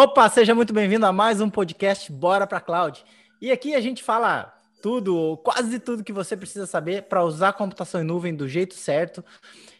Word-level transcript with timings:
Opa, 0.00 0.28
seja 0.28 0.54
muito 0.54 0.72
bem-vindo 0.72 1.04
a 1.04 1.12
mais 1.12 1.40
um 1.40 1.50
podcast 1.50 2.12
Bora 2.12 2.46
para 2.46 2.60
Cloud. 2.60 3.04
E 3.42 3.50
aqui 3.50 3.74
a 3.74 3.80
gente 3.80 4.00
fala 4.00 4.56
tudo, 4.80 5.36
quase 5.38 5.80
tudo 5.80 6.04
que 6.04 6.12
você 6.12 6.36
precisa 6.36 6.66
saber 6.66 7.08
para 7.08 7.24
usar 7.24 7.48
a 7.48 7.52
computação 7.52 8.00
em 8.00 8.04
nuvem 8.04 8.32
do 8.32 8.46
jeito 8.46 8.74
certo. 8.74 9.24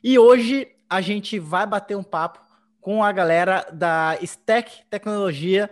E 0.03 0.19
hoje 0.19 0.67
a 0.91 1.01
gente 1.01 1.39
vai 1.39 1.65
bater 1.69 1.96
um 1.96 2.03
papo 2.03 2.41
com 2.81 3.04
a 3.04 3.12
galera 3.12 3.65
da 3.72 4.19
Stack 4.21 4.83
Tecnologia 4.90 5.71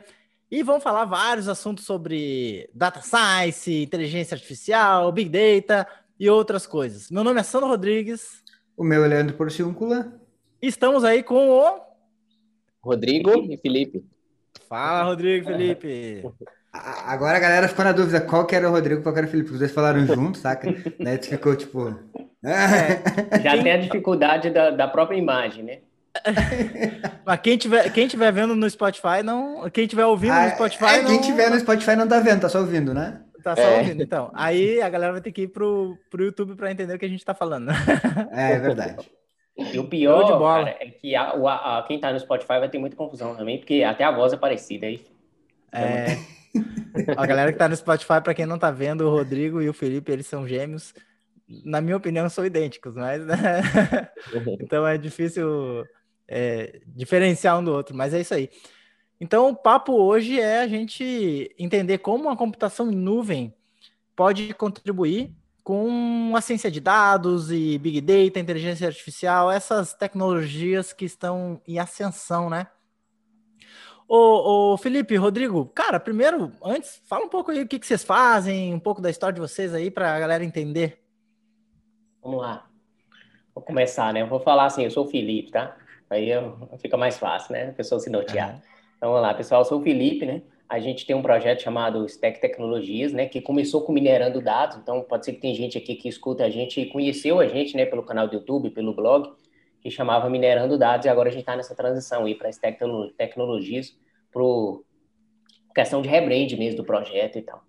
e 0.48 0.62
vamos 0.62 0.84
falar 0.84 1.06
vários 1.06 1.48
assuntos 1.48 1.84
sobre 1.84 2.70
data 2.72 3.02
science, 3.02 3.82
inteligência 3.82 4.36
artificial, 4.36 5.10
big 5.10 5.28
data 5.28 5.88
e 6.20 6.30
outras 6.30 6.68
coisas. 6.68 7.10
Meu 7.10 7.24
nome 7.24 7.40
é 7.40 7.42
Sandro 7.42 7.66
Rodrigues. 7.66 8.44
O 8.76 8.84
meu 8.84 9.04
é 9.04 9.08
Leandro 9.08 9.36
Porciúncula. 9.36 10.20
Estamos 10.62 11.02
aí 11.02 11.24
com 11.24 11.50
o 11.50 11.80
Rodrigo 12.80 13.52
e 13.52 13.56
Felipe. 13.56 14.14
Fala, 14.68 15.04
Rodrigo 15.04 15.46
Felipe. 15.46 16.22
Agora 17.06 17.36
a 17.36 17.40
galera 17.40 17.68
ficou 17.68 17.84
na 17.84 17.92
dúvida 17.92 18.20
qual 18.20 18.46
que 18.46 18.54
era 18.54 18.68
o 18.68 18.72
Rodrigo 18.72 19.00
e 19.00 19.02
qual 19.02 19.12
que 19.12 19.18
era 19.20 19.26
o 19.26 19.30
Felipe. 19.30 19.52
Os 19.52 19.58
dois 19.58 19.72
falaram 19.72 20.06
junto, 20.06 20.38
saca? 20.38 20.68
Daí 21.00 21.18
tu 21.18 21.28
ficou 21.28 21.56
tipo. 21.56 21.94
É, 22.44 23.40
já 23.42 23.62
tem 23.62 23.72
a 23.72 23.78
dificuldade 23.78 24.50
da, 24.50 24.70
da 24.70 24.86
própria 24.86 25.16
imagem, 25.16 25.64
né? 25.64 25.78
Mas 27.24 27.40
quem 27.40 27.58
tiver, 27.58 27.90
quem 27.92 28.08
tiver 28.08 28.32
vendo 28.32 28.54
no 28.54 28.68
Spotify, 28.68 29.22
não. 29.24 29.68
Quem 29.70 29.86
tiver 29.86 30.06
ouvindo 30.06 30.32
ah, 30.32 30.44
no 30.44 30.50
Spotify. 30.50 30.84
É, 30.84 31.02
não... 31.02 31.10
Quem 31.10 31.20
tiver 31.20 31.50
no 31.50 31.58
Spotify 31.58 31.96
não 31.96 32.08
tá 32.08 32.20
vendo, 32.20 32.40
tá 32.40 32.48
só 32.48 32.60
ouvindo, 32.60 32.94
né? 32.94 33.20
Tá 33.42 33.54
só 33.54 33.62
é. 33.62 33.78
ouvindo, 33.78 34.02
então. 34.02 34.30
Aí 34.34 34.80
a 34.80 34.88
galera 34.88 35.12
vai 35.12 35.20
ter 35.20 35.32
que 35.32 35.42
ir 35.42 35.48
pro, 35.48 35.96
pro 36.10 36.24
YouTube 36.24 36.56
para 36.56 36.70
entender 36.70 36.94
o 36.94 36.98
que 36.98 37.06
a 37.06 37.08
gente 37.08 37.24
tá 37.24 37.34
falando. 37.34 37.70
É, 38.32 38.52
é 38.52 38.58
verdade. 38.58 39.08
E 39.56 39.78
o 39.78 39.88
pior, 39.88 40.38
cara, 40.38 40.76
é 40.80 40.90
que 40.90 41.14
a, 41.14 41.30
a, 41.30 41.78
a, 41.78 41.82
quem 41.84 41.98
tá 41.98 42.12
no 42.12 42.20
Spotify 42.20 42.58
vai 42.58 42.68
ter 42.68 42.78
muita 42.78 42.94
confusão 42.94 43.34
também, 43.34 43.58
porque 43.58 43.82
até 43.82 44.04
a 44.04 44.10
voz 44.10 44.32
é 44.32 44.36
parecida 44.36 44.86
aí. 44.86 45.00
É. 45.72 46.18
a 47.16 47.26
galera 47.26 47.52
que 47.52 47.58
tá 47.58 47.68
no 47.68 47.76
Spotify, 47.76 48.20
para 48.22 48.34
quem 48.34 48.44
não 48.44 48.58
tá 48.58 48.70
vendo, 48.70 49.06
o 49.06 49.10
Rodrigo 49.10 49.62
e 49.62 49.68
o 49.68 49.74
Felipe, 49.74 50.12
eles 50.12 50.26
são 50.26 50.46
gêmeos. 50.46 50.92
Na 51.64 51.80
minha 51.80 51.96
opinião, 51.96 52.28
são 52.28 52.44
idênticos, 52.44 52.94
mas 52.94 53.24
né? 53.24 53.36
então 54.60 54.86
é 54.86 54.98
difícil 54.98 55.86
é, 56.28 56.80
diferenciar 56.86 57.58
um 57.58 57.64
do 57.64 57.72
outro, 57.72 57.96
mas 57.96 58.12
é 58.12 58.20
isso 58.20 58.34
aí. 58.34 58.50
Então, 59.18 59.48
o 59.48 59.56
papo 59.56 59.94
hoje 59.94 60.38
é 60.38 60.60
a 60.60 60.68
gente 60.68 61.54
entender 61.58 61.98
como 61.98 62.28
a 62.28 62.36
computação 62.36 62.90
em 62.92 62.96
nuvem 62.96 63.54
pode 64.14 64.52
contribuir 64.52 65.34
com 65.66 66.32
a 66.36 66.40
ciência 66.40 66.70
de 66.70 66.78
dados 66.78 67.50
e 67.50 67.76
big 67.76 68.00
data, 68.00 68.38
inteligência 68.38 68.86
artificial, 68.86 69.50
essas 69.50 69.92
tecnologias 69.94 70.92
que 70.92 71.04
estão 71.04 71.60
em 71.66 71.80
ascensão, 71.80 72.48
né? 72.48 72.68
Ô, 74.06 74.74
ô, 74.74 74.76
Felipe, 74.76 75.16
Rodrigo, 75.16 75.66
cara, 75.74 75.98
primeiro, 75.98 76.52
antes, 76.62 77.02
fala 77.08 77.24
um 77.24 77.28
pouco 77.28 77.50
aí 77.50 77.62
o 77.62 77.66
que, 77.66 77.80
que 77.80 77.86
vocês 77.86 78.04
fazem, 78.04 78.72
um 78.72 78.78
pouco 78.78 79.02
da 79.02 79.10
história 79.10 79.34
de 79.34 79.40
vocês 79.40 79.74
aí 79.74 79.90
para 79.90 80.14
a 80.14 80.20
galera 80.20 80.44
entender. 80.44 81.02
Vamos 82.22 82.42
lá. 82.42 82.70
Vou 83.52 83.64
começar, 83.64 84.12
né? 84.14 84.22
Eu 84.22 84.28
vou 84.28 84.38
falar 84.38 84.66
assim, 84.66 84.84
eu 84.84 84.90
sou 84.92 85.04
o 85.04 85.10
Felipe, 85.10 85.50
tá? 85.50 85.76
Aí 86.08 86.30
eu, 86.30 86.56
fica 86.78 86.96
mais 86.96 87.18
fácil, 87.18 87.54
né? 87.54 87.70
A 87.70 87.72
pessoa 87.72 87.98
se 87.98 88.08
notear. 88.08 88.62
Então, 88.98 89.10
vamos 89.10 89.20
lá, 89.20 89.34
pessoal, 89.34 89.62
eu 89.62 89.64
sou 89.64 89.80
o 89.80 89.82
Felipe, 89.82 90.26
né? 90.26 90.42
A 90.68 90.80
gente 90.80 91.06
tem 91.06 91.14
um 91.14 91.22
projeto 91.22 91.62
chamado 91.62 92.04
Stack 92.06 92.40
Tecnologias, 92.40 93.12
né, 93.12 93.26
que 93.26 93.40
começou 93.40 93.82
com 93.82 93.92
minerando 93.92 94.40
dados. 94.40 94.76
Então, 94.76 95.02
pode 95.02 95.24
ser 95.24 95.32
que 95.32 95.40
tem 95.40 95.54
gente 95.54 95.78
aqui 95.78 95.94
que 95.94 96.08
escuta 96.08 96.44
a 96.44 96.50
gente 96.50 96.80
e 96.80 96.86
conheceu 96.86 97.38
a 97.38 97.46
gente, 97.46 97.76
né, 97.76 97.86
pelo 97.86 98.02
canal 98.02 98.26
do 98.26 98.34
YouTube, 98.34 98.70
pelo 98.70 98.94
blog, 98.94 99.32
que 99.80 99.90
chamava 99.90 100.28
Minerando 100.28 100.76
Dados, 100.76 101.06
e 101.06 101.08
agora 101.08 101.28
a 101.28 101.32
gente 101.32 101.42
está 101.42 101.54
nessa 101.56 101.74
transição 101.74 102.24
aí 102.24 102.34
para 102.34 102.50
Stack 102.50 102.78
Tecnologias, 103.16 103.96
por 104.32 104.84
questão 105.74 106.02
de 106.02 106.08
rebrand 106.08 106.56
mesmo 106.58 106.78
do 106.78 106.84
projeto 106.84 107.38
e 107.38 107.42
tal. 107.42 107.62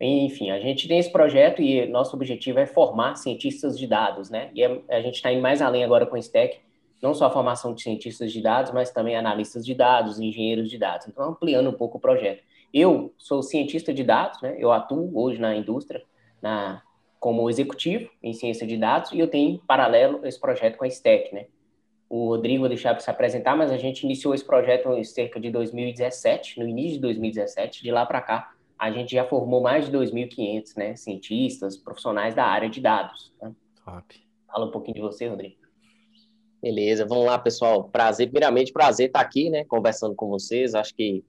Enfim, 0.00 0.50
a 0.50 0.58
gente 0.58 0.88
tem 0.88 0.98
esse 0.98 1.12
projeto 1.12 1.60
e 1.60 1.86
nosso 1.86 2.16
objetivo 2.16 2.58
é 2.58 2.66
formar 2.66 3.16
cientistas 3.16 3.78
de 3.78 3.86
dados, 3.86 4.30
né? 4.30 4.50
E 4.54 4.64
a, 4.64 4.78
a 4.88 5.00
gente 5.02 5.16
está 5.16 5.30
indo 5.30 5.42
mais 5.42 5.60
além 5.60 5.84
agora 5.84 6.06
com 6.06 6.16
o 6.16 6.18
Stack, 6.18 6.58
não 7.02 7.14
só 7.14 7.26
a 7.26 7.30
formação 7.30 7.74
de 7.74 7.82
cientistas 7.82 8.32
de 8.32 8.40
dados, 8.42 8.72
mas 8.72 8.90
também 8.90 9.16
analistas 9.16 9.64
de 9.64 9.74
dados, 9.74 10.20
engenheiros 10.20 10.68
de 10.68 10.78
dados. 10.78 11.08
Então, 11.08 11.24
ampliando 11.30 11.70
um 11.70 11.74
pouco 11.74 11.98
o 11.98 12.00
projeto. 12.00 12.42
Eu 12.72 13.12
sou 13.18 13.42
cientista 13.42 13.92
de 13.92 14.04
dados, 14.04 14.40
né? 14.42 14.56
Eu 14.58 14.70
atuo 14.70 15.10
hoje 15.18 15.40
na 15.40 15.54
indústria, 15.56 16.02
na 16.40 16.82
como 17.18 17.50
executivo 17.50 18.10
em 18.22 18.32
ciência 18.32 18.66
de 18.66 18.78
dados 18.78 19.12
e 19.12 19.18
eu 19.18 19.28
tenho 19.28 19.50
em 19.50 19.58
paralelo 19.58 20.26
esse 20.26 20.40
projeto 20.40 20.78
com 20.78 20.84
a 20.84 20.88
Stack, 20.88 21.34
né? 21.34 21.46
O 22.08 22.28
Rodrigo 22.28 22.62
vai 22.62 22.70
deixar 22.70 22.92
para 22.92 23.00
se 23.00 23.10
apresentar, 23.10 23.56
mas 23.56 23.70
a 23.70 23.76
gente 23.76 24.02
iniciou 24.02 24.34
esse 24.34 24.44
projeto 24.44 24.88
em 24.94 25.04
cerca 25.04 25.38
de 25.38 25.48
2017, 25.50 26.58
no 26.58 26.66
início 26.66 26.94
de 26.94 27.00
2017. 27.02 27.84
De 27.84 27.92
lá 27.92 28.04
para 28.04 28.20
cá, 28.20 28.52
a 28.76 28.90
gente 28.90 29.12
já 29.12 29.24
formou 29.24 29.60
mais 29.60 29.88
de 29.88 29.96
2.500 29.96 30.76
né, 30.76 30.96
cientistas, 30.96 31.76
profissionais 31.76 32.34
da 32.34 32.44
área 32.44 32.68
de 32.68 32.80
dados. 32.80 33.32
Né? 33.40 33.52
Top. 33.84 34.24
Fala 34.48 34.66
um 34.66 34.70
pouquinho 34.72 34.96
de 34.96 35.00
você, 35.00 35.28
Rodrigo. 35.28 35.59
Beleza, 36.62 37.06
vamos 37.06 37.24
lá, 37.24 37.38
pessoal. 37.38 37.84
Prazer, 37.84 38.26
primeiramente, 38.26 38.70
prazer 38.70 39.06
estar 39.06 39.20
aqui, 39.20 39.48
né, 39.48 39.64
conversando 39.64 40.14
com 40.14 40.28
vocês. 40.28 40.74
Acho 40.74 40.94
que 40.94 41.24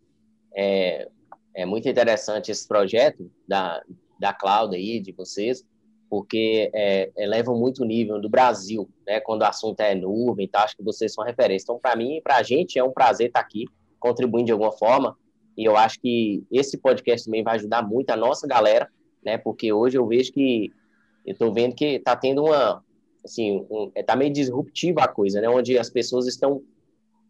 é, 0.54 1.08
é 1.56 1.66
muito 1.66 1.88
interessante 1.88 2.52
esse 2.52 2.68
projeto 2.68 3.32
da, 3.48 3.82
da 4.20 4.34
Cloud 4.34 4.76
aí, 4.76 5.00
de 5.00 5.14
vocês, 5.14 5.66
porque 6.10 6.70
é, 6.76 7.10
elevam 7.18 7.58
muito 7.58 7.84
o 7.84 7.86
nível 7.86 8.20
do 8.20 8.30
Brasil, 8.30 8.90
né, 9.08 9.22
quando 9.22 9.44
o 9.44 9.46
assunto 9.46 9.80
é 9.80 9.96
nuvem, 9.96 10.50
tá? 10.50 10.66
acho 10.66 10.76
que 10.76 10.84
vocês 10.84 11.14
são 11.14 11.24
referência. 11.24 11.64
Então, 11.64 11.80
para 11.80 11.96
mim, 11.96 12.20
para 12.22 12.36
a 12.36 12.44
gente, 12.44 12.78
é 12.78 12.84
um 12.84 12.92
prazer 12.92 13.28
estar 13.28 13.40
aqui, 13.40 13.66
contribuindo 14.02 14.48
de 14.48 14.52
alguma 14.52 14.74
forma, 14.74 15.18
e 15.58 15.64
eu 15.64 15.78
acho 15.78 15.98
que 16.02 16.44
esse 16.52 16.78
podcast 16.78 17.26
também 17.26 17.44
vai 17.44 17.56
ajudar 17.56 17.82
muito 17.82 18.10
a 18.10 18.18
nossa 18.18 18.46
galera, 18.46 18.90
né, 19.24 19.38
porque 19.38 19.72
hoje 19.72 19.98
eu 19.98 20.06
vejo 20.06 20.34
que, 20.34 20.70
eu 21.26 21.32
estou 21.32 21.54
vendo 21.54 21.74
que 21.74 21.86
está 21.86 22.18
tendo 22.18 22.44
uma, 22.44 22.84
assim, 23.24 23.66
um, 23.70 23.92
é, 23.96 24.04
tá 24.04 24.16
meio 24.16 24.32
disruptiva 24.32 25.04
a 25.04 25.08
coisa, 25.08 25.42
né? 25.42 25.50
Onde 25.50 25.78
as 25.78 25.90
pessoas 25.90 26.28
estão 26.28 26.64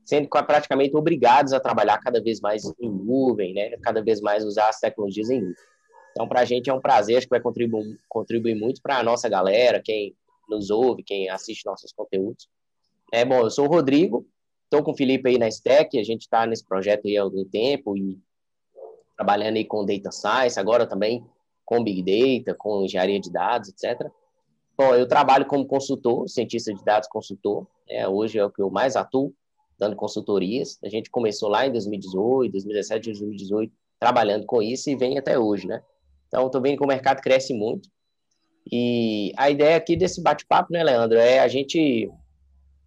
sendo 0.04 0.28
praticamente 0.28 0.96
obrigadas 0.96 1.54
a 1.54 1.60
trabalhar 1.60 1.98
cada 2.00 2.22
vez 2.22 2.40
mais 2.42 2.66
em 2.80 2.90
nuvem, 2.90 3.54
né? 3.54 3.78
Cada 3.78 4.02
vez 4.02 4.20
mais 4.22 4.44
usar 4.44 4.70
as 4.70 4.80
tecnologias 4.80 5.30
em 5.30 5.42
nuvem. 5.42 5.56
Então, 6.12 6.28
para 6.28 6.42
a 6.42 6.46
gente 6.46 6.70
é 6.70 6.74
um 6.74 6.82
prazer, 6.82 7.18
acho 7.18 7.26
que 7.26 7.32
vai 7.32 7.40
contribuir, 7.40 7.98
contribuir 8.10 8.56
muito 8.56 8.82
para 8.82 8.98
a 8.98 9.04
nossa 9.04 9.30
galera, 9.30 9.82
quem 9.82 10.16
nos 10.50 10.70
ouve, 10.70 11.04
quem 11.04 11.30
assiste 11.30 11.66
nossos 11.66 11.94
conteúdos. 11.94 12.50
É 13.14 13.24
bom, 13.24 13.40
eu 13.40 13.50
sou 13.50 13.66
o 13.66 13.70
Rodrigo, 13.70 14.28
estou 14.66 14.84
com 14.84 14.92
o 14.92 14.98
Felipe 14.98 15.30
aí 15.30 15.38
na 15.38 15.48
Stack, 15.48 15.98
a 15.98 16.04
gente 16.04 16.22
está 16.22 16.46
nesse 16.46 16.66
projeto 16.66 17.08
aí 17.08 17.18
há 17.18 17.22
algum 17.22 17.46
tempo 17.46 17.96
e 17.96 18.20
trabalhando 19.16 19.58
aí 19.58 19.66
com 19.66 19.86
Data 19.86 20.12
Science, 20.12 20.60
agora 20.60 20.86
também 20.86 21.26
com 21.66 21.84
Big 21.84 22.04
Data, 22.04 22.58
com 22.58 22.84
engenharia 22.84 23.20
de 23.20 23.32
dados, 23.32 23.70
etc. 23.70 24.12
Bom, 24.82 24.96
eu 24.96 25.08
trabalho 25.08 25.46
como 25.46 25.64
consultor, 25.64 26.28
cientista 26.28 26.74
de 26.74 26.84
dados 26.84 27.08
consultor. 27.08 27.68
É, 27.88 28.08
hoje 28.08 28.40
é 28.40 28.44
o 28.44 28.50
que 28.50 28.64
eu 28.64 28.72
mais 28.72 28.96
atuo, 28.96 29.32
dando 29.78 29.96
consultorias. 29.96 30.80
A 30.84 30.90
gente 30.90 31.12
começou 31.12 31.50
lá 31.50 31.68
em 31.68 31.72
2018, 31.72 32.52
2017, 32.52 33.12
2018, 33.12 33.72
trabalhando 34.00 34.44
com 34.48 34.60
isso 34.60 34.90
e 34.90 34.96
vem 34.96 35.20
até 35.20 35.38
hoje, 35.38 35.68
né? 35.68 35.84
Então, 36.28 36.48
estou 36.48 36.60
vendo 36.60 36.80
que 36.80 36.84
o 36.84 36.88
mercado 36.88 37.22
cresce 37.22 37.54
muito. 37.54 37.88
E 38.72 39.32
a 39.38 39.52
ideia 39.52 39.76
aqui 39.76 39.96
desse 39.96 40.20
bate-papo, 40.20 40.74
né, 40.74 40.84
Leandro, 40.84 41.20
é 41.20 41.38
a 41.38 41.48
gente 41.48 42.10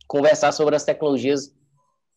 conversar 0.09 0.50
sobre 0.50 0.75
as 0.75 0.82
tecnologias, 0.82 1.55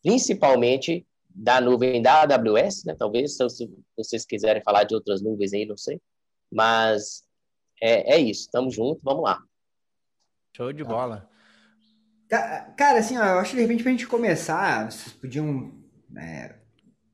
principalmente 0.02 1.06
da 1.30 1.60
nuvem 1.60 2.02
da 2.02 2.22
AWS, 2.22 2.82
né? 2.84 2.96
Talvez, 2.98 3.36
se 3.36 3.70
vocês 3.96 4.26
quiserem 4.26 4.60
falar 4.60 4.82
de 4.82 4.96
outras 4.96 5.22
nuvens 5.22 5.52
aí, 5.52 5.64
não 5.64 5.76
sei. 5.76 6.00
Mas 6.50 7.22
é, 7.80 8.16
é 8.16 8.18
isso, 8.18 8.40
estamos 8.40 8.74
juntos, 8.74 9.00
vamos 9.04 9.22
lá. 9.22 9.40
Show 10.58 10.72
de 10.72 10.82
bola. 10.82 11.30
Cara, 12.76 12.98
assim, 12.98 13.16
ó, 13.16 13.24
eu 13.24 13.38
acho 13.38 13.50
que 13.50 13.56
de 13.56 13.62
repente 13.62 13.84
pra 13.84 13.92
gente 13.92 14.08
começar, 14.08 14.90
vocês 14.90 15.14
podiam. 15.14 15.72
É, 16.16 16.56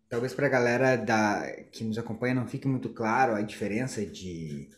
talvez 0.09 0.33
pra 0.33 0.49
galera 0.49 0.97
da, 0.97 1.45
que 1.71 1.85
nos 1.85 1.99
acompanha 1.99 2.35
não 2.35 2.49
fique 2.49 2.67
muito 2.67 2.89
claro 2.89 3.35
a 3.35 3.43
diferença 3.43 4.05
de. 4.05 4.71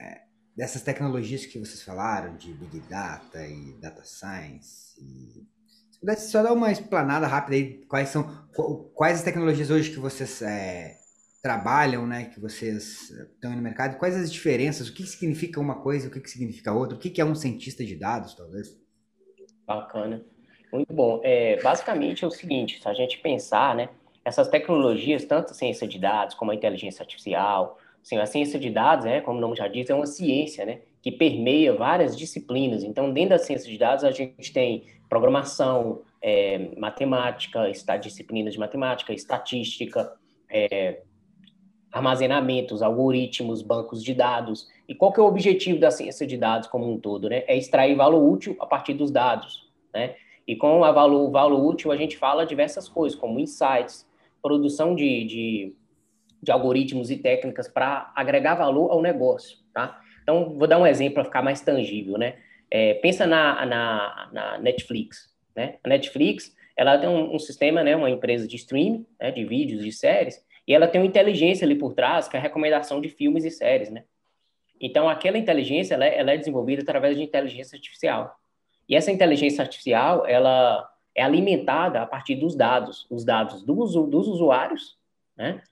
É, 0.00 0.22
dessas 0.56 0.80
tecnologias 0.80 1.44
que 1.44 1.58
vocês 1.58 1.82
falaram, 1.82 2.34
de 2.34 2.54
Big 2.54 2.80
Data 2.88 3.46
e 3.46 3.78
Data 3.78 4.02
Science. 4.04 4.98
E, 4.98 5.46
se 5.92 6.00
pudesse 6.00 6.30
só 6.30 6.42
dar 6.42 6.54
uma 6.54 6.72
explanada 6.72 7.26
rápida 7.26 7.56
aí, 7.56 7.84
quais 7.84 8.08
são. 8.08 8.48
Quais 8.94 9.18
as 9.18 9.22
tecnologias 9.22 9.68
hoje 9.68 9.90
que 9.90 9.98
vocês. 9.98 10.40
É, 10.40 10.96
trabalham, 11.42 12.06
né, 12.06 12.26
que 12.26 12.38
vocês 12.38 13.10
estão 13.10 13.50
no 13.50 13.60
mercado, 13.60 13.98
quais 13.98 14.16
as 14.16 14.32
diferenças, 14.32 14.88
o 14.88 14.94
que 14.94 15.02
significa 15.02 15.60
uma 15.60 15.82
coisa, 15.82 16.06
o 16.06 16.10
que 16.10 16.30
significa 16.30 16.72
outra, 16.72 16.96
o 16.96 17.00
que 17.00 17.20
é 17.20 17.24
um 17.24 17.34
cientista 17.34 17.84
de 17.84 17.96
dados, 17.96 18.34
talvez? 18.34 18.80
Bacana. 19.66 20.24
Muito 20.72 20.92
bom. 20.94 21.20
É, 21.24 21.60
basicamente 21.60 22.24
é 22.24 22.28
o 22.28 22.30
seguinte, 22.30 22.80
se 22.80 22.88
a 22.88 22.94
gente 22.94 23.18
pensar, 23.18 23.74
né, 23.74 23.88
essas 24.24 24.48
tecnologias, 24.48 25.24
tanto 25.24 25.50
a 25.50 25.54
ciência 25.54 25.86
de 25.86 25.98
dados 25.98 26.36
como 26.36 26.52
a 26.52 26.54
inteligência 26.54 27.02
artificial, 27.02 27.76
assim, 28.00 28.16
a 28.18 28.26
ciência 28.26 28.58
de 28.58 28.70
dados, 28.70 29.04
né, 29.04 29.20
como 29.20 29.38
o 29.38 29.40
nome 29.40 29.56
já 29.56 29.66
diz, 29.66 29.90
é 29.90 29.94
uma 29.94 30.06
ciência, 30.06 30.64
né, 30.64 30.80
que 31.02 31.10
permeia 31.10 31.74
várias 31.74 32.16
disciplinas. 32.16 32.84
Então, 32.84 33.12
dentro 33.12 33.30
da 33.30 33.38
ciência 33.38 33.68
de 33.68 33.76
dados, 33.76 34.04
a 34.04 34.12
gente 34.12 34.52
tem 34.52 34.86
programação, 35.08 36.02
é, 36.22 36.70
matemática, 36.78 37.68
está, 37.68 37.96
disciplinas 37.96 38.54
de 38.54 38.60
matemática, 38.60 39.12
estatística, 39.12 40.12
é, 40.48 41.02
armazenamentos, 41.92 42.82
algoritmos, 42.82 43.60
bancos 43.60 44.02
de 44.02 44.14
dados. 44.14 44.66
E 44.88 44.94
qual 44.94 45.12
que 45.12 45.20
é 45.20 45.22
o 45.22 45.26
objetivo 45.26 45.78
da 45.78 45.90
ciência 45.90 46.26
de 46.26 46.38
dados 46.38 46.66
como 46.66 46.90
um 46.90 46.98
todo? 46.98 47.28
Né? 47.28 47.44
É 47.46 47.56
extrair 47.56 47.94
valor 47.94 48.26
útil 48.26 48.56
a 48.58 48.66
partir 48.66 48.94
dos 48.94 49.10
dados. 49.10 49.70
Né? 49.92 50.14
E 50.48 50.56
com 50.56 50.78
o 50.78 50.80
valor, 50.80 51.30
valor 51.30 51.62
útil 51.62 51.92
a 51.92 51.96
gente 51.96 52.16
fala 52.16 52.46
diversas 52.46 52.88
coisas, 52.88 53.18
como 53.18 53.38
insights, 53.38 54.08
produção 54.40 54.94
de, 54.94 55.24
de, 55.24 55.74
de 56.42 56.50
algoritmos 56.50 57.10
e 57.10 57.18
técnicas 57.18 57.68
para 57.68 58.10
agregar 58.16 58.54
valor 58.54 58.90
ao 58.90 59.02
negócio. 59.02 59.58
Tá? 59.74 60.00
Então, 60.22 60.56
vou 60.58 60.66
dar 60.66 60.78
um 60.78 60.86
exemplo 60.86 61.14
para 61.14 61.24
ficar 61.24 61.42
mais 61.42 61.60
tangível. 61.60 62.16
Né? 62.16 62.36
É, 62.70 62.94
pensa 62.94 63.26
na, 63.26 63.66
na, 63.66 64.30
na 64.32 64.58
Netflix. 64.58 65.30
Né? 65.54 65.76
A 65.84 65.88
Netflix, 65.90 66.56
ela 66.74 66.96
tem 66.96 67.08
um, 67.08 67.34
um 67.34 67.38
sistema, 67.38 67.84
né, 67.84 67.94
uma 67.94 68.08
empresa 68.08 68.48
de 68.48 68.56
streaming, 68.56 69.06
né, 69.20 69.30
de 69.30 69.44
vídeos, 69.44 69.84
de 69.84 69.92
séries, 69.92 70.42
e 70.66 70.74
ela 70.74 70.86
tem 70.86 71.00
uma 71.00 71.06
inteligência 71.06 71.64
ali 71.64 71.74
por 71.74 71.94
trás, 71.94 72.28
que 72.28 72.36
é 72.36 72.38
a 72.38 72.42
recomendação 72.42 73.00
de 73.00 73.08
filmes 73.08 73.44
e 73.44 73.50
séries, 73.50 73.90
né? 73.90 74.04
Então, 74.80 75.08
aquela 75.08 75.38
inteligência, 75.38 75.94
ela 75.94 76.04
é, 76.04 76.18
ela 76.18 76.32
é 76.32 76.36
desenvolvida 76.36 76.82
através 76.82 77.16
de 77.16 77.22
inteligência 77.22 77.76
artificial. 77.76 78.36
E 78.88 78.96
essa 78.96 79.12
inteligência 79.12 79.62
artificial, 79.62 80.26
ela 80.26 80.88
é 81.14 81.22
alimentada 81.22 82.02
a 82.02 82.06
partir 82.06 82.34
dos 82.34 82.56
dados, 82.56 83.06
os 83.08 83.24
dados 83.24 83.62
dos, 83.62 83.94
dos 83.94 84.26
usuários, 84.26 84.98
né? 85.36 85.62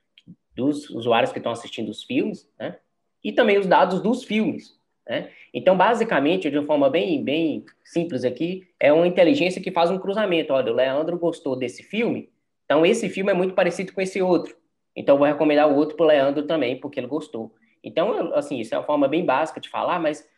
Dos 0.55 0.91
usuários 0.91 1.33
que 1.33 1.39
estão 1.39 1.53
assistindo 1.53 1.89
os 1.89 2.05
filmes, 2.05 2.49
né? 2.59 2.79
E 3.23 3.33
também 3.33 3.59
os 3.59 3.67
dados 3.67 4.01
dos 4.01 4.25
filmes. 4.25 4.79
Né? 5.07 5.31
Então, 5.53 5.77
basicamente, 5.77 6.49
de 6.49 6.57
uma 6.57 6.67
forma 6.67 6.89
bem, 6.89 7.23
bem 7.23 7.65
simples 7.85 8.25
aqui, 8.25 8.69
é 8.79 8.93
uma 8.93 9.09
inteligência 9.09 9.61
que 9.61 9.73
faz 9.73 9.91
um 9.91 9.99
cruzamento. 9.99 10.53
Olha, 10.53 10.73
o 10.73 10.77
Leandro 10.77 11.19
gostou 11.19 11.57
desse 11.57 11.83
filme, 11.83 12.31
então 12.65 12.87
esse 12.87 13.09
filme 13.09 13.33
é 13.33 13.35
muito 13.35 13.55
parecido 13.55 13.93
com 13.93 14.01
esse 14.01 14.23
outro. 14.23 14.60
Então, 15.01 15.17
vou 15.17 15.27
recomendar 15.27 15.67
o 15.67 15.75
outro 15.75 15.97
para 15.97 16.05
o 16.05 16.09
Leandro 16.09 16.43
também, 16.43 16.79
porque 16.79 17.01
ele 17.01 17.07
gostou. 17.07 17.55
Então, 17.83 18.35
assim, 18.35 18.59
isso 18.59 18.75
é 18.75 18.79
uma 18.79 18.85
forma 18.85 19.09
bem 19.09 19.25
básica 19.25 19.59
de 19.59 19.69
falar, 19.71 19.99
mas 19.99 20.29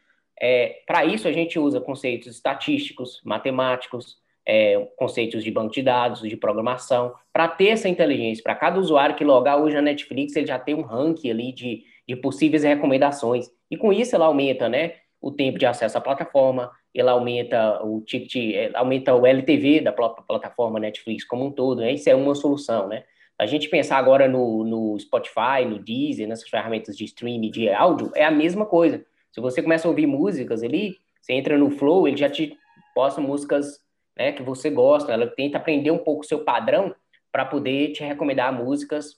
é, 0.41 0.82
para 0.87 1.05
isso 1.05 1.26
a 1.26 1.32
gente 1.32 1.59
usa 1.59 1.81
conceitos 1.81 2.29
estatísticos, 2.29 3.20
matemáticos, 3.25 4.17
é, 4.47 4.88
conceitos 4.97 5.43
de 5.43 5.50
banco 5.50 5.73
de 5.73 5.82
dados, 5.82 6.20
de 6.20 6.37
programação, 6.37 7.12
para 7.32 7.49
ter 7.49 7.69
essa 7.70 7.88
inteligência. 7.88 8.43
Para 8.43 8.55
cada 8.55 8.79
usuário 8.79 9.17
que 9.17 9.25
logar 9.25 9.61
hoje 9.61 9.75
na 9.75 9.82
Netflix, 9.82 10.37
ele 10.37 10.47
já 10.47 10.59
tem 10.59 10.75
um 10.75 10.82
ranking 10.82 11.31
ali 11.31 11.53
de, 11.53 11.82
de 12.09 12.14
possíveis 12.14 12.62
recomendações. 12.62 13.50
E 13.69 13.76
com 13.76 13.93
isso 13.93 14.14
ela 14.14 14.26
aumenta, 14.26 14.69
né, 14.69 14.94
o 15.20 15.32
tempo 15.32 15.59
de 15.59 15.67
acesso 15.67 15.99
à 15.99 16.00
plataforma, 16.00 16.70
ela 16.94 17.12
aumenta 17.12 17.82
o 17.85 18.00
ticket, 18.03 18.70
aumenta 18.75 19.14
o 19.14 19.26
LTV 19.26 19.81
da 19.81 19.93
própria 19.93 20.25
plataforma 20.25 20.79
Netflix 20.79 21.25
como 21.25 21.47
um 21.47 21.50
todo, 21.50 21.81
né? 21.81 21.93
Isso 21.93 22.11
é 22.11 22.14
uma 22.14 22.35
solução, 22.35 22.88
né? 22.88 23.05
A 23.42 23.46
gente 23.46 23.68
pensar 23.68 23.98
agora 23.98 24.28
no, 24.28 24.62
no 24.62 24.96
Spotify, 25.00 25.64
no 25.66 25.80
Deezer, 25.80 26.28
nessas 26.28 26.48
ferramentas 26.48 26.96
de 26.96 27.04
streaming 27.04 27.50
de 27.50 27.68
áudio, 27.68 28.12
é 28.14 28.24
a 28.24 28.30
mesma 28.30 28.64
coisa. 28.64 29.04
Se 29.32 29.40
você 29.40 29.60
começa 29.60 29.88
a 29.88 29.90
ouvir 29.90 30.06
músicas 30.06 30.62
ali, 30.62 30.98
você 31.20 31.32
entra 31.32 31.58
no 31.58 31.68
Flow, 31.68 32.06
ele 32.06 32.16
já 32.16 32.30
te 32.30 32.56
posta 32.94 33.20
músicas 33.20 33.80
né, 34.16 34.30
que 34.30 34.44
você 34.44 34.70
gosta, 34.70 35.10
ela 35.10 35.26
tenta 35.26 35.58
aprender 35.58 35.90
um 35.90 35.98
pouco 35.98 36.20
o 36.20 36.24
seu 36.24 36.44
padrão 36.44 36.94
para 37.32 37.44
poder 37.44 37.90
te 37.90 38.04
recomendar 38.04 38.52
músicas 38.52 39.16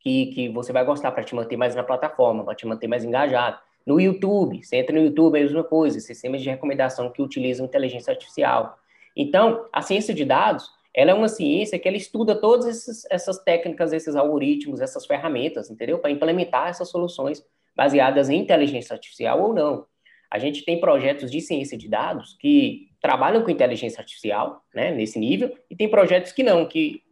que, 0.00 0.26
que 0.26 0.48
você 0.50 0.70
vai 0.70 0.84
gostar 0.84 1.10
para 1.10 1.24
te 1.24 1.34
manter 1.34 1.56
mais 1.56 1.74
na 1.74 1.82
plataforma, 1.82 2.44
para 2.44 2.54
te 2.54 2.66
manter 2.66 2.88
mais 2.88 3.06
engajado. 3.06 3.58
No 3.86 3.98
YouTube, 3.98 4.62
você 4.62 4.76
entra 4.76 4.94
no 4.94 5.02
YouTube, 5.02 5.38
é 5.38 5.40
a 5.40 5.44
mesma 5.44 5.64
coisa, 5.64 5.98
sistemas 5.98 6.42
de 6.42 6.50
recomendação 6.50 7.10
que 7.10 7.22
utilizam 7.22 7.64
inteligência 7.64 8.10
artificial. 8.10 8.78
Então, 9.16 9.66
a 9.72 9.80
ciência 9.80 10.12
de 10.12 10.26
dados, 10.26 10.70
ela 10.94 11.12
é 11.12 11.14
uma 11.14 11.28
ciência 11.28 11.78
que 11.78 11.86
ela 11.86 11.96
estuda 11.96 12.34
todas 12.34 12.66
essas, 12.66 13.06
essas 13.10 13.38
técnicas, 13.42 13.92
esses 13.92 14.16
algoritmos, 14.16 14.80
essas 14.80 15.06
ferramentas, 15.06 15.70
entendeu? 15.70 15.98
Para 15.98 16.10
implementar 16.10 16.68
essas 16.68 16.88
soluções 16.88 17.44
baseadas 17.76 18.28
em 18.28 18.38
inteligência 18.38 18.94
artificial 18.94 19.40
ou 19.40 19.54
não. 19.54 19.86
A 20.30 20.38
gente 20.38 20.64
tem 20.64 20.80
projetos 20.80 21.30
de 21.30 21.40
ciência 21.40 21.76
de 21.76 21.88
dados 21.88 22.36
que 22.38 22.88
trabalham 23.00 23.42
com 23.42 23.50
inteligência 23.50 24.00
artificial, 24.00 24.62
né, 24.74 24.90
nesse 24.90 25.18
nível, 25.18 25.56
e 25.68 25.74
tem 25.74 25.88
projetos 25.88 26.32
que 26.32 26.42
não, 26.42 26.66
que 26.66 27.02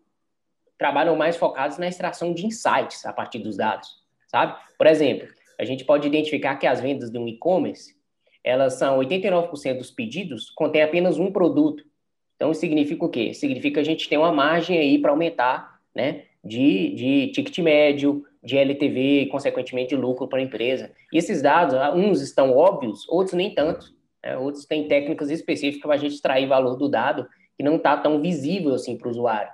trabalham 0.76 1.16
mais 1.16 1.36
focados 1.36 1.78
na 1.78 1.88
extração 1.88 2.32
de 2.32 2.46
insights 2.46 3.04
a 3.04 3.12
partir 3.12 3.40
dos 3.40 3.56
dados, 3.56 3.88
sabe? 4.28 4.56
Por 4.76 4.86
exemplo, 4.86 5.28
a 5.58 5.64
gente 5.64 5.84
pode 5.84 6.06
identificar 6.06 6.56
que 6.56 6.66
as 6.66 6.80
vendas 6.80 7.10
de 7.10 7.19
um 7.19 7.26
e-commerce, 7.26 7.96
elas 8.44 8.75
são 8.75 8.98
89% 8.98 9.78
dos 9.78 9.90
pedidos 9.90 10.50
contém 10.50 10.82
apenas 10.82 11.19
um 11.19 11.32
produto. 11.32 11.84
Então, 12.38 12.55
significa 12.55 13.05
o 13.05 13.08
quê? 13.08 13.35
Significa 13.35 13.75
que 13.75 13.81
a 13.81 13.85
gente 13.85 14.08
tem 14.08 14.17
uma 14.17 14.32
margem 14.32 14.79
aí 14.79 14.99
para 14.99 15.11
aumentar, 15.11 15.81
né, 15.94 16.23
de, 16.43 16.94
de 16.94 17.26
ticket 17.32 17.58
médio, 17.58 18.25
de 18.43 18.56
LTV 18.56 19.23
e, 19.23 19.26
consequentemente, 19.26 19.90
de 19.90 19.96
lucro 19.96 20.26
para 20.29 20.38
a 20.38 20.43
empresa. 20.43 20.93
E 21.12 21.19
esses 21.19 21.43
dados, 21.43 21.75
uns 21.94 22.23
estão 22.23 22.56
óbvios, 22.56 23.06
outros 23.08 23.35
nem 23.35 23.52
tanto. 23.52 23.93
Né? 24.23 24.37
Outros 24.38 24.64
têm 24.64 24.87
técnicas 24.87 25.31
específicas 25.31 25.82
para 25.82 25.94
a 25.94 25.99
gente 25.99 26.14
extrair 26.14 26.46
valor 26.46 26.76
do 26.76 26.88
dado 26.88 27.29
que 27.56 27.62
não 27.64 27.76
está 27.76 27.96
tão 27.96 28.23
visível 28.23 28.73
assim 28.73 28.96
para 28.96 29.08
o 29.08 29.11
usuário 29.11 29.50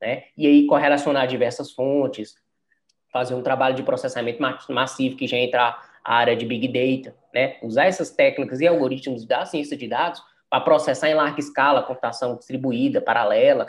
né? 0.00 0.24
E 0.36 0.46
aí 0.46 0.66
correlacionar 0.66 1.26
diversas 1.26 1.72
fontes, 1.72 2.34
fazer 3.12 3.34
um 3.34 3.42
trabalho 3.42 3.74
de 3.74 3.82
processamento 3.82 4.40
massivo 4.68 5.16
que 5.16 5.26
já 5.26 5.36
entra 5.36 5.76
a 6.04 6.14
área 6.14 6.36
de 6.36 6.46
Big 6.46 6.68
Data, 6.68 7.16
né? 7.34 7.56
Usar 7.62 7.86
essas 7.86 8.10
técnicas 8.10 8.60
e 8.60 8.66
algoritmos 8.66 9.24
da 9.24 9.44
ciência 9.44 9.76
de 9.76 9.88
dados 9.88 10.22
para 10.50 10.60
processar 10.60 11.10
em 11.10 11.14
larga 11.14 11.40
escala, 11.40 11.82
computação 11.82 12.36
distribuída, 12.36 13.00
paralela, 13.00 13.66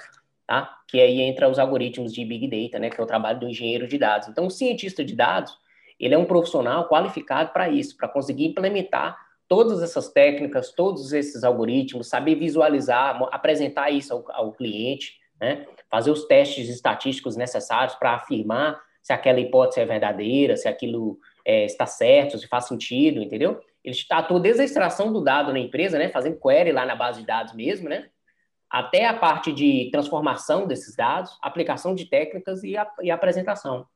tá? 0.47 0.77
Que 0.87 0.99
aí 0.99 1.21
entra 1.21 1.49
os 1.49 1.59
algoritmos 1.59 2.13
de 2.13 2.23
Big 2.25 2.47
Data, 2.47 2.79
né? 2.79 2.89
Que 2.89 2.99
é 2.99 3.03
o 3.03 3.07
trabalho 3.07 3.39
do 3.39 3.49
engenheiro 3.49 3.87
de 3.87 3.97
dados. 3.97 4.27
Então, 4.27 4.47
o 4.47 4.51
cientista 4.51 5.03
de 5.03 5.15
dados, 5.15 5.57
ele 5.99 6.13
é 6.13 6.17
um 6.17 6.25
profissional 6.25 6.87
qualificado 6.87 7.51
para 7.51 7.69
isso, 7.69 7.97
para 7.97 8.07
conseguir 8.07 8.45
implementar 8.45 9.17
todas 9.47 9.81
essas 9.81 10.09
técnicas, 10.09 10.71
todos 10.71 11.11
esses 11.11 11.43
algoritmos, 11.43 12.07
saber 12.07 12.35
visualizar, 12.35 13.19
apresentar 13.31 13.89
isso 13.89 14.13
ao, 14.13 14.31
ao 14.31 14.53
cliente, 14.53 15.19
né? 15.41 15.65
fazer 15.89 16.11
os 16.11 16.25
testes 16.25 16.69
estatísticos 16.69 17.35
necessários 17.35 17.95
para 17.95 18.13
afirmar 18.13 18.79
se 19.01 19.11
aquela 19.11 19.39
hipótese 19.39 19.81
é 19.81 19.85
verdadeira, 19.85 20.55
se 20.55 20.67
aquilo 20.67 21.17
é, 21.43 21.65
está 21.65 21.85
certo, 21.85 22.37
se 22.37 22.47
faz 22.47 22.65
sentido, 22.65 23.21
entendeu? 23.21 23.59
Ele 23.83 23.95
atuam 24.11 24.41
desde 24.41 24.61
a 24.61 24.65
extração 24.65 25.11
do 25.11 25.21
dado 25.21 25.53
na 25.53 25.59
empresa, 25.59 25.97
né, 25.97 26.09
fazendo 26.09 26.39
query 26.39 26.71
lá 26.71 26.85
na 26.85 26.95
base 26.95 27.21
de 27.21 27.27
dados 27.27 27.53
mesmo, 27.53 27.87
né, 27.87 28.09
até 28.69 29.05
a 29.05 29.13
parte 29.13 29.51
de 29.51 29.89
transformação 29.91 30.67
desses 30.67 30.95
dados, 30.95 31.37
aplicação 31.41 31.95
de 31.95 32.05
técnicas 32.05 32.63
e, 32.63 32.77
a, 32.77 32.87
e 33.01 33.09
apresentação. 33.09 33.87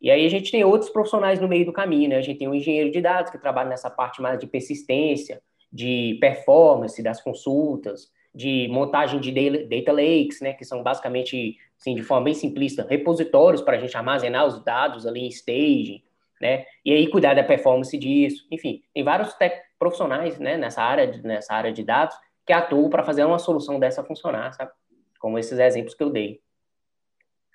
E 0.00 0.10
aí 0.10 0.24
a 0.24 0.30
gente 0.30 0.50
tem 0.50 0.64
outros 0.64 0.90
profissionais 0.90 1.38
no 1.38 1.46
meio 1.46 1.66
do 1.66 1.72
caminho, 1.72 2.08
né? 2.08 2.16
A 2.16 2.22
gente 2.22 2.38
tem 2.38 2.48
um 2.48 2.54
engenheiro 2.54 2.90
de 2.90 3.02
dados 3.02 3.30
que 3.30 3.38
trabalha 3.38 3.68
nessa 3.68 3.90
parte 3.90 4.22
mais 4.22 4.38
de 4.38 4.46
persistência, 4.46 5.42
de 5.70 6.16
performance 6.20 7.00
das 7.02 7.22
consultas, 7.22 8.10
de 8.34 8.66
montagem 8.68 9.20
de 9.20 9.30
data 9.66 9.92
lakes, 9.92 10.40
né, 10.40 10.52
que 10.52 10.64
são 10.64 10.82
basicamente, 10.82 11.56
assim, 11.78 11.94
de 11.94 12.02
forma 12.02 12.24
bem 12.24 12.34
simplista, 12.34 12.86
repositórios 12.88 13.60
para 13.60 13.76
a 13.76 13.80
gente 13.80 13.96
armazenar 13.96 14.46
os 14.46 14.64
dados 14.64 15.06
ali 15.06 15.20
em 15.20 15.28
staging, 15.28 16.02
né, 16.40 16.64
e 16.84 16.92
aí 16.92 17.10
cuidar 17.10 17.34
da 17.34 17.44
performance 17.44 17.96
disso. 17.98 18.46
Enfim, 18.50 18.82
tem 18.94 19.04
vários 19.04 19.34
profissionais, 19.78 20.38
né, 20.38 20.56
nessa 20.56 20.82
área, 20.82 21.20
nessa 21.22 21.54
área 21.54 21.72
de 21.72 21.84
dados 21.84 22.16
que 22.46 22.52
atuam 22.52 22.90
para 22.90 23.04
fazer 23.04 23.24
uma 23.24 23.38
solução 23.38 23.78
dessa 23.78 24.02
funcionar, 24.02 24.52
sabe? 24.54 24.72
Como 25.18 25.38
esses 25.38 25.58
exemplos 25.58 25.94
que 25.94 26.02
eu 26.02 26.10
dei. 26.10 26.40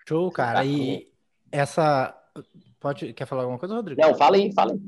Show, 0.07 0.31
cara. 0.31 0.63
E 0.63 1.11
essa 1.51 2.15
pode 2.79 3.13
quer 3.13 3.25
falar 3.25 3.41
alguma 3.41 3.59
coisa, 3.59 3.75
Rodrigo? 3.75 3.99
Não, 3.99 4.15
fala 4.15 4.35
aí, 4.35 4.53
fala 4.53 4.73
aí. 4.73 4.79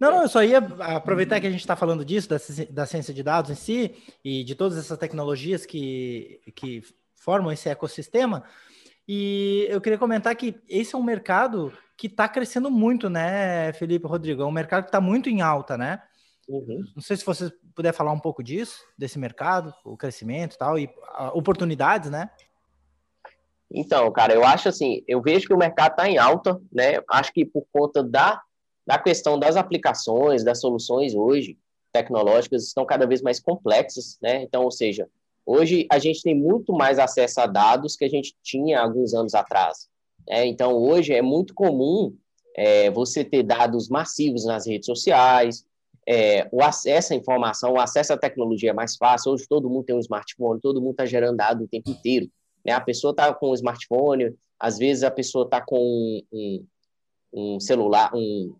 Não, 0.00 0.10
não, 0.10 0.22
eu 0.22 0.28
só 0.28 0.42
ia 0.42 0.58
aproveitar 0.58 1.40
que 1.40 1.46
a 1.46 1.50
gente 1.50 1.60
está 1.60 1.76
falando 1.76 2.04
disso, 2.04 2.28
da, 2.28 2.36
da 2.70 2.86
ciência 2.86 3.14
de 3.14 3.22
dados 3.22 3.52
em 3.52 3.54
si, 3.54 3.94
e 4.24 4.42
de 4.42 4.56
todas 4.56 4.76
essas 4.76 4.98
tecnologias 4.98 5.64
que, 5.64 6.40
que 6.56 6.82
formam 7.14 7.52
esse 7.52 7.68
ecossistema. 7.68 8.42
E 9.06 9.66
eu 9.68 9.80
queria 9.80 9.98
comentar 9.98 10.34
que 10.36 10.60
esse 10.68 10.94
é 10.94 10.98
um 10.98 11.02
mercado 11.02 11.72
que 11.96 12.06
está 12.06 12.28
crescendo 12.28 12.70
muito, 12.70 13.10
né, 13.10 13.72
Felipe 13.74 14.06
Rodrigo? 14.06 14.42
É 14.42 14.46
um 14.46 14.52
mercado 14.52 14.84
que 14.84 14.88
está 14.88 15.00
muito 15.00 15.28
em 15.28 15.40
alta, 15.40 15.76
né? 15.76 16.02
Uhum. 16.48 16.84
Não 16.94 17.02
sei 17.02 17.16
se 17.16 17.24
você 17.24 17.50
puder 17.74 17.92
falar 17.92 18.12
um 18.12 18.18
pouco 18.18 18.42
disso, 18.42 18.84
desse 18.98 19.18
mercado, 19.18 19.72
o 19.84 19.96
crescimento 19.96 20.54
e 20.54 20.58
tal, 20.58 20.78
e 20.78 20.90
oportunidades, 21.32 22.10
né? 22.10 22.30
Então, 23.70 24.10
cara, 24.12 24.34
eu 24.34 24.44
acho 24.44 24.68
assim, 24.68 25.02
eu 25.08 25.22
vejo 25.22 25.46
que 25.46 25.54
o 25.54 25.58
mercado 25.58 25.92
está 25.92 26.08
em 26.08 26.18
alta, 26.18 26.60
né? 26.70 27.02
Acho 27.08 27.32
que 27.32 27.44
por 27.44 27.66
conta 27.72 28.02
da 28.02 28.42
da 28.86 28.98
questão 28.98 29.38
das 29.38 29.56
aplicações, 29.56 30.44
das 30.44 30.60
soluções 30.60 31.14
hoje 31.14 31.58
tecnológicas 31.92 32.64
estão 32.64 32.84
cada 32.84 33.06
vez 33.06 33.22
mais 33.22 33.38
complexas, 33.38 34.18
né? 34.20 34.42
Então, 34.42 34.64
ou 34.64 34.70
seja, 34.70 35.08
hoje 35.46 35.86
a 35.90 35.98
gente 35.98 36.22
tem 36.22 36.34
muito 36.34 36.72
mais 36.72 36.98
acesso 36.98 37.40
a 37.40 37.46
dados 37.46 37.96
que 37.96 38.04
a 38.04 38.08
gente 38.08 38.34
tinha 38.42 38.80
alguns 38.80 39.14
anos 39.14 39.34
atrás. 39.34 39.88
Né? 40.28 40.46
Então, 40.46 40.74
hoje 40.74 41.12
é 41.12 41.22
muito 41.22 41.54
comum 41.54 42.14
é, 42.56 42.90
você 42.90 43.24
ter 43.24 43.42
dados 43.42 43.88
massivos 43.88 44.44
nas 44.44 44.66
redes 44.66 44.86
sociais, 44.86 45.64
é, 46.06 46.48
o 46.50 46.62
acesso 46.62 47.12
à 47.12 47.16
informação, 47.16 47.74
o 47.74 47.80
acesso 47.80 48.12
à 48.12 48.16
tecnologia 48.16 48.70
é 48.70 48.74
mais 48.74 48.96
fácil. 48.96 49.32
Hoje 49.32 49.46
todo 49.48 49.70
mundo 49.70 49.84
tem 49.84 49.94
um 49.94 50.00
smartphone, 50.00 50.60
todo 50.60 50.80
mundo 50.80 50.92
está 50.92 51.06
gerando 51.06 51.36
dados 51.36 51.64
o 51.64 51.68
tempo 51.68 51.90
inteiro. 51.90 52.28
Né? 52.64 52.72
A 52.72 52.80
pessoa 52.80 53.12
está 53.12 53.32
com 53.32 53.50
um 53.50 53.54
smartphone, 53.54 54.34
às 54.58 54.78
vezes 54.78 55.02
a 55.02 55.10
pessoa 55.10 55.44
está 55.44 55.60
com 55.60 56.22
um, 56.32 56.66
um, 57.32 57.60
celular, 57.60 58.12
um 58.14 58.54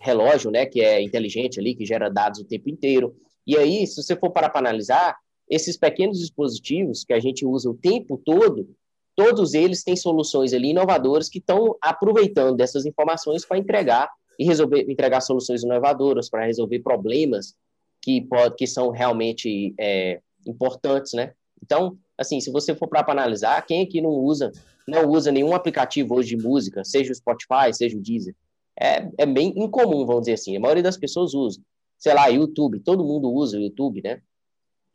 relógio, 0.00 0.50
né, 0.50 0.66
que 0.66 0.80
é 0.80 1.02
inteligente 1.02 1.58
ali, 1.58 1.74
que 1.74 1.84
gera 1.84 2.08
dados 2.08 2.40
o 2.40 2.44
tempo 2.44 2.68
inteiro. 2.68 3.16
E 3.46 3.56
aí, 3.56 3.86
se 3.86 4.02
você 4.02 4.16
for 4.16 4.30
parar 4.30 4.50
para 4.50 4.60
analisar, 4.60 5.16
esses 5.48 5.76
pequenos 5.76 6.18
dispositivos 6.18 7.04
que 7.04 7.12
a 7.12 7.20
gente 7.20 7.46
usa 7.46 7.70
o 7.70 7.74
tempo 7.74 8.20
todo, 8.24 8.68
todos 9.14 9.54
eles 9.54 9.82
têm 9.82 9.96
soluções 9.96 10.52
ali 10.52 10.70
inovadoras 10.70 11.28
que 11.28 11.38
estão 11.38 11.76
aproveitando 11.80 12.56
dessas 12.56 12.84
informações 12.84 13.44
para 13.44 13.58
entregar 13.58 14.10
e 14.38 14.44
resolver 14.44 14.90
entregar 14.90 15.20
soluções 15.20 15.62
inovadoras 15.62 16.28
para 16.28 16.44
resolver 16.44 16.80
problemas 16.80 17.54
que 18.02 18.20
pode, 18.20 18.56
que 18.56 18.66
são 18.66 18.90
realmente 18.90 19.74
é, 19.78 20.20
importantes, 20.46 21.12
né? 21.14 21.32
Então, 21.62 21.96
assim, 22.18 22.40
se 22.40 22.50
você 22.50 22.74
for 22.74 22.88
para 22.88 23.10
analisar, 23.10 23.64
quem 23.64 23.82
aqui 23.82 24.00
não 24.00 24.10
usa 24.10 24.52
não 24.86 25.10
usa 25.10 25.32
nenhum 25.32 25.52
aplicativo 25.52 26.14
hoje 26.14 26.36
de 26.36 26.42
música, 26.42 26.84
seja 26.84 27.10
o 27.10 27.14
Spotify, 27.14 27.72
seja 27.72 27.96
o 27.96 28.00
Deezer, 28.00 28.36
é, 28.80 29.08
é 29.18 29.26
bem 29.26 29.52
incomum, 29.56 30.06
vamos 30.06 30.22
dizer 30.22 30.34
assim. 30.34 30.56
A 30.56 30.60
maioria 30.60 30.82
das 30.82 30.96
pessoas 30.96 31.34
usa, 31.34 31.60
sei 31.98 32.14
lá, 32.14 32.28
YouTube, 32.28 32.78
todo 32.80 33.04
mundo 33.04 33.32
usa 33.32 33.58
o 33.58 33.60
YouTube, 33.60 34.02
né? 34.02 34.20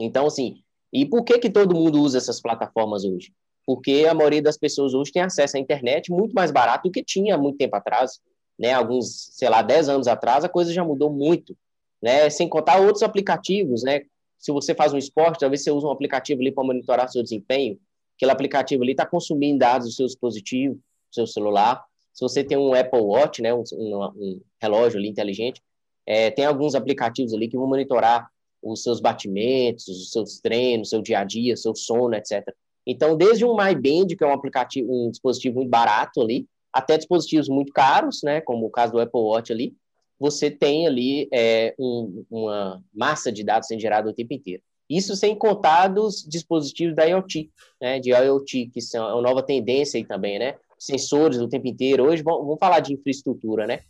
Então, 0.04 0.26
assim, 0.26 0.62
e 0.92 1.06
por 1.06 1.24
que 1.24 1.40
que 1.40 1.50
todo 1.50 1.76
mundo 1.76 2.02
usa 2.02 2.18
essas 2.18 2.42
plataformas 2.42 3.04
hoje? 3.04 3.34
Porque 3.66 4.06
a 4.10 4.14
maioria 4.14 4.42
das 4.42 4.58
pessoas 4.58 4.94
hoje 4.94 5.12
tem 5.12 5.22
acesso 5.22 5.58
à 5.58 5.60
internet 5.60 6.12
muito 6.12 6.34
mais 6.34 6.52
barato 6.52 6.90
do 6.90 6.92
que 6.92 7.04
tinha 7.04 7.38
muito 7.38 7.58
tempo 7.58 7.76
atrás 7.76 8.20
né, 8.62 8.74
alguns, 8.74 9.30
sei 9.32 9.50
lá, 9.50 9.64
10 9.64 9.90
anos 9.90 10.08
atrás, 10.08 10.44
a 10.44 10.50
coisa 10.50 10.72
já 10.72 10.84
mudou 10.84 11.12
muito, 11.12 11.58
né, 12.00 12.30
sem 12.30 12.48
contar 12.48 12.80
outros 12.80 13.02
aplicativos, 13.02 13.82
né, 13.82 14.02
se 14.38 14.52
você 14.52 14.76
faz 14.76 14.94
um 14.94 14.98
esporte, 15.00 15.40
talvez 15.40 15.64
você 15.64 15.72
use 15.72 15.84
um 15.84 15.90
aplicativo 15.90 16.42
ali 16.42 16.52
para 16.52 16.64
monitorar 16.64 17.10
seu 17.10 17.24
desempenho, 17.24 17.80
aquele 18.16 18.32
aplicativo 18.32 18.84
ali 18.84 18.92
está 18.92 19.04
consumindo 19.04 19.58
dados 19.58 19.88
do 19.88 19.94
seu 19.94 20.06
dispositivo, 20.06 20.76
do 20.76 21.16
seu 21.16 21.26
celular, 21.26 21.84
se 22.14 22.22
você 22.22 22.44
tem 22.44 22.56
um 22.56 22.74
Apple 22.76 23.00
Watch, 23.00 23.42
né, 23.42 23.52
um, 23.52 23.64
um, 23.74 24.06
um 24.16 24.42
relógio 24.62 25.00
ali 25.00 25.10
inteligente, 25.10 25.60
é, 26.06 26.30
tem 26.30 26.46
alguns 26.46 26.76
aplicativos 26.76 27.34
ali 27.34 27.48
que 27.48 27.58
vão 27.58 27.68
monitorar 27.68 28.30
os 28.62 28.84
seus 28.84 29.00
batimentos, 29.00 29.88
os 29.88 30.12
seus 30.12 30.40
treinos, 30.40 30.90
seu 30.90 31.02
dia 31.02 31.20
a 31.20 31.24
dia, 31.24 31.58
seu 31.58 31.76
sono, 31.76 32.16
etc. 32.16 32.54
Então, 32.86 33.16
desde 33.16 33.46
um 33.46 33.56
MyBand, 33.56 34.08
que 34.16 34.24
é 34.24 34.28
um 34.28 34.34
aplicativo, 34.34 34.92
um 34.92 35.12
dispositivo 35.12 35.56
muito 35.56 35.70
barato 35.70 36.22
ali, 36.22 36.48
até 36.74 36.98
dispositivos 36.98 37.50
muito 37.50 37.74
caros, 37.74 38.22
né, 38.24 38.42
como 38.42 38.66
o 38.66 38.70
caso 38.70 38.94
do 38.94 39.00
Apple 39.00 39.20
Watch 39.20 39.52
ali, 39.52 39.76
você 40.20 40.52
tem 40.52 40.86
ali 40.86 41.28
é, 41.34 41.74
um, 41.80 42.24
uma 42.30 42.82
massa 42.94 43.32
de 43.32 43.44
dados 43.44 43.68
sendo 43.68 43.82
gerada 43.82 44.10
o 44.10 44.14
tempo 44.14 44.34
inteiro. 44.34 44.62
Isso 44.90 45.16
sem 45.16 45.36
contar 45.36 45.88
dos 45.88 46.24
dispositivos 46.28 46.96
da 46.96 47.06
IoT, 47.06 47.50
né, 47.82 48.00
de 48.00 48.12
IoT, 48.12 48.70
que 48.74 48.82
são 48.82 49.10
é 49.10 49.14
uma 49.14 49.22
nova 49.22 49.42
tendência 49.42 49.98
aí 49.98 50.06
também, 50.06 50.38
né, 50.38 50.56
sensores 50.78 51.40
o 51.40 51.48
tempo 51.48 51.68
inteiro. 51.68 52.06
Hoje 52.06 52.22
vamos, 52.24 52.58
falar 52.60 52.80
de 52.82 52.94
infraestrutura, 52.94 53.66
né, 53.66 53.82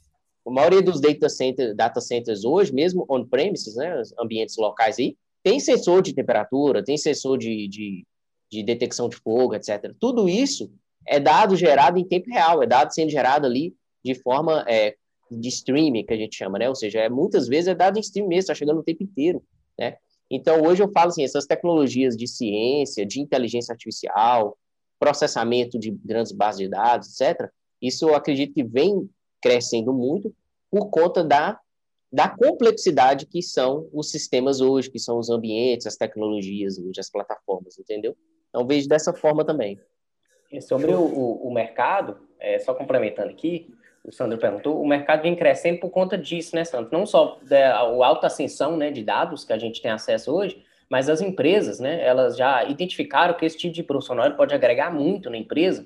a 0.45 0.51
maioria 0.51 0.81
dos 0.81 0.99
data, 0.99 1.29
center, 1.29 1.75
data 1.75 2.01
centers 2.01 2.43
hoje, 2.43 2.73
mesmo 2.73 3.05
on-premises, 3.09 3.75
né, 3.75 4.01
ambientes 4.19 4.57
locais 4.57 4.97
aí, 4.99 5.15
tem 5.43 5.59
sensor 5.59 6.01
de 6.01 6.13
temperatura, 6.13 6.83
tem 6.83 6.97
sensor 6.97 7.37
de, 7.37 7.67
de, 7.67 8.05
de 8.51 8.63
detecção 8.63 9.09
de 9.09 9.17
fogo, 9.17 9.55
etc. 9.55 9.93
Tudo 9.99 10.27
isso 10.27 10.71
é 11.07 11.19
dado 11.19 11.55
gerado 11.55 11.97
em 11.97 12.05
tempo 12.05 12.29
real, 12.29 12.61
é 12.61 12.67
dado 12.67 12.93
sendo 12.93 13.09
gerado 13.09 13.45
ali 13.45 13.75
de 14.03 14.15
forma 14.15 14.65
é, 14.67 14.95
de 15.29 15.49
streaming, 15.49 16.05
que 16.05 16.13
a 16.13 16.17
gente 16.17 16.35
chama, 16.35 16.59
né? 16.59 16.69
Ou 16.69 16.75
seja, 16.75 16.99
é, 16.99 17.09
muitas 17.09 17.47
vezes 17.47 17.69
é 17.69 17.75
dado 17.75 17.97
em 17.97 18.01
streaming 18.01 18.29
mesmo, 18.29 18.39
está 18.39 18.55
chegando 18.55 18.79
o 18.79 18.83
tempo 18.83 19.03
inteiro, 19.03 19.43
né? 19.79 19.97
Então, 20.29 20.61
hoje 20.61 20.81
eu 20.81 20.89
falo 20.91 21.09
assim, 21.09 21.23
essas 21.23 21.45
tecnologias 21.45 22.15
de 22.15 22.25
ciência, 22.25 23.05
de 23.05 23.19
inteligência 23.19 23.73
artificial, 23.73 24.57
processamento 24.99 25.77
de 25.77 25.91
grandes 25.91 26.31
bases 26.31 26.59
de 26.59 26.69
dados, 26.69 27.19
etc., 27.19 27.49
isso 27.81 28.07
eu 28.07 28.15
acredito 28.15 28.53
que 28.53 28.63
vem 28.63 29.09
crescendo 29.41 29.93
muito 29.93 30.33
por 30.69 30.89
conta 30.89 31.23
da, 31.23 31.59
da 32.11 32.29
complexidade 32.29 33.25
que 33.25 33.41
são 33.41 33.89
os 33.91 34.11
sistemas 34.11 34.61
hoje, 34.61 34.89
que 34.89 34.99
são 34.99 35.17
os 35.17 35.29
ambientes, 35.29 35.87
as 35.87 35.97
tecnologias 35.97 36.77
hoje, 36.77 36.99
as 36.99 37.09
plataformas, 37.09 37.77
entendeu? 37.77 38.15
Então, 38.49 38.65
vejo 38.65 38.87
dessa 38.87 39.13
forma 39.13 39.43
também. 39.43 39.79
Sobre 40.61 40.91
o, 40.91 41.01
o, 41.01 41.47
o 41.47 41.53
mercado, 41.53 42.17
é, 42.39 42.59
só 42.59 42.73
complementando 42.73 43.29
aqui, 43.29 43.73
o 44.03 44.11
Sandro 44.11 44.37
perguntou, 44.37 44.81
o 44.81 44.87
mercado 44.87 45.21
vem 45.21 45.35
crescendo 45.35 45.79
por 45.79 45.89
conta 45.89 46.17
disso, 46.17 46.55
né, 46.55 46.65
Sandro? 46.65 46.89
Não 46.91 47.05
só 47.05 47.39
da 47.43 47.75
a 47.75 47.79
alta 47.79 48.27
ascensão 48.27 48.75
né, 48.75 48.91
de 48.91 49.03
dados 49.03 49.45
que 49.45 49.53
a 49.53 49.57
gente 49.57 49.81
tem 49.81 49.91
acesso 49.91 50.33
hoje, 50.33 50.63
mas 50.89 51.07
as 51.07 51.21
empresas, 51.21 51.79
né, 51.79 52.03
elas 52.05 52.35
já 52.35 52.65
identificaram 52.65 53.35
que 53.35 53.45
esse 53.45 53.57
tipo 53.57 53.73
de 53.73 53.83
profissional 53.83 54.29
pode 54.35 54.53
agregar 54.53 54.91
muito 54.91 55.29
na 55.29 55.37
empresa, 55.37 55.85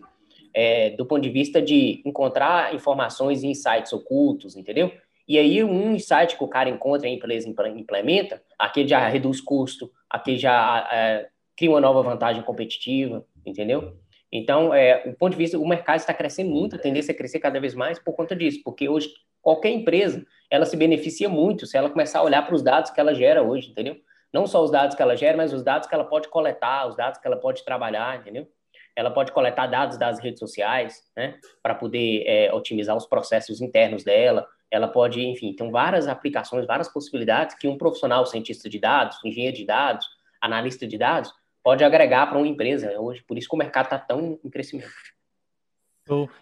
é, 0.55 0.91
do 0.91 1.05
ponto 1.05 1.21
de 1.21 1.29
vista 1.29 1.61
de 1.61 2.01
encontrar 2.05 2.73
informações 2.73 3.43
e 3.43 3.47
insights 3.47 3.91
ocultos, 3.91 4.55
entendeu? 4.55 4.89
E 5.27 5.37
aí, 5.37 5.61
um 5.61 5.93
insight 5.93 6.37
que 6.37 6.43
o 6.43 6.47
cara 6.47 6.69
encontra 6.69 7.09
e 7.09 7.11
a 7.11 7.13
empresa 7.13 7.49
implementa, 7.49 8.41
aquele 8.57 8.87
já 8.87 9.05
reduz 9.05 9.41
custo, 9.41 9.91
aquele 10.09 10.37
já 10.37 10.87
é, 10.89 11.27
cria 11.57 11.69
uma 11.69 11.81
nova 11.81 12.01
vantagem 12.01 12.41
competitiva, 12.41 13.25
entendeu? 13.45 13.97
Então, 14.31 14.73
é, 14.73 15.03
o 15.05 15.13
ponto 15.13 15.31
de 15.31 15.37
vista, 15.37 15.59
o 15.59 15.67
mercado 15.67 15.97
está 15.97 16.13
crescendo 16.13 16.51
muito, 16.51 16.75
a 16.75 16.79
tendência 16.79 17.11
é 17.11 17.15
crescer 17.15 17.39
cada 17.39 17.59
vez 17.59 17.75
mais 17.75 17.99
por 17.99 18.13
conta 18.15 18.35
disso, 18.35 18.61
porque 18.63 18.87
hoje 18.87 19.09
qualquer 19.41 19.71
empresa, 19.71 20.25
ela 20.49 20.65
se 20.65 20.77
beneficia 20.77 21.27
muito 21.27 21.65
se 21.65 21.77
ela 21.77 21.89
começar 21.89 22.19
a 22.19 22.23
olhar 22.23 22.41
para 22.43 22.55
os 22.55 22.63
dados 22.63 22.91
que 22.91 22.99
ela 22.99 23.13
gera 23.13 23.43
hoje, 23.43 23.71
entendeu? 23.71 23.97
Não 24.33 24.47
só 24.47 24.63
os 24.63 24.71
dados 24.71 24.95
que 24.95 25.01
ela 25.01 25.15
gera, 25.15 25.37
mas 25.37 25.53
os 25.53 25.63
dados 25.63 25.87
que 25.87 25.93
ela 25.93 26.03
pode 26.03 26.29
coletar, 26.29 26.87
os 26.87 26.95
dados 26.95 27.19
que 27.19 27.27
ela 27.27 27.37
pode 27.37 27.63
trabalhar, 27.63 28.19
entendeu? 28.19 28.47
Ela 28.95 29.11
pode 29.11 29.31
coletar 29.31 29.67
dados 29.67 29.97
das 29.97 30.19
redes 30.19 30.39
sociais, 30.39 31.03
né, 31.15 31.37
para 31.61 31.75
poder 31.75 32.23
é, 32.25 32.53
otimizar 32.53 32.95
os 32.95 33.05
processos 33.05 33.61
internos 33.61 34.03
dela. 34.03 34.47
Ela 34.71 34.87
pode, 34.87 35.21
enfim, 35.21 35.53
tem 35.53 35.69
várias 35.69 36.07
aplicações, 36.07 36.65
várias 36.65 36.87
possibilidades 36.87 37.55
que 37.55 37.67
um 37.67 37.77
profissional 37.77 38.25
cientista 38.25 38.69
de 38.69 38.79
dados, 38.79 39.17
engenheiro 39.23 39.55
de 39.55 39.65
dados, 39.65 40.05
analista 40.41 40.87
de 40.87 40.97
dados, 40.97 41.33
pode 41.63 41.83
agregar 41.83 42.27
para 42.27 42.37
uma 42.37 42.47
empresa 42.47 42.91
hoje. 42.99 43.23
Por 43.27 43.37
isso 43.37 43.49
que 43.49 43.55
o 43.55 43.59
mercado 43.59 43.85
está 43.85 43.99
tão 43.99 44.39
em 44.43 44.49
crescimento. 44.49 44.89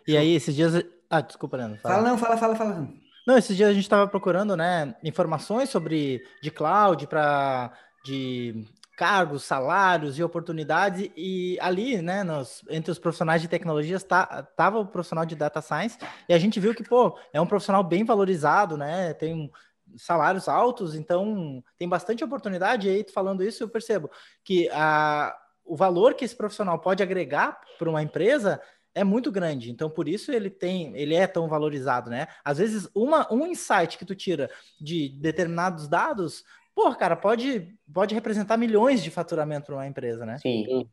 E 0.07 0.17
aí, 0.17 0.35
esses 0.35 0.53
dias. 0.53 0.83
Ah, 1.09 1.21
desculpa, 1.21 1.55
Leandro. 1.55 1.79
Fala. 1.79 1.95
fala, 1.95 2.09
não, 2.09 2.17
fala, 2.17 2.37
fala, 2.37 2.55
fala. 2.55 2.89
Não, 3.25 3.37
esses 3.37 3.55
dias 3.55 3.69
a 3.69 3.73
gente 3.73 3.83
estava 3.83 4.07
procurando, 4.07 4.57
né, 4.57 4.95
informações 5.01 5.69
sobre 5.69 6.21
de 6.41 6.51
cloud 6.51 7.07
para 7.07 7.71
de 8.03 8.65
cargos, 8.95 9.43
salários 9.43 10.17
e 10.17 10.23
oportunidades 10.23 11.09
e 11.15 11.57
ali, 11.59 12.01
né, 12.01 12.23
nos, 12.23 12.63
entre 12.69 12.91
os 12.91 12.99
profissionais 12.99 13.41
de 13.41 13.47
tecnologias 13.47 14.03
tá, 14.03 14.47
o 14.75 14.85
profissional 14.85 15.25
de 15.25 15.35
data 15.35 15.61
science 15.61 15.97
e 16.29 16.33
a 16.33 16.37
gente 16.37 16.59
viu 16.59 16.75
que 16.75 16.83
pô 16.83 17.17
é 17.33 17.41
um 17.41 17.47
profissional 17.47 17.83
bem 17.83 18.03
valorizado, 18.03 18.77
né, 18.77 19.13
tem 19.13 19.51
salários 19.97 20.47
altos, 20.47 20.95
então 20.95 21.63
tem 21.77 21.87
bastante 21.87 22.23
oportunidade. 22.23 22.87
E 22.87 22.91
aí, 22.91 23.05
falando 23.13 23.43
isso, 23.43 23.63
eu 23.63 23.69
percebo 23.69 24.09
que 24.43 24.69
a, 24.71 25.35
o 25.65 25.75
valor 25.75 26.13
que 26.13 26.25
esse 26.25 26.35
profissional 26.35 26.79
pode 26.79 27.03
agregar 27.03 27.59
para 27.77 27.89
uma 27.89 28.01
empresa 28.01 28.61
é 28.95 29.03
muito 29.03 29.31
grande. 29.31 29.71
Então, 29.71 29.89
por 29.89 30.07
isso 30.07 30.31
ele 30.31 30.49
tem, 30.49 30.95
ele 30.95 31.15
é 31.15 31.25
tão 31.25 31.47
valorizado, 31.47 32.09
né? 32.09 32.27
Às 32.43 32.59
vezes, 32.59 32.87
uma, 32.93 33.31
um 33.33 33.45
insight 33.45 33.97
que 33.97 34.05
tu 34.05 34.15
tira 34.15 34.49
de 34.79 35.09
determinados 35.19 35.87
dados, 35.87 36.43
pô, 36.75 36.93
cara, 36.95 37.15
pode, 37.15 37.67
pode 37.91 38.13
representar 38.13 38.57
milhões 38.57 39.03
de 39.03 39.09
faturamento 39.09 39.67
para 39.67 39.75
uma 39.75 39.87
empresa, 39.87 40.25
né? 40.25 40.37
Sim. 40.39 40.87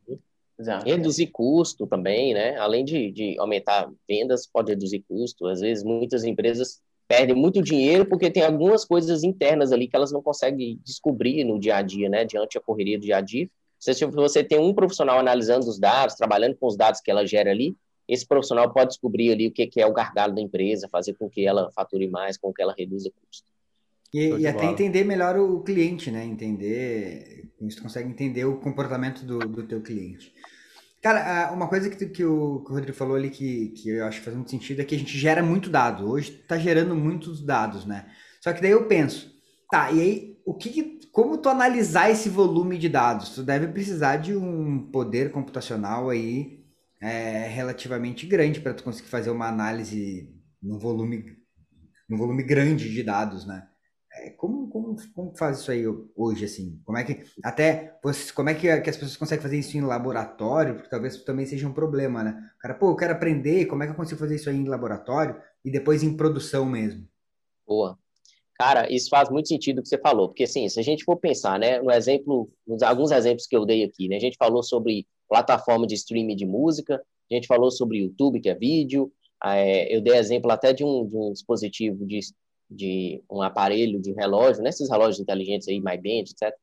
Exato. 0.59 0.85
Reduzir 0.85 1.27
custo 1.27 1.87
também, 1.87 2.33
né? 2.33 2.57
Além 2.57 2.85
de, 2.85 3.11
de 3.11 3.39
aumentar 3.39 3.91
vendas, 4.07 4.45
pode 4.45 4.71
reduzir 4.71 5.03
custo. 5.07 5.47
Às 5.47 5.59
vezes, 5.59 5.83
muitas 5.83 6.23
empresas 6.23 6.79
perdem 7.07 7.35
muito 7.35 7.61
dinheiro 7.61 8.05
porque 8.05 8.29
tem 8.29 8.43
algumas 8.43 8.85
coisas 8.85 9.23
internas 9.23 9.71
ali 9.71 9.87
que 9.87 9.95
elas 9.95 10.11
não 10.11 10.21
conseguem 10.21 10.79
descobrir 10.83 11.43
no 11.43 11.59
dia 11.59 11.77
a 11.77 11.81
dia, 11.81 12.07
né? 12.09 12.25
Diante 12.25 12.59
da 12.59 12.61
correria 12.61 12.97
do 12.97 13.05
dia 13.05 13.17
a 13.17 13.21
dia. 13.21 13.49
Se 13.79 14.05
você 14.05 14.43
tem 14.43 14.59
um 14.59 14.75
profissional 14.75 15.17
analisando 15.17 15.67
os 15.67 15.79
dados, 15.79 16.15
trabalhando 16.15 16.55
com 16.55 16.67
os 16.67 16.77
dados 16.77 17.01
que 17.01 17.09
ela 17.09 17.25
gera 17.25 17.49
ali, 17.49 17.75
esse 18.07 18.27
profissional 18.27 18.71
pode 18.71 18.89
descobrir 18.89 19.31
ali 19.31 19.47
o 19.47 19.51
que 19.51 19.81
é 19.81 19.87
o 19.87 19.93
gargalo 19.93 20.35
da 20.35 20.41
empresa, 20.41 20.87
fazer 20.87 21.13
com 21.15 21.27
que 21.27 21.45
ela 21.45 21.71
fature 21.71 22.07
mais, 22.07 22.37
com 22.37 22.53
que 22.53 22.61
ela 22.61 22.75
reduza 22.77 23.09
o 23.09 23.11
custo. 23.11 23.50
E, 24.13 24.39
e 24.39 24.47
até 24.47 24.65
entender 24.65 25.03
melhor 25.03 25.37
o 25.37 25.61
cliente, 25.61 26.11
né? 26.11 26.25
Entender, 26.25 27.49
você 27.59 27.79
consegue 27.79 28.09
entender 28.09 28.45
o 28.45 28.57
comportamento 28.57 29.25
do, 29.25 29.39
do 29.39 29.63
teu 29.63 29.81
cliente. 29.81 30.33
Cara, 31.01 31.51
uma 31.51 31.67
coisa 31.67 31.89
que, 31.89 32.05
que, 32.05 32.23
o, 32.23 32.63
que 32.63 32.71
o 32.71 32.75
Rodrigo 32.75 32.95
falou 32.95 33.15
ali 33.15 33.29
que, 33.29 33.69
que 33.69 33.89
eu 33.89 34.05
acho 34.05 34.19
que 34.19 34.25
faz 34.25 34.35
muito 34.35 34.51
sentido 34.51 34.81
é 34.81 34.85
que 34.85 34.93
a 34.93 34.99
gente 34.99 35.17
gera 35.17 35.41
muito 35.41 35.69
dado. 35.69 36.07
Hoje 36.07 36.31
está 36.41 36.57
gerando 36.57 36.95
muitos 36.95 37.43
dados, 37.43 37.85
né? 37.85 38.05
Só 38.39 38.53
que 38.53 38.61
daí 38.61 38.71
eu 38.71 38.85
penso, 38.85 39.31
tá, 39.71 39.91
e 39.91 40.01
aí, 40.01 40.37
o 40.45 40.53
que, 40.53 40.99
como 41.11 41.37
tu 41.37 41.49
analisar 41.49 42.11
esse 42.11 42.29
volume 42.29 42.77
de 42.77 42.89
dados? 42.89 43.29
Tu 43.29 43.43
deve 43.43 43.67
precisar 43.67 44.17
de 44.17 44.35
um 44.35 44.91
poder 44.91 45.31
computacional 45.31 46.09
aí 46.09 46.63
é, 47.01 47.47
relativamente 47.47 48.27
grande 48.27 48.61
para 48.61 48.73
tu 48.73 48.83
conseguir 48.83 49.09
fazer 49.09 49.31
uma 49.31 49.47
análise 49.47 50.29
num 50.61 50.77
volume, 50.77 51.35
num 52.07 52.17
volume 52.17 52.43
grande 52.43 52.91
de 52.91 53.01
dados, 53.01 53.47
né? 53.47 53.67
É, 54.21 54.29
como, 54.31 54.69
como, 54.69 54.95
como 55.15 55.35
faz 55.35 55.59
isso 55.59 55.71
aí 55.71 55.83
hoje, 56.15 56.45
assim? 56.45 56.79
Como 56.85 56.97
é 56.97 57.03
que, 57.03 57.23
até, 57.43 57.99
como 58.35 58.49
é 58.49 58.53
que, 58.53 58.81
que 58.81 58.89
as 58.89 58.95
pessoas 58.95 59.17
conseguem 59.17 59.41
fazer 59.41 59.57
isso 59.57 59.75
em 59.75 59.81
laboratório? 59.81 60.75
Porque 60.75 60.89
talvez 60.89 61.23
também 61.23 61.45
seja 61.45 61.67
um 61.67 61.73
problema, 61.73 62.23
né? 62.23 62.51
O 62.55 62.59
cara, 62.59 62.75
pô, 62.75 62.91
eu 62.91 62.95
quero 62.95 63.13
aprender, 63.13 63.65
como 63.65 63.81
é 63.81 63.87
que 63.87 63.93
eu 63.93 63.95
consigo 63.95 64.19
fazer 64.19 64.35
isso 64.35 64.49
aí 64.49 64.55
em 64.55 64.67
laboratório 64.67 65.35
e 65.65 65.71
depois 65.71 66.03
em 66.03 66.15
produção 66.15 66.65
mesmo? 66.65 67.07
Boa. 67.67 67.97
Cara, 68.55 68.91
isso 68.93 69.09
faz 69.09 69.27
muito 69.29 69.47
sentido 69.47 69.79
o 69.79 69.81
que 69.81 69.89
você 69.89 69.97
falou, 69.97 70.27
porque 70.27 70.43
assim, 70.43 70.69
se 70.69 70.79
a 70.79 70.83
gente 70.83 71.03
for 71.03 71.17
pensar, 71.17 71.57
né, 71.57 71.81
no 71.81 71.89
exemplo, 71.89 72.47
alguns 72.83 73.09
exemplos 73.09 73.47
que 73.47 73.55
eu 73.55 73.65
dei 73.65 73.83
aqui, 73.83 74.07
né, 74.07 74.17
a 74.17 74.19
gente 74.19 74.37
falou 74.37 74.61
sobre 74.61 75.07
plataforma 75.27 75.87
de 75.87 75.95
streaming 75.95 76.35
de 76.35 76.45
música, 76.45 77.01
a 77.31 77.33
gente 77.33 77.47
falou 77.47 77.71
sobre 77.71 78.03
YouTube, 78.03 78.39
que 78.39 78.49
é 78.49 78.53
vídeo, 78.53 79.11
é, 79.43 79.95
eu 79.95 79.99
dei 79.99 80.15
exemplo 80.15 80.51
até 80.51 80.73
de 80.73 80.83
um, 80.83 81.07
de 81.07 81.17
um 81.17 81.33
dispositivo 81.33 82.05
de, 82.05 82.19
de 82.71 83.21
um 83.29 83.41
aparelho 83.41 83.99
de 83.99 84.13
relógio, 84.13 84.63
nesses 84.63 84.89
né, 84.89 84.95
relógios 84.95 85.19
inteligentes 85.19 85.67
aí, 85.67 85.79
MyBand, 85.79 86.29
etc. 86.31 86.55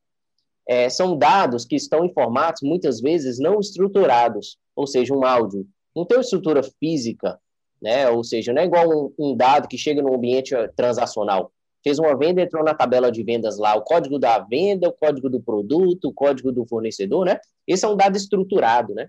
É, 0.66 0.88
são 0.88 1.16
dados 1.16 1.64
que 1.64 1.76
estão 1.76 2.04
em 2.04 2.12
formatos, 2.12 2.62
muitas 2.62 3.00
vezes, 3.00 3.38
não 3.38 3.60
estruturados, 3.60 4.58
ou 4.74 4.86
seja, 4.86 5.14
um 5.14 5.24
áudio. 5.24 5.66
Não 5.94 6.04
tem 6.04 6.16
uma 6.16 6.22
estrutura 6.22 6.62
física, 6.62 7.38
né? 7.80 8.08
ou 8.08 8.24
seja, 8.24 8.52
não 8.52 8.62
é 8.62 8.64
igual 8.64 8.88
um, 8.88 9.12
um 9.18 9.36
dado 9.36 9.68
que 9.68 9.78
chega 9.78 10.02
no 10.02 10.14
ambiente 10.14 10.54
transacional 10.76 11.52
fez 11.82 11.98
uma 11.98 12.16
venda, 12.16 12.42
entrou 12.42 12.64
na 12.64 12.74
tabela 12.74 13.10
de 13.10 13.22
vendas 13.22 13.58
lá, 13.58 13.74
o 13.74 13.82
código 13.82 14.18
da 14.18 14.38
venda, 14.38 14.88
o 14.88 14.92
código 14.92 15.28
do 15.28 15.40
produto, 15.40 16.08
o 16.08 16.12
código 16.12 16.52
do 16.52 16.66
fornecedor, 16.66 17.24
né? 17.24 17.38
Esse 17.66 17.84
é 17.84 17.88
um 17.88 17.96
dado 17.96 18.16
estruturado, 18.16 18.94
né? 18.94 19.08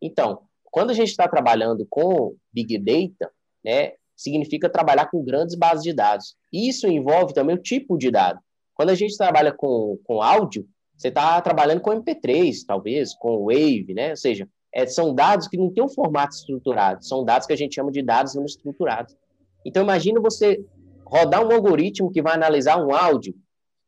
Então, 0.00 0.42
quando 0.64 0.90
a 0.90 0.94
gente 0.94 1.08
está 1.08 1.28
trabalhando 1.28 1.86
com 1.88 2.34
Big 2.52 2.78
Data, 2.78 3.32
né, 3.64 3.92
significa 4.16 4.68
trabalhar 4.68 5.06
com 5.06 5.24
grandes 5.24 5.54
bases 5.54 5.82
de 5.82 5.92
dados. 5.92 6.36
Isso 6.52 6.86
envolve 6.86 7.34
também 7.34 7.56
o 7.56 7.62
tipo 7.62 7.96
de 7.96 8.10
dado. 8.10 8.40
Quando 8.74 8.90
a 8.90 8.94
gente 8.94 9.16
trabalha 9.16 9.52
com, 9.52 9.98
com 10.04 10.22
áudio, 10.22 10.66
você 10.96 11.08
está 11.08 11.40
trabalhando 11.40 11.80
com 11.80 11.90
MP3, 11.90 12.64
talvez, 12.66 13.14
com 13.14 13.44
Wave, 13.44 13.94
né? 13.94 14.10
Ou 14.10 14.16
seja, 14.16 14.48
é, 14.72 14.86
são 14.86 15.14
dados 15.14 15.48
que 15.48 15.56
não 15.56 15.72
têm 15.72 15.84
um 15.84 15.88
formato 15.88 16.34
estruturado, 16.34 17.04
são 17.04 17.24
dados 17.24 17.46
que 17.46 17.52
a 17.52 17.56
gente 17.56 17.74
chama 17.74 17.90
de 17.90 18.02
dados 18.02 18.34
não 18.34 18.44
estruturados. 18.44 19.16
Então, 19.64 19.82
imagina 19.82 20.20
você 20.20 20.64
rodar 21.04 21.46
um 21.46 21.52
algoritmo 21.52 22.10
que 22.10 22.22
vai 22.22 22.34
analisar 22.34 22.84
um 22.84 22.92
áudio, 22.94 23.34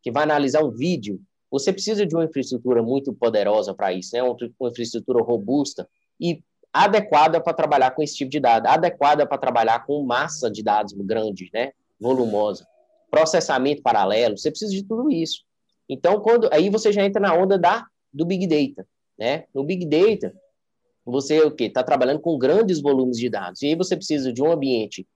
que 0.02 0.11
vai 0.11 0.23
analisar 0.23 0.64
um 0.64 0.71
vídeo, 0.71 1.21
você 1.50 1.73
precisa 1.73 2.06
de 2.06 2.14
uma 2.14 2.25
infraestrutura 2.25 2.83
muito 2.83 3.12
poderosa 3.12 3.75
para 3.75 3.92
isso, 3.92 4.11
né? 4.14 4.23
uma 4.23 4.37
infraestrutura 4.68 5.23
robusta 5.23 5.88
e 6.21 6.42
adequada 6.85 7.40
para 7.40 7.52
trabalhar 7.52 7.90
com 7.92 8.02
esse 8.02 8.16
tipo 8.16 8.30
de 8.30 8.40
dado, 8.40 8.66
adequada 8.66 9.26
para 9.26 9.38
trabalhar 9.38 9.85
com 9.87 10.02
massa 10.02 10.50
de 10.50 10.62
dados 10.62 10.92
grande, 10.92 11.50
né? 11.52 11.73
volumosa, 11.99 12.66
processamento 13.11 13.83
paralelo, 13.83 14.37
você 14.37 14.50
precisa 14.50 14.73
de 14.73 14.83
tudo 14.83 15.11
isso. 15.11 15.42
Então, 15.88 16.21
quando 16.21 16.49
aí 16.52 16.68
você 16.68 16.92
já 16.92 17.04
entra 17.04 17.21
na 17.21 17.35
onda 17.35 17.59
da 17.59 17.87
do 18.12 18.25
Big 18.25 18.47
Data, 18.47 18.87
né? 19.18 19.45
No 19.54 19.64
Big 19.64 19.87
Data, 19.87 20.35
você 21.04 21.40
o 21.40 21.50
que 21.50 21.64
está 21.64 21.83
trabalhando 21.83 22.21
com 22.21 22.38
grandes 22.38 22.80
volumes 22.80 23.18
de 23.18 23.30
dados 23.30 23.62
e 23.62 23.68
aí 23.68 23.75
você 23.75 23.97
precisa 23.97 24.33
de 24.33 24.42
um 24.42 24.50
ambiente 24.50 25.06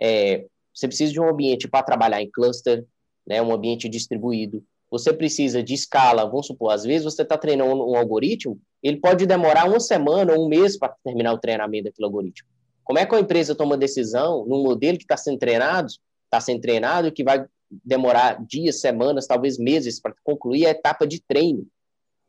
é, 0.00 0.44
você 0.76 0.86
precisa 0.86 1.12
de 1.12 1.20
um 1.20 1.28
ambiente 1.28 1.66
para 1.66 1.82
trabalhar 1.82 2.20
em 2.20 2.30
cluster, 2.30 2.84
né, 3.26 3.40
um 3.40 3.52
ambiente 3.52 3.88
distribuído. 3.88 4.62
Você 4.90 5.12
precisa 5.12 5.62
de 5.62 5.74
escala, 5.74 6.26
vamos 6.26 6.46
supor, 6.46 6.72
às 6.72 6.84
vezes 6.84 7.04
você 7.04 7.22
está 7.22 7.36
treinando 7.36 7.88
um 7.88 7.96
algoritmo, 7.96 8.60
ele 8.86 8.98
pode 8.98 9.26
demorar 9.26 9.68
uma 9.68 9.80
semana 9.80 10.32
ou 10.32 10.44
um 10.44 10.48
mês 10.48 10.78
para 10.78 10.94
terminar 11.02 11.32
o 11.32 11.38
treinamento 11.38 11.84
daquele 11.84 12.06
algoritmo. 12.06 12.48
Como 12.84 12.98
é 12.98 13.06
que 13.06 13.14
a 13.14 13.20
empresa 13.20 13.54
toma 13.54 13.76
decisão 13.76 14.44
num 14.46 14.62
modelo 14.62 14.96
que 14.96 15.04
está 15.04 15.16
sendo 15.16 15.38
treinado, 15.38 15.88
está 16.24 16.40
sendo 16.40 16.60
treinado, 16.60 17.10
que 17.10 17.24
vai 17.24 17.44
demorar 17.84 18.44
dias, 18.46 18.80
semanas, 18.80 19.26
talvez 19.26 19.58
meses 19.58 20.00
para 20.00 20.14
concluir 20.22 20.66
a 20.66 20.70
etapa 20.70 21.06
de 21.06 21.20
treino, 21.20 21.66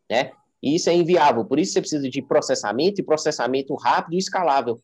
né? 0.10 0.32
E 0.62 0.76
isso 0.76 0.90
é 0.90 0.94
inviável. 0.94 1.46
Por 1.46 1.60
isso 1.60 1.74
você 1.74 1.82
precisa 1.82 2.10
de 2.10 2.22
processamento 2.22 3.00
e 3.00 3.04
processamento 3.04 3.76
rápido 3.76 4.16
e 4.16 4.18
escalável. 4.18 4.82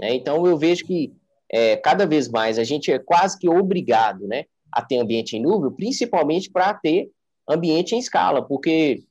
Né? 0.00 0.14
Então 0.14 0.46
eu 0.46 0.56
vejo 0.56 0.86
que 0.86 1.12
é, 1.52 1.76
cada 1.76 2.06
vez 2.06 2.28
mais 2.28 2.58
a 2.58 2.64
gente 2.64 2.90
é 2.90 2.98
quase 2.98 3.38
que 3.38 3.48
obrigado 3.48 4.26
né, 4.26 4.44
a 4.72 4.80
ter 4.80 4.96
ambiente 4.96 5.36
em 5.36 5.42
nuvem, 5.42 5.70
principalmente 5.70 6.50
para 6.50 6.72
ter 6.72 7.10
ambiente 7.46 7.94
em 7.94 7.98
escala, 7.98 8.42
porque 8.42 9.02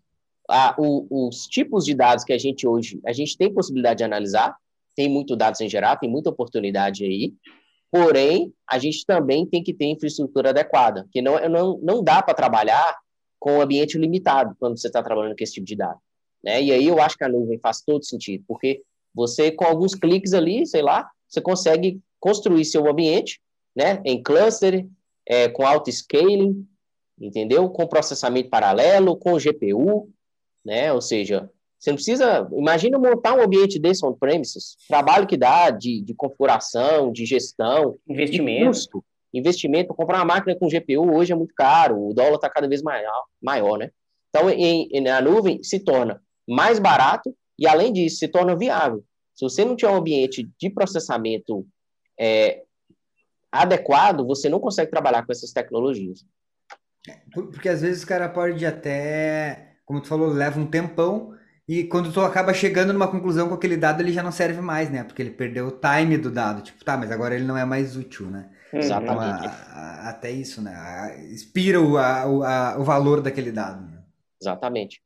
a, 0.50 0.76
o, 0.78 1.28
os 1.28 1.48
tipos 1.48 1.86
de 1.86 1.94
dados 1.94 2.24
que 2.24 2.34
a 2.34 2.38
gente 2.38 2.68
hoje, 2.68 3.00
a 3.06 3.14
gente 3.14 3.38
tem 3.38 3.54
possibilidade 3.54 4.00
de 4.00 4.04
analisar, 4.04 4.56
tem 4.96 5.08
muito 5.08 5.36
dados 5.36 5.62
em 5.62 5.70
geral, 5.70 5.98
tem 5.98 6.10
muita 6.10 6.30
oportunidade 6.30 7.06
aí, 7.06 7.34
porém, 7.92 8.54
a 8.70 8.78
gente 8.78 9.06
também 9.06 9.46
tem 9.46 9.64
que 9.64 9.74
ter 9.74 9.86
infraestrutura 9.86 10.50
adequada, 10.50 11.08
que 11.12 11.22
não, 11.22 11.40
não, 11.50 11.80
não 11.82 12.04
dá 12.04 12.22
para 12.22 12.34
trabalhar 12.34 12.98
com 13.40 13.58
um 13.58 13.62
ambiente 13.62 13.98
limitado 13.98 14.56
quando 14.60 14.78
você 14.78 14.88
está 14.88 15.02
trabalhando 15.02 15.36
com 15.38 15.44
esse 15.44 15.54
tipo 15.54 15.66
de 15.66 15.76
dado. 15.76 16.00
Né? 16.44 16.62
E 16.62 16.72
aí 16.72 16.88
eu 16.88 17.02
acho 17.02 17.18
que 17.18 17.24
a 17.24 17.30
nuvem 17.30 17.60
faz 17.60 17.82
todo 17.82 18.04
sentido, 18.04 18.44
porque 18.48 18.82
você, 19.14 19.52
com 19.52 19.66
alguns 19.66 19.96
cliques 19.96 20.34
ali, 20.34 20.66
sei 20.66 20.82
lá, 20.82 21.10
você 21.28 21.40
consegue 21.40 22.02
construir 22.20 22.66
seu 22.66 22.90
ambiente, 22.90 23.40
né, 23.76 24.02
em 24.04 24.22
cluster, 24.22 24.86
é, 25.28 25.48
com 25.48 25.66
auto-scaling, 25.66 26.68
entendeu? 27.20 27.70
Com 27.70 27.88
processamento 27.88 28.50
paralelo, 28.50 29.16
com 29.16 29.38
GPU, 29.38 30.10
né? 30.66 30.92
Ou 30.94 31.02
seja, 31.02 31.50
você 31.80 31.92
não 31.92 31.96
precisa. 31.96 32.48
Imagina 32.52 33.00
montar 33.00 33.34
um 33.34 33.42
ambiente 33.42 33.80
desse 33.80 34.06
on-premises, 34.06 34.76
trabalho 34.88 35.28
que 35.28 35.38
dá 35.38 35.70
de, 35.70 36.02
de 36.02 36.14
configuração, 36.14 37.12
de 37.12 37.26
gestão, 37.26 37.98
investimento. 38.08 38.60
De 38.60 38.68
custo, 38.68 39.06
investimento. 39.34 39.94
Comprar 39.94 40.18
uma 40.18 40.26
máquina 40.26 40.56
com 40.56 40.68
GPU 40.68 41.16
hoje 41.16 41.32
é 41.32 41.36
muito 41.36 41.54
caro, 41.56 42.10
o 42.10 42.14
dólar 42.14 42.36
está 42.36 42.50
cada 42.50 42.68
vez 42.68 42.82
maior, 42.82 43.24
maior, 43.42 43.78
né? 43.78 43.92
Então, 44.30 44.50
em, 44.50 44.90
em, 44.92 45.02
na 45.02 45.22
nuvem 45.22 45.64
se 45.64 45.80
torna 45.80 46.22
mais 46.48 46.80
barato 46.80 47.36
e, 47.58 47.68
além 47.68 47.92
disso, 47.92 48.18
se 48.18 48.28
torna 48.28 48.56
viável. 48.56 49.04
Se 49.34 49.44
você 49.44 49.64
não 49.64 49.76
tiver 49.76 49.92
um 49.92 49.98
ambiente 49.98 50.50
de 50.60 50.70
processamento 50.70 51.66
é, 52.20 52.64
adequado, 53.52 54.26
você 54.26 54.50
não 54.50 54.60
consegue 54.60 54.92
trabalhar 54.92 55.26
com 55.26 55.32
essas 55.32 55.52
tecnologias. 55.52 56.26
Porque 57.34 57.70
às 57.70 57.82
vezes 57.82 58.04
o 58.04 58.08
cara 58.08 58.30
pode 58.30 58.66
até, 58.66 59.69
como 59.90 60.00
tu 60.02 60.08
falou, 60.08 60.30
leva 60.30 60.60
um 60.60 60.68
tempão 60.68 61.34
e 61.68 61.84
quando 61.84 62.14
tu 62.14 62.22
acaba 62.22 62.54
chegando 62.54 62.94
numa 62.94 63.08
conclusão 63.08 63.50
com 63.50 63.56
aquele 63.56 63.76
dado, 63.76 64.02
ele 64.02 64.14
já 64.14 64.22
não 64.22 64.32
serve 64.32 64.62
mais, 64.62 64.92
né? 64.92 65.04
Porque 65.04 65.20
ele 65.20 65.32
perdeu 65.32 65.66
o 65.66 65.72
time 65.72 66.16
do 66.16 66.30
dado. 66.30 66.62
Tipo, 66.62 66.86
tá, 66.86 66.96
mas 66.96 67.12
agora 67.12 67.34
ele 67.34 67.44
não 67.44 67.58
é 67.58 67.66
mais 67.66 67.98
útil, 67.98 68.28
né? 68.28 68.52
Exatamente. 68.72 69.48
Então, 69.48 69.52
a, 69.52 70.06
a, 70.06 70.10
até 70.10 70.30
isso, 70.30 70.62
né? 70.62 71.26
Expira 71.34 71.82
o, 71.82 71.98
a, 71.98 72.78
o 72.78 72.84
valor 72.84 73.20
daquele 73.20 73.52
dado. 73.52 73.82
Né? 73.82 74.04
Exatamente. 74.40 75.02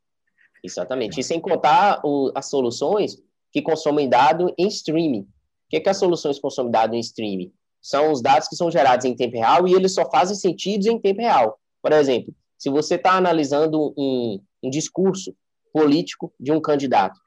Exatamente. 0.61 1.17
E 1.17 1.23
sem 1.23 1.39
contar 1.39 2.01
o, 2.03 2.33
as 2.35 2.49
soluções 2.49 3.15
que 3.53 3.61
consomem 3.61 4.09
dado 4.09 4.53
em 4.57 4.67
streaming 4.67 5.25
que, 5.69 5.79
que 5.79 5.89
as 5.89 5.97
soluções 5.97 6.39
consomem 6.39 6.73
dados 6.73 6.93
em 6.93 6.99
streaming? 6.99 7.53
São 7.81 8.11
os 8.11 8.21
dados 8.21 8.49
que 8.49 8.55
são 8.57 8.69
gerados 8.69 9.05
em 9.05 9.15
tempo 9.15 9.37
real 9.37 9.65
e 9.65 9.73
eles 9.73 9.93
só 9.93 10.09
fazem 10.11 10.35
sentido 10.35 10.87
em 10.87 10.99
tempo 10.99 11.21
real. 11.21 11.57
Por 11.81 11.93
exemplo, 11.93 12.35
se 12.57 12.69
você 12.69 12.95
está 12.95 13.13
analisando 13.13 13.93
um, 13.97 14.39
um, 14.63 14.69
discurso 14.69 15.35
político 15.71 16.33
de 16.39 16.51
um 16.51 16.61
candidato, 16.61 17.19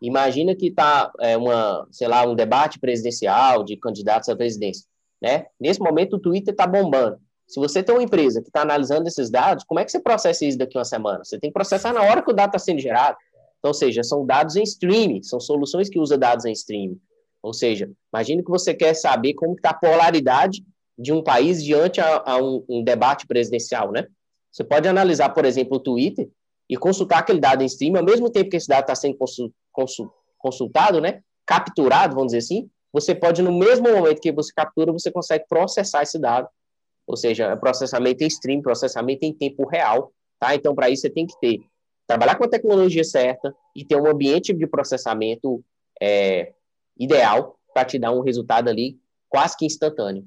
imagina 0.00 0.54
que 0.54 0.68
está 0.68 1.12
é, 1.20 1.36
uma, 1.36 1.86
sei 1.90 2.08
lá, 2.08 2.26
um 2.26 2.34
debate 2.34 2.78
presidencial 2.78 3.64
de 3.64 3.76
candidatos 3.76 4.28
à 4.28 4.36
presidência, 4.36 4.86
né? 5.20 5.46
Nesse 5.60 5.80
momento 5.80 6.16
o 6.16 6.20
Twitter 6.20 6.52
está 6.52 6.66
bombando. 6.66 7.18
Se 7.46 7.58
você 7.58 7.82
tem 7.82 7.94
uma 7.94 8.02
empresa 8.02 8.42
que 8.42 8.48
está 8.48 8.60
analisando 8.60 9.08
esses 9.08 9.30
dados, 9.30 9.64
como 9.64 9.80
é 9.80 9.84
que 9.84 9.90
você 9.90 9.98
processa 9.98 10.44
isso 10.44 10.58
daqui 10.58 10.76
uma 10.76 10.84
semana? 10.84 11.24
Você 11.24 11.38
tem 11.38 11.50
que 11.50 11.54
processar 11.54 11.94
na 11.94 12.02
hora 12.02 12.22
que 12.22 12.30
o 12.30 12.34
dado 12.34 12.48
está 12.48 12.58
sendo 12.58 12.78
gerado. 12.78 13.16
Então, 13.58 13.70
ou 13.70 13.74
seja, 13.74 14.02
são 14.04 14.24
dados 14.24 14.54
em 14.54 14.62
streaming, 14.62 15.22
são 15.22 15.40
soluções 15.40 15.88
que 15.88 15.98
usam 15.98 16.18
dados 16.18 16.44
em 16.44 16.52
streaming. 16.52 17.00
Ou 17.42 17.54
seja, 17.54 17.90
imagine 18.12 18.44
que 18.44 18.50
você 18.50 18.74
quer 18.74 18.94
saber 18.94 19.34
como 19.34 19.54
está 19.54 19.70
a 19.70 19.74
polaridade 19.74 20.62
de 20.98 21.12
um 21.12 21.22
país 21.22 21.62
diante 21.62 22.00
a, 22.00 22.22
a 22.24 22.36
um, 22.36 22.64
um, 22.68 22.84
debate 22.84 23.26
presidencial, 23.26 23.92
né? 23.92 24.06
Você 24.50 24.64
pode 24.64 24.88
analisar, 24.88 25.30
por 25.30 25.44
exemplo, 25.44 25.76
o 25.76 25.80
Twitter 25.80 26.28
e 26.68 26.76
consultar 26.76 27.20
aquele 27.20 27.40
dado 27.40 27.62
em 27.62 27.66
stream, 27.66 27.96
ao 27.96 28.04
mesmo 28.04 28.30
tempo 28.30 28.50
que 28.50 28.56
esse 28.56 28.68
dado 28.68 28.82
está 28.82 28.94
sendo 28.94 29.16
consultado, 30.38 31.00
né? 31.00 31.22
Capturado, 31.46 32.14
vamos 32.14 32.32
dizer 32.32 32.38
assim, 32.38 32.70
você 32.92 33.14
pode, 33.14 33.42
no 33.42 33.52
mesmo 33.52 33.90
momento 33.90 34.20
que 34.20 34.32
você 34.32 34.52
captura, 34.54 34.92
você 34.92 35.10
consegue 35.10 35.44
processar 35.48 36.02
esse 36.02 36.18
dado. 36.18 36.48
Ou 37.06 37.16
seja, 37.16 37.46
é 37.46 37.56
processamento 37.56 38.22
em 38.22 38.26
stream, 38.26 38.60
processamento 38.60 39.24
em 39.24 39.32
tempo 39.32 39.66
real, 39.66 40.12
tá? 40.38 40.54
Então, 40.54 40.74
para 40.74 40.90
isso, 40.90 41.02
você 41.02 41.10
tem 41.10 41.26
que 41.26 41.38
ter, 41.40 41.60
trabalhar 42.06 42.36
com 42.36 42.44
a 42.44 42.48
tecnologia 42.48 43.04
certa 43.04 43.54
e 43.74 43.84
ter 43.84 43.96
um 43.96 44.06
ambiente 44.06 44.52
de 44.52 44.66
processamento 44.66 45.64
é, 46.00 46.52
ideal 46.98 47.58
para 47.72 47.84
te 47.84 47.98
dar 47.98 48.12
um 48.12 48.20
resultado 48.20 48.68
ali 48.68 48.98
quase 49.28 49.56
que 49.56 49.64
instantâneo. 49.64 50.24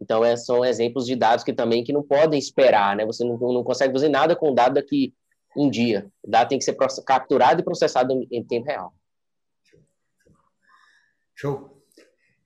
Então, 0.00 0.24
é, 0.24 0.36
são 0.36 0.64
exemplos 0.64 1.06
de 1.06 1.16
dados 1.16 1.44
que 1.44 1.52
também 1.52 1.82
que 1.82 1.92
não 1.92 2.02
podem 2.02 2.38
esperar, 2.38 2.94
né? 2.94 3.04
Você 3.04 3.24
não, 3.24 3.36
não 3.36 3.64
consegue 3.64 3.92
fazer 3.92 4.08
nada 4.08 4.36
com 4.36 4.50
o 4.50 4.54
dado 4.54 4.74
daqui 4.74 5.12
um 5.56 5.68
dia. 5.70 6.10
O 6.22 6.30
dado 6.30 6.48
tem 6.48 6.58
que 6.58 6.64
ser 6.64 6.76
capturado 7.04 7.60
e 7.60 7.64
processado 7.64 8.12
em, 8.12 8.26
em 8.30 8.44
tempo 8.44 8.66
real. 8.66 8.94
Show. 11.34 11.82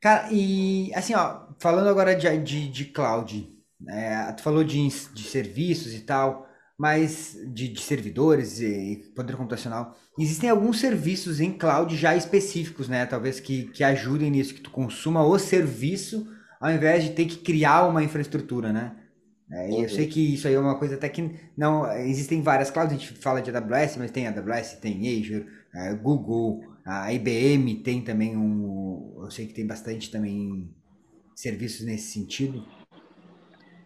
Cara, 0.01 0.29
e 0.31 0.93
assim, 0.95 1.15
ó, 1.15 1.49
falando 1.59 1.89
agora 1.89 2.15
de, 2.15 2.39
de, 2.39 2.69
de 2.69 2.85
cloud, 2.87 3.53
É, 3.87 4.33
tu 4.33 4.43
falou 4.43 4.65
de, 4.65 4.89
de 4.89 5.25
serviços 5.25 5.93
e 5.93 6.01
tal, 6.01 6.49
mas 6.79 7.37
de, 7.53 7.69
de 7.69 7.81
servidores 7.81 8.61
e 8.61 9.13
poder 9.15 9.37
computacional. 9.37 9.95
Existem 10.19 10.49
alguns 10.49 10.81
serviços 10.81 11.39
em 11.39 11.53
cloud 11.53 11.95
já 11.95 12.17
específicos, 12.17 12.89
né? 12.89 13.05
Talvez 13.05 13.41
que, 13.41 13.65
que 13.73 13.85
ajudem 13.85 14.31
nisso, 14.31 14.55
que 14.55 14.63
tu 14.63 14.71
consuma 14.71 15.23
o 15.23 15.39
serviço 15.39 16.27
ao 16.59 16.71
invés 16.71 17.05
de 17.05 17.11
ter 17.11 17.27
que 17.27 17.37
criar 17.37 17.87
uma 17.87 18.03
infraestrutura, 18.03 18.73
né? 18.73 18.97
É, 19.55 19.85
eu 19.85 19.89
sei 19.89 20.09
que 20.09 20.35
isso 20.35 20.49
aí 20.49 20.55
é 20.55 20.59
uma 20.59 20.77
coisa 20.77 20.97
até 20.97 21.09
que 21.09 21.31
não 21.57 21.91
existem 21.93 22.43
várias 22.43 22.73
clouds, 22.73 22.93
a 22.93 22.99
gente 22.99 23.13
fala 23.15 23.41
de 23.41 23.55
AWS, 23.55 23.97
mas 23.99 24.11
tem 24.11 24.27
AWS, 24.27 24.79
tem 24.81 24.99
Azure, 24.99 25.47
é, 25.73 25.95
Google, 25.95 26.61
a 26.85 27.13
IBM 27.13 27.77
tem 27.77 28.03
também 28.03 28.37
um, 28.37 29.21
eu 29.23 29.31
sei 29.31 29.47
que 29.47 29.55
tem 29.55 29.65
bastante 29.65 30.11
também 30.11 30.75
serviços 31.37 31.87
nesse 31.87 32.13
sentido. 32.13 32.67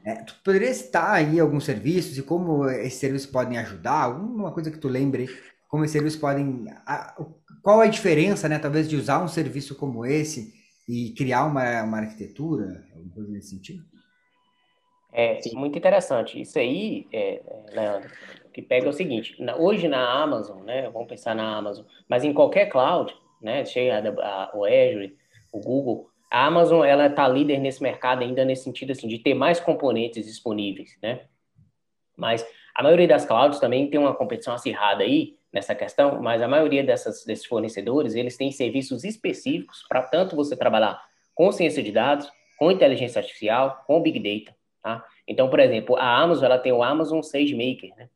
É, 0.07 0.15
tu 0.23 0.37
poderia 0.43 0.73
citar 0.73 1.11
aí 1.11 1.39
alguns 1.39 1.67
serviços 1.67 2.17
e 2.17 2.23
como 2.23 2.65
esses 2.71 2.99
serviços 2.99 3.31
podem 3.31 3.59
ajudar? 3.59 4.05
Alguma 4.05 4.51
coisa 4.53 4.71
que 4.71 4.79
tu 4.79 4.89
lembre, 4.89 5.29
como 5.69 5.85
esses 5.85 5.93
serviços 5.93 6.19
podem, 6.19 6.65
a, 6.87 7.15
qual 7.63 7.83
a 7.83 7.87
diferença, 7.87 8.49
né, 8.49 8.59
talvez 8.59 8.89
de 8.89 8.97
usar 8.97 9.23
um 9.23 9.29
serviço 9.29 9.75
como 9.75 10.07
esse 10.07 10.55
e 10.89 11.13
criar 11.13 11.45
uma, 11.45 11.83
uma 11.83 11.99
arquitetura, 11.99 12.87
alguma 12.95 13.13
coisa 13.13 13.31
nesse 13.31 13.51
sentido? 13.51 13.85
É 15.13 15.41
muito 15.55 15.79
interessante. 15.79 16.41
Isso 16.41 16.59
aí, 16.59 17.07
é, 17.13 17.37
é, 17.37 17.65
Leandro, 17.73 18.11
que 18.53 18.61
pega 18.61 18.87
é 18.87 18.89
o 18.91 18.93
seguinte: 18.93 19.37
hoje 19.59 19.89
na 19.89 20.23
Amazon, 20.23 20.63
né? 20.65 20.89
Vamos 20.91 21.09
pensar 21.09 21.35
na 21.35 21.57
Amazon, 21.57 21.85
mas 22.09 22.25
em 22.25 22.33
qualquer 22.33 22.67
cloud, 22.67 23.15
né? 23.41 23.65
Chega 23.65 24.15
a, 24.23 24.51
o 24.55 24.65
Azure, 24.65 25.17
o 25.53 25.61
Google, 25.61 26.11
a 26.31 26.47
Amazon 26.47 26.85
ela 26.85 27.07
está 27.07 27.27
líder 27.27 27.59
nesse 27.59 27.83
mercado 27.83 28.23
ainda 28.23 28.45
nesse 28.45 28.65
sentido 28.65 28.93
assim 28.93 29.09
de 29.09 29.19
ter 29.19 29.35
mais 29.35 29.59
componentes 29.59 30.27
disponíveis, 30.27 30.99
né? 31.03 31.23
Mas 32.17 32.47
a 32.75 32.83
maioria 32.83 33.09
das 33.09 33.25
clouds 33.25 33.59
também 33.59 33.89
tem 33.89 33.99
uma 33.99 34.15
competição 34.15 34.55
acirrada 34.55 35.03
aí 35.05 35.37
nessa 35.53 35.75
questão, 35.75 36.21
mas 36.21 36.43
a 36.43 36.49
maioria 36.49 36.85
dessas, 36.85 37.25
desses 37.25 37.47
fornecedores 37.47 38.15
eles 38.15 38.37
têm 38.37 38.53
serviços 38.53 39.05
específicos 39.05 39.85
para 39.89 40.03
tanto 40.03 40.37
você 40.37 40.55
trabalhar 40.57 41.01
com 41.35 41.51
ciência 41.51 41.83
de 41.83 41.93
dados, 41.93 42.31
com 42.59 42.71
inteligência 42.71 43.21
artificial, 43.21 43.85
com 43.87 44.03
big 44.03 44.19
data. 44.19 44.58
Tá? 44.89 45.05
Então, 45.27 45.51
por 45.51 45.61
exemplo, 45.61 45.97
a 45.97 46.17
Amazon 46.17 46.47
ela 46.47 46.59
tem 46.59 46.73
o 46.73 46.83
Amazon 46.83 47.21
SageMaker, 47.21 47.95
né? 47.95 48.09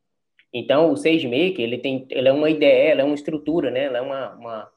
Então, 0.50 0.90
o 0.90 0.96
SageMaker 0.96 1.60
ele 1.60 1.76
tem, 1.76 2.06
ele 2.08 2.26
é 2.26 2.32
uma 2.32 2.48
ideia, 2.48 2.92
ela 2.92 3.02
é 3.02 3.04
uma 3.04 3.14
estrutura, 3.14 3.70
né? 3.70 3.84
Ela 3.84 3.98
é 3.98 4.00
uma, 4.00 4.30
uma 4.32 4.72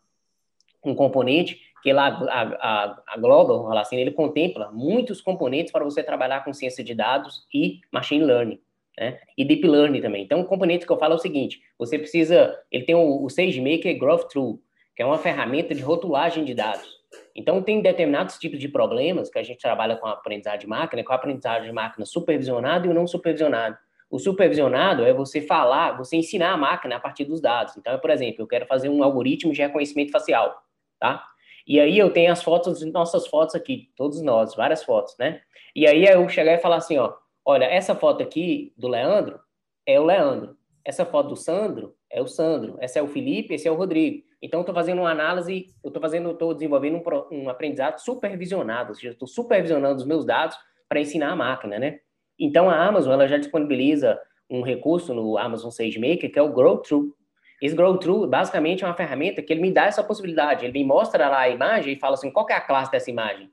um 0.84 0.94
componente 0.94 1.58
que 1.82 1.94
lá 1.94 2.08
a, 2.30 3.02
a, 3.08 3.18
Global, 3.18 3.72
assim, 3.78 3.96
ele 3.96 4.12
contempla 4.12 4.70
muitos 4.74 5.22
componentes 5.22 5.72
para 5.72 5.86
você 5.86 6.04
trabalhar 6.04 6.44
com 6.44 6.54
ciência 6.54 6.84
de 6.84 6.94
dados 6.94 7.48
e 7.54 7.80
machine 7.90 8.26
learning, 8.26 8.60
né? 9.00 9.18
E 9.38 9.46
deep 9.46 9.66
learning 9.66 10.02
também. 10.02 10.24
Então, 10.24 10.42
o 10.42 10.46
componente 10.46 10.86
que 10.86 10.92
eu 10.92 11.00
falo 11.00 11.14
é 11.14 11.16
o 11.16 11.20
seguinte: 11.20 11.62
você 11.80 11.98
precisa, 11.98 12.60
ele 12.70 12.84
tem 12.84 12.96
o, 12.96 13.24
o 13.24 13.30
SageMaker 13.30 13.98
Growth 13.98 14.28
Tool, 14.34 14.62
que 14.94 15.02
é 15.02 15.06
uma 15.06 15.18
ferramenta 15.18 15.74
de 15.74 15.82
rotulagem 15.82 16.44
de 16.44 16.54
dados. 16.54 16.95
Então, 17.36 17.62
tem 17.62 17.82
determinados 17.82 18.38
tipos 18.38 18.60
de 18.60 18.70
problemas 18.70 19.30
que 19.30 19.38
a 19.38 19.44
gente 19.44 19.60
trabalha 19.60 19.98
com 19.98 20.08
a 20.08 20.14
aprendizagem 20.14 20.62
de 20.62 20.68
máquina, 20.68 21.04
com 21.04 21.12
a 21.12 21.16
aprendizagem 21.16 21.68
de 21.68 21.74
máquina 21.74 22.06
supervisionado 22.06 22.88
e 22.88 22.90
o 22.90 22.94
não 22.94 23.06
supervisionado. 23.06 23.78
O 24.10 24.20
supervisionado 24.20 25.04
é 25.04 25.14
você 25.14 25.42
falar, 25.42 25.98
você 25.98 26.16
ensinar 26.16 26.54
a 26.54 26.58
máquina 26.58 26.96
a 26.96 27.00
partir 27.00 27.26
dos 27.26 27.42
dados. 27.42 27.76
Então, 27.76 28.00
por 28.00 28.10
exemplo, 28.10 28.42
eu 28.42 28.48
quero 28.48 28.66
fazer 28.66 28.88
um 28.88 29.04
algoritmo 29.04 29.52
de 29.52 29.62
reconhecimento 29.62 30.12
facial, 30.12 30.56
tá? 31.00 31.26
E 31.68 31.80
aí 31.80 31.98
eu 31.98 32.12
tenho 32.12 32.32
as 32.32 32.44
fotos, 32.44 32.82
nossas 32.92 33.28
fotos 33.28 33.56
aqui, 33.56 33.92
todos 33.96 34.22
nós, 34.22 34.56
várias 34.56 34.84
fotos, 34.84 35.16
né? 35.20 35.42
E 35.76 35.88
aí 35.88 36.06
eu 36.06 36.30
chegar 36.30 36.54
e 36.54 36.60
falar 36.60 36.78
assim, 36.78 36.98
ó, 36.98 37.14
olha, 37.44 37.66
essa 37.66 37.96
foto 37.96 38.22
aqui 38.22 38.72
do 38.78 38.88
Leandro 38.88 39.40
é 39.86 40.00
o 40.00 40.06
Leandro. 40.06 40.56
Essa 40.86 41.04
foto 41.04 41.30
do 41.30 41.36
Sandro 41.36 41.96
é 42.12 42.22
o 42.22 42.28
Sandro. 42.28 42.78
Essa 42.80 43.00
é 43.00 43.02
o 43.02 43.08
Felipe, 43.08 43.56
esse 43.56 43.68
é 43.68 43.72
o 43.72 43.76
Rodrigo. 43.76 44.24
Então, 44.40 44.60
estou 44.60 44.76
fazendo 44.76 45.02
uma 45.02 45.10
análise, 45.10 45.66
eu 45.84 45.88
estou 45.88 46.00
fazendo, 46.00 46.30
estou 46.30 46.54
desenvolvendo 46.54 46.98
um, 46.98 47.36
um, 47.36 47.50
aprendizado 47.50 47.98
supervisionado, 47.98 48.90
ou 48.90 48.96
seja, 48.96 49.10
estou 49.10 49.28
supervisionando 49.28 49.96
os 49.96 50.06
meus 50.06 50.24
dados 50.24 50.56
para 50.88 51.00
ensinar 51.00 51.32
a 51.32 51.36
máquina, 51.36 51.80
né? 51.80 52.00
Então, 52.40 52.70
a 52.70 52.86
Amazon, 52.86 53.14
ela 53.14 53.28
já 53.28 53.38
disponibiliza 53.38 54.20
um 54.48 54.62
recurso 54.62 55.16
no 55.16 55.38
Amazon 55.40 55.72
SageMaker, 55.72 56.32
que 56.32 56.38
é 56.38 56.42
o 56.42 56.54
Grow 56.54 56.78
Through. 56.78 57.16
Esse 57.60 57.76
Grow 57.76 57.98
Through, 57.98 58.28
basicamente, 58.28 58.84
é 58.84 58.88
uma 58.88 58.94
ferramenta 58.94 59.42
que 59.42 59.52
ele 59.52 59.62
me 59.62 59.72
dá 59.72 59.86
essa 59.86 60.04
possibilidade. 60.04 60.66
Ele 60.66 60.74
me 60.74 60.86
mostra 60.86 61.28
lá 61.28 61.40
a 61.40 61.50
imagem 61.50 61.94
e 61.94 62.00
fala 62.00 62.14
assim, 62.14 62.30
qual 62.30 62.46
é 62.50 62.54
a 62.54 62.62
classe 62.62 62.92
dessa 62.92 63.10
imagem? 63.10 63.50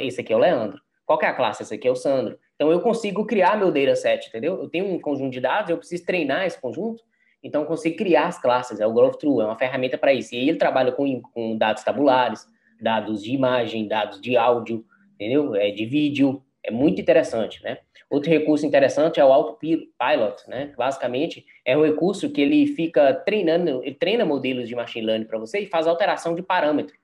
Esse 0.00 0.20
aqui 0.20 0.32
é 0.32 0.36
o 0.36 0.38
Leandro. 0.38 0.80
Qual 1.04 1.18
é 1.22 1.26
a 1.26 1.34
classe? 1.34 1.64
Esse 1.64 1.74
aqui 1.74 1.88
é 1.88 1.90
o 1.90 1.96
Sandro. 1.96 2.38
Então, 2.58 2.72
eu 2.72 2.80
consigo 2.80 3.24
criar 3.24 3.56
meu 3.56 3.70
dataset, 3.70 4.26
entendeu? 4.26 4.60
Eu 4.60 4.68
tenho 4.68 4.92
um 4.92 4.98
conjunto 4.98 5.30
de 5.30 5.40
dados, 5.40 5.70
eu 5.70 5.78
preciso 5.78 6.04
treinar 6.04 6.44
esse 6.44 6.60
conjunto, 6.60 7.04
então, 7.40 7.64
consigo 7.64 7.96
criar 7.96 8.26
as 8.26 8.40
classes, 8.40 8.80
é 8.80 8.86
o 8.86 8.92
Growth 8.92 9.20
True, 9.20 9.42
é 9.42 9.44
uma 9.44 9.56
ferramenta 9.56 9.96
para 9.96 10.12
isso. 10.12 10.34
E 10.34 10.38
aí 10.38 10.48
ele 10.48 10.58
trabalha 10.58 10.90
com, 10.90 11.22
com 11.22 11.56
dados 11.56 11.84
tabulares, 11.84 12.44
dados 12.80 13.22
de 13.22 13.32
imagem, 13.32 13.86
dados 13.86 14.20
de 14.20 14.36
áudio, 14.36 14.84
entendeu? 15.14 15.54
É, 15.54 15.70
de 15.70 15.86
vídeo, 15.86 16.42
é 16.64 16.70
muito 16.72 17.00
interessante, 17.00 17.62
né? 17.62 17.78
Outro 18.10 18.28
recurso 18.28 18.66
interessante 18.66 19.20
é 19.20 19.24
o 19.24 19.32
Autopilot, 19.32 20.48
né? 20.48 20.72
Basicamente, 20.76 21.46
é 21.64 21.76
um 21.76 21.84
recurso 21.84 22.28
que 22.32 22.40
ele 22.40 22.66
fica 22.66 23.14
treinando, 23.14 23.84
ele 23.84 23.94
treina 23.94 24.24
modelos 24.24 24.68
de 24.68 24.74
machine 24.74 25.06
learning 25.06 25.26
para 25.26 25.38
você 25.38 25.60
e 25.60 25.66
faz 25.66 25.86
alteração 25.86 26.34
de 26.34 26.42
parâmetro. 26.42 26.96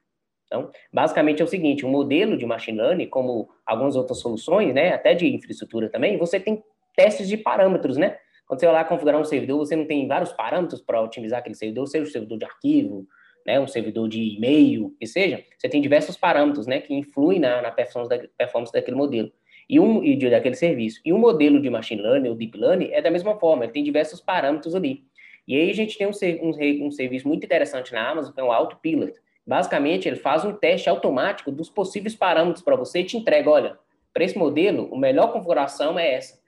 Então, 0.46 0.70
basicamente 0.92 1.40
é 1.40 1.44
o 1.44 1.48
seguinte, 1.48 1.86
um 1.86 1.90
modelo 1.90 2.36
de 2.36 2.46
machine 2.46 2.78
learning, 2.78 3.06
como 3.08 3.48
algumas 3.64 3.96
outras 3.96 4.20
soluções, 4.20 4.74
né, 4.74 4.92
até 4.92 5.14
de 5.14 5.26
infraestrutura 5.26 5.88
também, 5.88 6.16
você 6.18 6.38
tem 6.38 6.62
testes 6.94 7.28
de 7.28 7.36
parâmetros, 7.36 7.96
né? 7.96 8.16
Quando 8.46 8.60
você 8.60 8.66
vai 8.66 8.74
lá 8.74 8.84
configurar 8.84 9.20
um 9.20 9.24
servidor, 9.24 9.58
você 9.58 9.74
não 9.74 9.86
tem 9.86 10.06
vários 10.06 10.32
parâmetros 10.32 10.80
para 10.80 11.00
otimizar 11.00 11.40
aquele 11.40 11.54
servidor, 11.54 11.86
seja 11.86 12.04
um 12.04 12.12
servidor 12.12 12.38
de 12.38 12.44
arquivo, 12.44 13.06
né, 13.46 13.60
um 13.60 13.66
servidor 13.66 14.08
de 14.08 14.20
e-mail, 14.36 14.94
que 14.98 15.06
seja, 15.06 15.42
você 15.58 15.68
tem 15.68 15.80
diversos 15.80 16.16
parâmetros, 16.16 16.66
né, 16.66 16.80
que 16.80 16.94
influem 16.94 17.38
na, 17.38 17.60
na 17.60 17.70
performance, 17.70 18.08
da, 18.08 18.28
performance 18.38 18.72
daquele 18.72 18.96
modelo 18.96 19.30
e 19.68 19.80
um 19.80 20.02
e 20.02 20.16
de, 20.16 20.30
daquele 20.30 20.54
serviço. 20.54 21.00
E 21.04 21.12
um 21.12 21.18
modelo 21.18 21.60
de 21.60 21.68
machine 21.70 22.02
learning 22.02 22.28
ou 22.28 22.34
deep 22.34 22.56
learning 22.56 22.90
é 22.92 23.02
da 23.02 23.10
mesma 23.10 23.38
forma, 23.38 23.64
ele 23.64 23.72
tem 23.72 23.82
diversos 23.82 24.20
parâmetros 24.20 24.74
ali. 24.74 25.04
E 25.46 25.56
aí 25.56 25.70
a 25.70 25.74
gente 25.74 25.98
tem 25.98 26.06
um, 26.06 26.10
um, 26.42 26.86
um 26.86 26.90
serviço 26.90 27.28
muito 27.28 27.44
interessante 27.44 27.92
na 27.92 28.08
Amazon, 28.08 28.32
que 28.32 28.40
é 28.40 28.44
o 28.44 28.50
Autopilot. 28.50 29.12
Basicamente, 29.46 30.08
ele 30.08 30.16
faz 30.16 30.44
um 30.44 30.52
teste 30.52 30.88
automático 30.88 31.52
dos 31.52 31.68
possíveis 31.68 32.14
parâmetros 32.14 32.64
para 32.64 32.76
você 32.76 33.00
e 33.00 33.04
te 33.04 33.16
entrega, 33.16 33.50
olha, 33.50 33.78
para 34.12 34.24
esse 34.24 34.38
modelo, 34.38 34.94
a 34.94 34.98
melhor 34.98 35.32
configuração 35.32 35.98
é 35.98 36.14
essa 36.14 36.42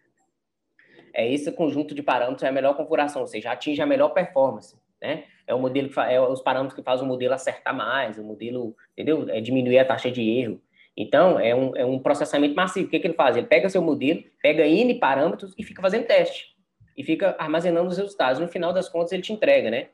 é 1.17 1.33
esse 1.33 1.51
conjunto 1.51 1.95
de 1.95 2.03
parâmetros 2.03 2.43
é 2.43 2.49
a 2.49 2.53
melhor 2.53 2.77
configuração, 2.77 3.23
ou 3.23 3.27
seja, 3.27 3.51
atinge 3.51 3.81
a 3.81 3.87
melhor 3.87 4.11
performance, 4.11 4.77
né? 5.01 5.25
É 5.47 5.55
o 5.55 5.59
modelo 5.59 5.89
que 5.89 5.99
é 5.99 6.21
os 6.21 6.43
parâmetros 6.43 6.75
que 6.75 6.83
faz 6.83 7.01
o 7.01 7.07
modelo 7.07 7.33
acertar 7.33 7.75
mais, 7.75 8.19
o 8.19 8.23
modelo, 8.23 8.77
entendeu? 8.93 9.27
É 9.31 9.41
diminuir 9.41 9.79
a 9.79 9.85
taxa 9.85 10.11
de 10.11 10.21
erro. 10.21 10.61
Então, 10.95 11.41
é 11.41 11.55
um, 11.55 11.75
é 11.75 11.87
um 11.87 11.99
processamento 11.99 12.55
massivo. 12.55 12.87
O 12.87 12.91
que, 12.91 12.99
que 12.99 13.07
ele 13.07 13.15
faz? 13.15 13.35
Ele 13.35 13.47
pega 13.47 13.69
seu 13.71 13.81
modelo, 13.81 14.23
pega 14.43 14.67
N 14.67 14.95
parâmetros 14.99 15.55
e 15.57 15.63
fica 15.63 15.81
fazendo 15.81 16.07
teste. 16.07 16.55
E 16.95 17.03
fica 17.03 17.35
armazenando 17.39 17.89
os 17.89 17.97
resultados. 17.97 18.39
No 18.39 18.49
final 18.49 18.73
das 18.73 18.89
contas, 18.89 19.13
ele 19.13 19.23
te 19.23 19.33
entrega, 19.33 19.71
né? 19.71 19.89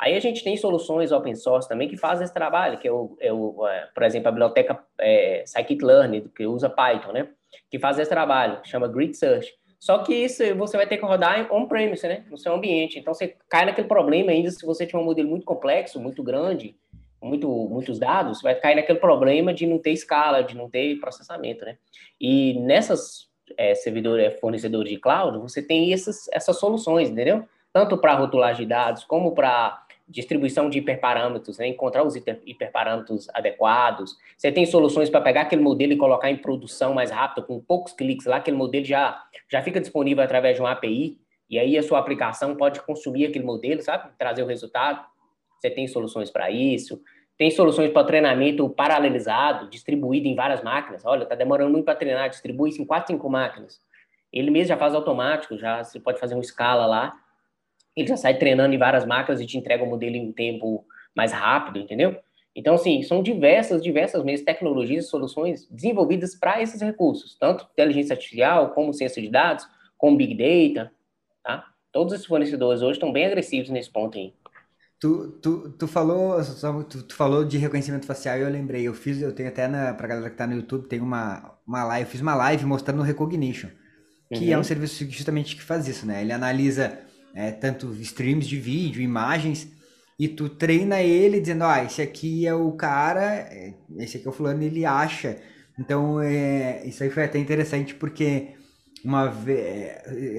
Aí 0.00 0.16
a 0.16 0.20
gente 0.20 0.42
tem 0.42 0.56
soluções 0.56 1.12
open 1.12 1.34
source 1.34 1.68
também 1.68 1.86
que 1.86 1.96
fazem 1.96 2.24
esse 2.24 2.32
trabalho, 2.32 2.78
que 2.78 2.88
é, 2.88 2.92
o, 2.92 3.18
é, 3.20 3.30
o, 3.30 3.68
é 3.68 3.86
por 3.94 4.02
exemplo, 4.02 4.28
a 4.28 4.30
biblioteca 4.30 4.82
é, 4.98 5.44
Scikit-Learn, 5.46 6.22
que 6.34 6.46
usa 6.46 6.70
Python, 6.70 7.12
né? 7.12 7.28
Que 7.70 7.78
faz 7.78 7.98
esse 7.98 8.08
trabalho, 8.08 8.58
chama 8.64 8.88
Grid 8.88 9.14
Search. 9.14 9.52
Só 9.78 9.98
que 9.98 10.14
isso 10.14 10.42
você 10.56 10.78
vai 10.78 10.86
ter 10.86 10.96
que 10.96 11.04
rodar 11.04 11.52
on-premise, 11.52 12.08
né? 12.08 12.24
No 12.30 12.38
seu 12.38 12.54
ambiente. 12.54 12.98
Então 12.98 13.12
você 13.12 13.36
cai 13.46 13.66
naquele 13.66 13.88
problema 13.88 14.30
ainda 14.30 14.50
se 14.50 14.64
você 14.64 14.86
tiver 14.86 14.98
um 14.98 15.04
modelo 15.04 15.28
muito 15.28 15.44
complexo, 15.44 16.00
muito 16.00 16.22
grande, 16.22 16.74
muito, 17.22 17.46
muitos 17.68 17.98
dados, 17.98 18.38
você 18.38 18.44
vai 18.44 18.54
cair 18.54 18.76
naquele 18.76 18.98
problema 18.98 19.52
de 19.52 19.66
não 19.66 19.78
ter 19.78 19.90
escala, 19.90 20.42
de 20.42 20.56
não 20.56 20.70
ter 20.70 20.98
processamento, 20.98 21.62
né? 21.66 21.76
E 22.18 22.58
nessas 22.60 23.28
é, 23.54 23.74
servidores, 23.74 24.24
é, 24.24 24.30
fornecedores 24.30 24.90
de 24.90 24.98
cloud, 24.98 25.36
você 25.36 25.60
tem 25.60 25.92
essas, 25.92 26.26
essas 26.32 26.58
soluções, 26.58 27.10
entendeu? 27.10 27.44
Tanto 27.70 27.98
para 27.98 28.14
rotulagem 28.14 28.62
de 28.62 28.68
dados, 28.70 29.04
como 29.04 29.34
para 29.34 29.84
distribuição 30.10 30.68
de 30.68 30.78
hiperparâmetros, 30.78 31.58
né? 31.58 31.68
encontrar 31.68 32.04
os 32.04 32.16
hiperparâmetros 32.16 33.28
adequados. 33.32 34.16
Você 34.36 34.50
tem 34.50 34.66
soluções 34.66 35.08
para 35.08 35.20
pegar 35.20 35.42
aquele 35.42 35.62
modelo 35.62 35.92
e 35.92 35.96
colocar 35.96 36.30
em 36.30 36.36
produção 36.36 36.92
mais 36.92 37.10
rápido, 37.10 37.46
com 37.46 37.60
poucos 37.60 37.92
cliques 37.92 38.26
lá, 38.26 38.36
aquele 38.36 38.56
modelo 38.56 38.84
já, 38.84 39.22
já 39.48 39.62
fica 39.62 39.80
disponível 39.80 40.24
através 40.24 40.56
de 40.56 40.62
uma 40.62 40.72
API, 40.72 41.18
e 41.48 41.58
aí 41.58 41.78
a 41.78 41.82
sua 41.82 41.98
aplicação 41.98 42.56
pode 42.56 42.80
consumir 42.82 43.26
aquele 43.26 43.44
modelo, 43.44 43.80
sabe? 43.82 44.10
Trazer 44.18 44.42
o 44.42 44.46
resultado. 44.46 45.04
Você 45.58 45.70
tem 45.70 45.86
soluções 45.86 46.30
para 46.30 46.50
isso. 46.50 47.00
Tem 47.36 47.50
soluções 47.50 47.90
para 47.90 48.06
treinamento 48.06 48.68
paralelizado, 48.68 49.68
distribuído 49.68 50.28
em 50.28 50.34
várias 50.34 50.62
máquinas. 50.62 51.04
Olha, 51.04 51.24
está 51.24 51.34
demorando 51.34 51.70
muito 51.70 51.84
para 51.84 51.96
treinar, 51.96 52.28
distribui 52.28 52.70
isso 52.70 52.82
em 52.82 52.84
quatro, 52.84 53.12
cinco 53.12 53.28
máquinas. 53.28 53.80
Ele 54.32 54.50
mesmo 54.50 54.68
já 54.68 54.76
faz 54.76 54.94
automático, 54.94 55.56
já 55.56 55.82
você 55.82 55.98
pode 55.98 56.20
fazer 56.20 56.34
uma 56.34 56.42
escala 56.42 56.86
lá 56.86 57.16
ele 57.96 58.08
já 58.08 58.16
sai 58.16 58.38
treinando 58.38 58.74
em 58.74 58.78
várias 58.78 59.04
máquinas 59.04 59.40
e 59.40 59.46
te 59.46 59.58
entrega 59.58 59.84
o 59.84 59.86
modelo 59.86 60.16
em 60.16 60.28
um 60.28 60.32
tempo 60.32 60.84
mais 61.14 61.32
rápido, 61.32 61.78
entendeu? 61.78 62.16
Então, 62.54 62.74
assim, 62.74 63.02
são 63.02 63.22
diversas, 63.22 63.82
diversas 63.82 64.24
mesmo 64.24 64.44
tecnologias 64.44 65.04
e 65.04 65.08
soluções 65.08 65.68
desenvolvidas 65.70 66.34
para 66.34 66.60
esses 66.60 66.80
recursos, 66.80 67.36
tanto 67.38 67.66
inteligência 67.72 68.14
artificial, 68.14 68.70
como 68.70 68.92
ciência 68.92 69.22
de 69.22 69.28
dados, 69.28 69.66
como 69.96 70.16
Big 70.16 70.34
Data, 70.34 70.92
tá? 71.42 71.64
Todos 71.92 72.12
esses 72.12 72.26
fornecedores 72.26 72.82
hoje 72.82 72.92
estão 72.92 73.12
bem 73.12 73.26
agressivos 73.26 73.70
nesse 73.70 73.90
ponto 73.90 74.18
aí. 74.18 74.32
Tu, 74.98 75.28
tu, 75.40 75.70
tu, 75.70 75.88
falou, 75.88 76.36
tu, 76.84 77.02
tu, 77.04 77.14
falou 77.14 77.44
de 77.44 77.56
reconhecimento 77.56 78.04
facial 78.04 78.36
e 78.36 78.42
eu 78.42 78.50
lembrei, 78.50 78.82
eu 78.86 78.92
fiz, 78.92 79.22
eu 79.22 79.32
tenho 79.32 79.48
até 79.48 79.66
na, 79.66 79.94
pra 79.94 80.06
galera 80.06 80.28
que 80.28 80.36
tá 80.36 80.46
no 80.46 80.54
YouTube, 80.54 80.88
tem 80.88 81.00
uma, 81.00 81.58
uma 81.66 81.84
live, 81.84 82.06
eu 82.06 82.10
fiz 82.10 82.20
uma 82.20 82.34
live 82.34 82.66
mostrando 82.66 83.00
o 83.00 83.02
Recognition, 83.02 83.70
que 84.28 84.46
uhum. 84.46 84.52
é 84.52 84.58
um 84.58 84.64
serviço 84.64 85.08
justamente 85.08 85.56
que 85.56 85.62
faz 85.62 85.88
isso, 85.88 86.04
né? 86.04 86.20
Ele 86.20 86.32
analisa 86.32 86.98
é, 87.34 87.50
tanto 87.50 87.92
streams 88.00 88.48
de 88.48 88.58
vídeo, 88.58 89.02
imagens, 89.02 89.68
e 90.18 90.28
tu 90.28 90.48
treina 90.48 91.00
ele 91.00 91.40
dizendo, 91.40 91.64
ah, 91.64 91.82
esse 91.82 92.02
aqui 92.02 92.46
é 92.46 92.54
o 92.54 92.72
cara, 92.72 93.24
é, 93.24 93.74
esse 93.98 94.18
aqui 94.18 94.26
é 94.26 94.30
o 94.30 94.32
fulano, 94.32 94.62
ele 94.62 94.84
acha. 94.84 95.38
Então, 95.78 96.20
é, 96.20 96.82
isso 96.84 97.02
aí 97.02 97.10
foi 97.10 97.24
até 97.24 97.38
interessante 97.38 97.94
porque 97.94 98.54
uma 99.04 99.28
vez, 99.28 99.96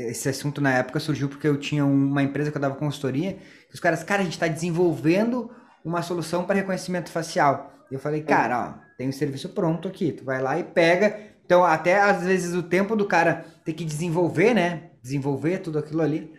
esse 0.10 0.30
assunto 0.30 0.62
na 0.62 0.71
época 0.77 0.99
surgiu 0.99 1.27
porque 1.27 1.47
eu 1.47 1.58
tinha 1.58 1.84
uma 1.84 2.21
empresa 2.21 2.51
que 2.51 2.58
eu 2.58 2.62
dava 2.62 2.75
consultoria, 2.75 3.38
os 3.73 3.80
caras, 3.80 4.04
cara, 4.04 4.21
a 4.21 4.23
gente 4.23 4.34
está 4.34 4.47
desenvolvendo 4.47 5.49
uma 5.84 6.01
solução 6.01 6.43
para 6.43 6.58
reconhecimento 6.58 7.10
facial. 7.10 7.73
E 7.89 7.93
eu 7.95 7.99
falei, 7.99 8.21
cara, 8.21 8.69
ó, 8.69 8.95
tem 8.97 9.10
um 9.10 9.12
serviço 9.12 9.49
pronto 9.49 9.88
aqui, 9.88 10.12
tu 10.12 10.23
vai 10.23 10.41
lá 10.41 10.60
e 10.60 10.63
pega. 10.63 11.19
Então, 11.43 11.63
até 11.63 11.99
às 11.99 12.23
vezes 12.23 12.54
o 12.54 12.63
tempo 12.63 12.95
do 12.95 13.06
cara 13.06 13.45
ter 13.65 13.73
que 13.73 13.84
desenvolver, 13.84 14.54
né? 14.54 14.91
Desenvolver 15.01 15.58
tudo 15.58 15.80
aquilo 15.80 16.01
ali, 16.01 16.32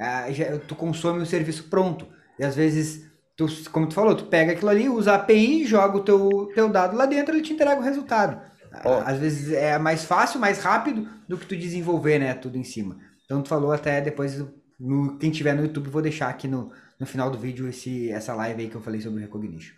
ah, 0.00 0.32
já, 0.32 0.58
tu 0.58 0.74
consome 0.74 1.20
o 1.20 1.26
serviço 1.26 1.68
pronto. 1.68 2.08
E 2.38 2.44
às 2.44 2.56
vezes, 2.56 3.06
tu, 3.36 3.46
como 3.70 3.86
tu 3.86 3.94
falou, 3.94 4.14
tu 4.14 4.24
pega 4.24 4.52
aquilo 4.52 4.70
ali, 4.70 4.88
usa 4.88 5.12
a 5.12 5.16
API, 5.16 5.66
joga 5.66 5.98
o 5.98 6.04
teu, 6.04 6.50
teu 6.54 6.68
dado 6.70 6.96
lá 6.96 7.04
dentro, 7.04 7.34
ele 7.34 7.42
te 7.42 7.52
entrega 7.52 7.80
o 7.80 7.84
resultado. 7.84 8.40
Oh. 8.84 9.02
Às 9.04 9.18
vezes 9.18 9.52
é 9.52 9.78
mais 9.78 10.04
fácil, 10.04 10.40
mais 10.40 10.62
rápido 10.62 11.06
do 11.28 11.36
que 11.36 11.46
tu 11.46 11.56
desenvolver, 11.56 12.18
né, 12.18 12.32
tudo 12.32 12.56
em 12.56 12.64
cima. 12.64 12.96
Então 13.24 13.42
tu 13.42 13.48
falou 13.48 13.72
até 13.72 14.00
depois, 14.00 14.42
no, 14.78 15.18
quem 15.18 15.30
tiver 15.30 15.54
no 15.54 15.62
YouTube, 15.62 15.90
vou 15.90 16.00
deixar 16.00 16.28
aqui 16.28 16.48
no, 16.48 16.72
no 16.98 17.06
final 17.06 17.30
do 17.30 17.38
vídeo 17.38 17.68
esse, 17.68 18.10
essa 18.10 18.34
live 18.34 18.62
aí 18.62 18.68
que 18.68 18.76
eu 18.76 18.80
falei 18.80 19.00
sobre 19.00 19.18
o 19.18 19.22
Recognition. 19.22 19.74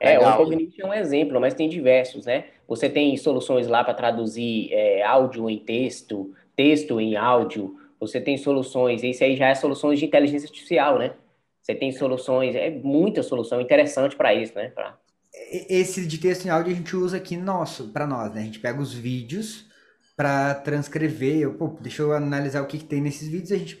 É, 0.00 0.18
o 0.18 0.30
Recognition 0.30 0.86
é 0.86 0.90
um 0.90 0.94
exemplo, 0.94 1.40
mas 1.40 1.52
tem 1.52 1.68
diversos, 1.68 2.26
né? 2.26 2.44
Você 2.68 2.88
tem 2.88 3.16
soluções 3.16 3.66
lá 3.66 3.82
para 3.82 3.92
traduzir 3.92 4.72
é, 4.72 5.02
áudio 5.02 5.50
em 5.50 5.58
texto, 5.58 6.32
texto 6.54 7.00
em 7.00 7.16
áudio, 7.16 7.79
você 8.00 8.20
tem 8.20 8.38
soluções, 8.38 9.04
esse 9.04 9.22
aí 9.22 9.36
já 9.36 9.48
é 9.48 9.54
soluções 9.54 9.98
de 9.98 10.06
inteligência 10.06 10.46
artificial, 10.46 10.98
né? 10.98 11.14
Você 11.60 11.74
tem 11.74 11.92
soluções, 11.92 12.56
é 12.56 12.70
muita 12.70 13.22
solução 13.22 13.60
interessante 13.60 14.16
para 14.16 14.34
isso, 14.34 14.54
né? 14.54 14.70
Pra... 14.70 14.98
Esse 15.68 16.06
de 16.06 16.18
texto 16.18 16.46
em 16.46 16.48
áudio 16.48 16.72
a 16.72 16.74
gente 16.74 16.96
usa 16.96 17.18
aqui 17.18 17.36
nosso, 17.36 17.92
para 17.92 18.06
nós, 18.06 18.32
né? 18.32 18.40
A 18.40 18.44
gente 18.44 18.58
pega 18.58 18.80
os 18.80 18.94
vídeos 18.94 19.68
para 20.16 20.54
transcrever. 20.54 21.40
Eu, 21.40 21.54
pô, 21.54 21.68
deixa 21.80 22.02
eu 22.02 22.12
analisar 22.12 22.62
o 22.62 22.66
que, 22.66 22.78
que 22.78 22.84
tem 22.84 23.02
nesses 23.02 23.28
vídeos, 23.28 23.52
a 23.52 23.58
gente 23.58 23.76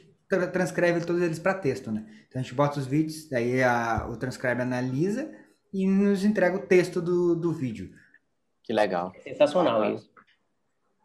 transcreve 0.52 1.04
todos 1.04 1.22
eles 1.22 1.38
para 1.38 1.54
texto, 1.54 1.90
né? 1.90 2.04
Então 2.28 2.40
a 2.40 2.42
gente 2.42 2.54
bota 2.54 2.78
os 2.78 2.86
vídeos, 2.86 3.28
daí 3.28 3.62
a, 3.62 4.06
o 4.08 4.16
transcribe 4.16 4.60
analisa 4.60 5.28
e 5.72 5.86
nos 5.86 6.24
entrega 6.24 6.56
o 6.56 6.66
texto 6.66 7.00
do, 7.00 7.34
do 7.34 7.52
vídeo. 7.52 7.90
Que 8.62 8.72
legal. 8.72 9.12
É 9.16 9.20
sensacional 9.20 9.94
isso. 9.94 10.10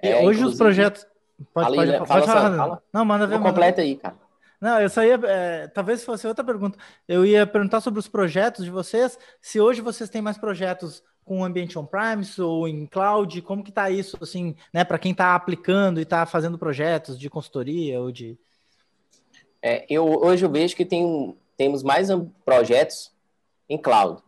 É, 0.01 0.23
hoje 0.23 0.43
os 0.43 0.57
projetos. 0.57 1.07
Pode, 1.53 1.75
pode, 1.75 1.91
pode, 1.97 2.07
pode 2.07 2.25
falar. 2.25 2.57
Fala. 2.57 2.83
Não, 2.93 3.05
manda 3.05 3.27
ver. 3.27 3.39
Completa 3.39 3.81
aí, 3.81 3.95
cara. 3.97 4.15
Não, 4.59 4.79
eu 4.79 4.89
só 4.89 5.03
ia. 5.03 5.19
É, 5.25 5.67
talvez 5.67 6.03
fosse 6.03 6.25
outra 6.25 6.43
pergunta. 6.43 6.77
Eu 7.07 7.25
ia 7.25 7.45
perguntar 7.45 7.81
sobre 7.81 7.99
os 7.99 8.07
projetos 8.07 8.63
de 8.63 8.71
vocês. 8.71 9.19
Se 9.41 9.59
hoje 9.59 9.81
vocês 9.81 10.09
têm 10.09 10.21
mais 10.21 10.37
projetos 10.37 11.03
com 11.25 11.43
ambiente 11.43 11.77
on-premise 11.77 12.39
ou 12.39 12.67
em 12.67 12.85
cloud, 12.85 13.41
como 13.41 13.63
que 13.63 13.71
está 13.71 13.89
isso, 13.89 14.15
assim, 14.21 14.55
né, 14.71 14.83
para 14.83 14.99
quem 14.99 15.11
está 15.11 15.33
aplicando 15.33 15.99
e 15.99 16.03
está 16.03 16.23
fazendo 16.25 16.57
projetos 16.57 17.17
de 17.17 17.29
consultoria 17.29 17.99
ou 17.99 18.11
de... 18.11 18.37
É, 19.61 19.83
eu, 19.89 20.05
hoje 20.05 20.45
eu 20.45 20.49
vejo 20.51 20.75
que 20.75 20.85
tem, 20.85 21.35
temos 21.57 21.81
mais 21.81 22.09
projetos 22.45 23.11
em 23.67 23.75
cloud, 23.75 24.21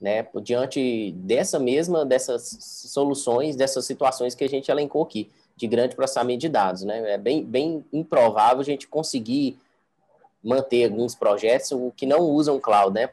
né, 0.00 0.26
diante 0.42 1.12
dessa 1.12 1.58
mesma, 1.58 2.04
dessas 2.04 2.56
soluções, 2.90 3.56
dessas 3.56 3.84
situações 3.84 4.34
que 4.34 4.44
a 4.44 4.48
gente 4.48 4.70
elencou 4.70 5.02
aqui, 5.02 5.30
de 5.56 5.66
grande 5.66 5.94
processamento 5.94 6.40
de 6.40 6.48
dados, 6.48 6.82
né, 6.82 7.12
é 7.12 7.18
bem, 7.18 7.44
bem 7.44 7.84
improvável 7.92 8.60
a 8.60 8.64
gente 8.64 8.88
conseguir 8.88 9.56
manter 10.44 10.84
alguns 10.84 11.14
projetos 11.14 11.70
que 11.96 12.04
não 12.04 12.20
usam 12.20 12.60
cloud, 12.60 12.92
né? 12.92 13.08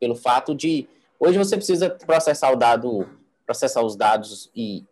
Pelo 0.00 0.16
fato 0.16 0.54
de 0.54 0.88
hoje 1.20 1.38
você 1.38 1.56
precisa 1.56 1.88
processar 1.88 2.50
o 2.50 2.56
dado, 2.56 3.08
processar 3.46 3.82
os 3.82 3.94
dados 3.94 4.50
e 4.56 4.84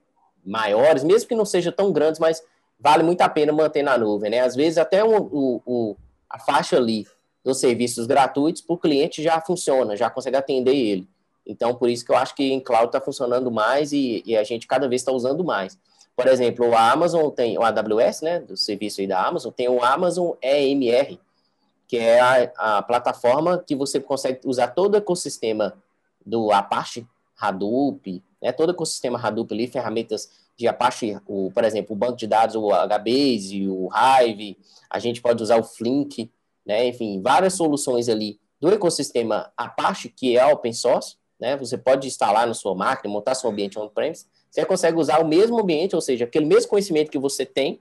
maiores, 0.45 1.03
mesmo 1.03 1.29
que 1.29 1.35
não 1.35 1.45
sejam 1.45 1.73
tão 1.73 1.93
grandes, 1.93 2.21
mas 2.21 2.41
vale 2.79 3.03
muito 3.03 3.21
a 3.23 3.29
pena 3.29 3.53
manter 3.53 3.83
na 3.83 3.99
nuvem, 3.99 4.31
né? 4.31 4.41
Às 4.41 4.55
vezes 4.55 4.79
até 4.79 5.03
o, 5.03 5.17
o, 5.17 5.63
o 5.67 5.97
a 6.31 6.39
faixa 6.39 6.77
ali 6.77 7.05
dos 7.45 7.59
serviços 7.59 8.07
gratuitos 8.07 8.63
para 8.63 8.75
o 8.75 8.79
cliente 8.79 9.23
já 9.23 9.41
funciona, 9.41 9.97
já 9.97 10.09
consegue 10.09 10.37
atender 10.37 10.75
ele. 10.75 11.09
Então, 11.47 11.75
por 11.75 11.89
isso 11.89 12.05
que 12.05 12.13
eu 12.13 12.17
acho 12.17 12.35
que 12.35 12.53
em 12.53 12.61
cloud 12.61 12.87
está 12.87 13.01
funcionando 13.01 13.51
mais 13.51 13.93
e, 13.93 14.23
e, 14.25 14.37
a 14.37 14.45
gente 14.45 14.67
cada 14.67 14.89
vez 14.89 15.01
está 15.01 15.13
usando 15.13 15.45
mais. 15.45 15.79
Por 16.15 16.27
exemplo, 16.27 16.75
a 16.75 16.93
Amazon 16.93 17.31
tem, 17.31 17.59
o 17.59 17.63
AWS, 17.63 18.21
né, 18.23 18.41
do 18.41 18.57
serviço 18.57 19.01
aí 19.01 19.07
da 19.07 19.25
Amazon, 19.27 19.51
tem 19.51 19.69
o 19.69 19.83
Amazon 19.83 20.33
EMR, 20.43 21.19
que 21.89 21.99
é 21.99 22.21
a, 22.21 22.77
a 22.79 22.83
plataforma 22.83 23.59
que 23.59 23.75
você 23.75 23.99
consegue 23.99 24.41
usar 24.45 24.69
todo 24.69 24.95
o 24.95 24.97
ecossistema 24.97 25.75
do 26.25 26.53
Apache 26.53 27.07
Hadoop, 27.41 28.23
né, 28.41 28.53
todo 28.53 28.69
o 28.69 28.73
ecossistema 28.73 29.19
Hadoop 29.19 29.53
ali, 29.53 29.67
ferramentas 29.67 30.31
de 30.57 30.69
Apache, 30.69 31.19
o, 31.27 31.51
por 31.51 31.65
exemplo, 31.65 31.95
o 31.95 31.99
banco 31.99 32.17
de 32.17 32.27
dados, 32.27 32.55
o 32.55 32.69
HBase, 32.71 33.69
o 33.69 33.89
Hive, 33.93 34.57
a 34.89 34.99
gente 34.99 35.21
pode 35.21 35.43
usar 35.43 35.59
o 35.59 35.65
Flink, 35.65 36.31
né, 36.65 36.87
enfim, 36.87 37.21
várias 37.21 37.55
soluções 37.55 38.09
ali 38.09 38.39
do 38.61 38.73
ecossistema 38.73 39.51
Apache, 39.57 40.09
que 40.09 40.37
é 40.37 40.47
open 40.47 40.73
source, 40.73 41.17
né, 41.43 41.57
você 41.57 41.77
pode 41.77 42.07
instalar 42.07 42.47
na 42.47 42.55
sua 42.55 42.73
máquina, 42.73 43.13
montar 43.13 43.35
seu 43.35 43.51
ambiente 43.51 43.77
on-premise, 43.77 44.27
você 44.49 44.65
consegue 44.65 44.97
usar 44.97 45.19
o 45.19 45.27
mesmo 45.27 45.59
ambiente, 45.59 45.93
ou 45.93 46.01
seja, 46.01 46.25
aquele 46.25 46.47
mesmo 46.47 46.71
conhecimento 46.71 47.11
que 47.11 47.19
você 47.19 47.45
tem, 47.45 47.81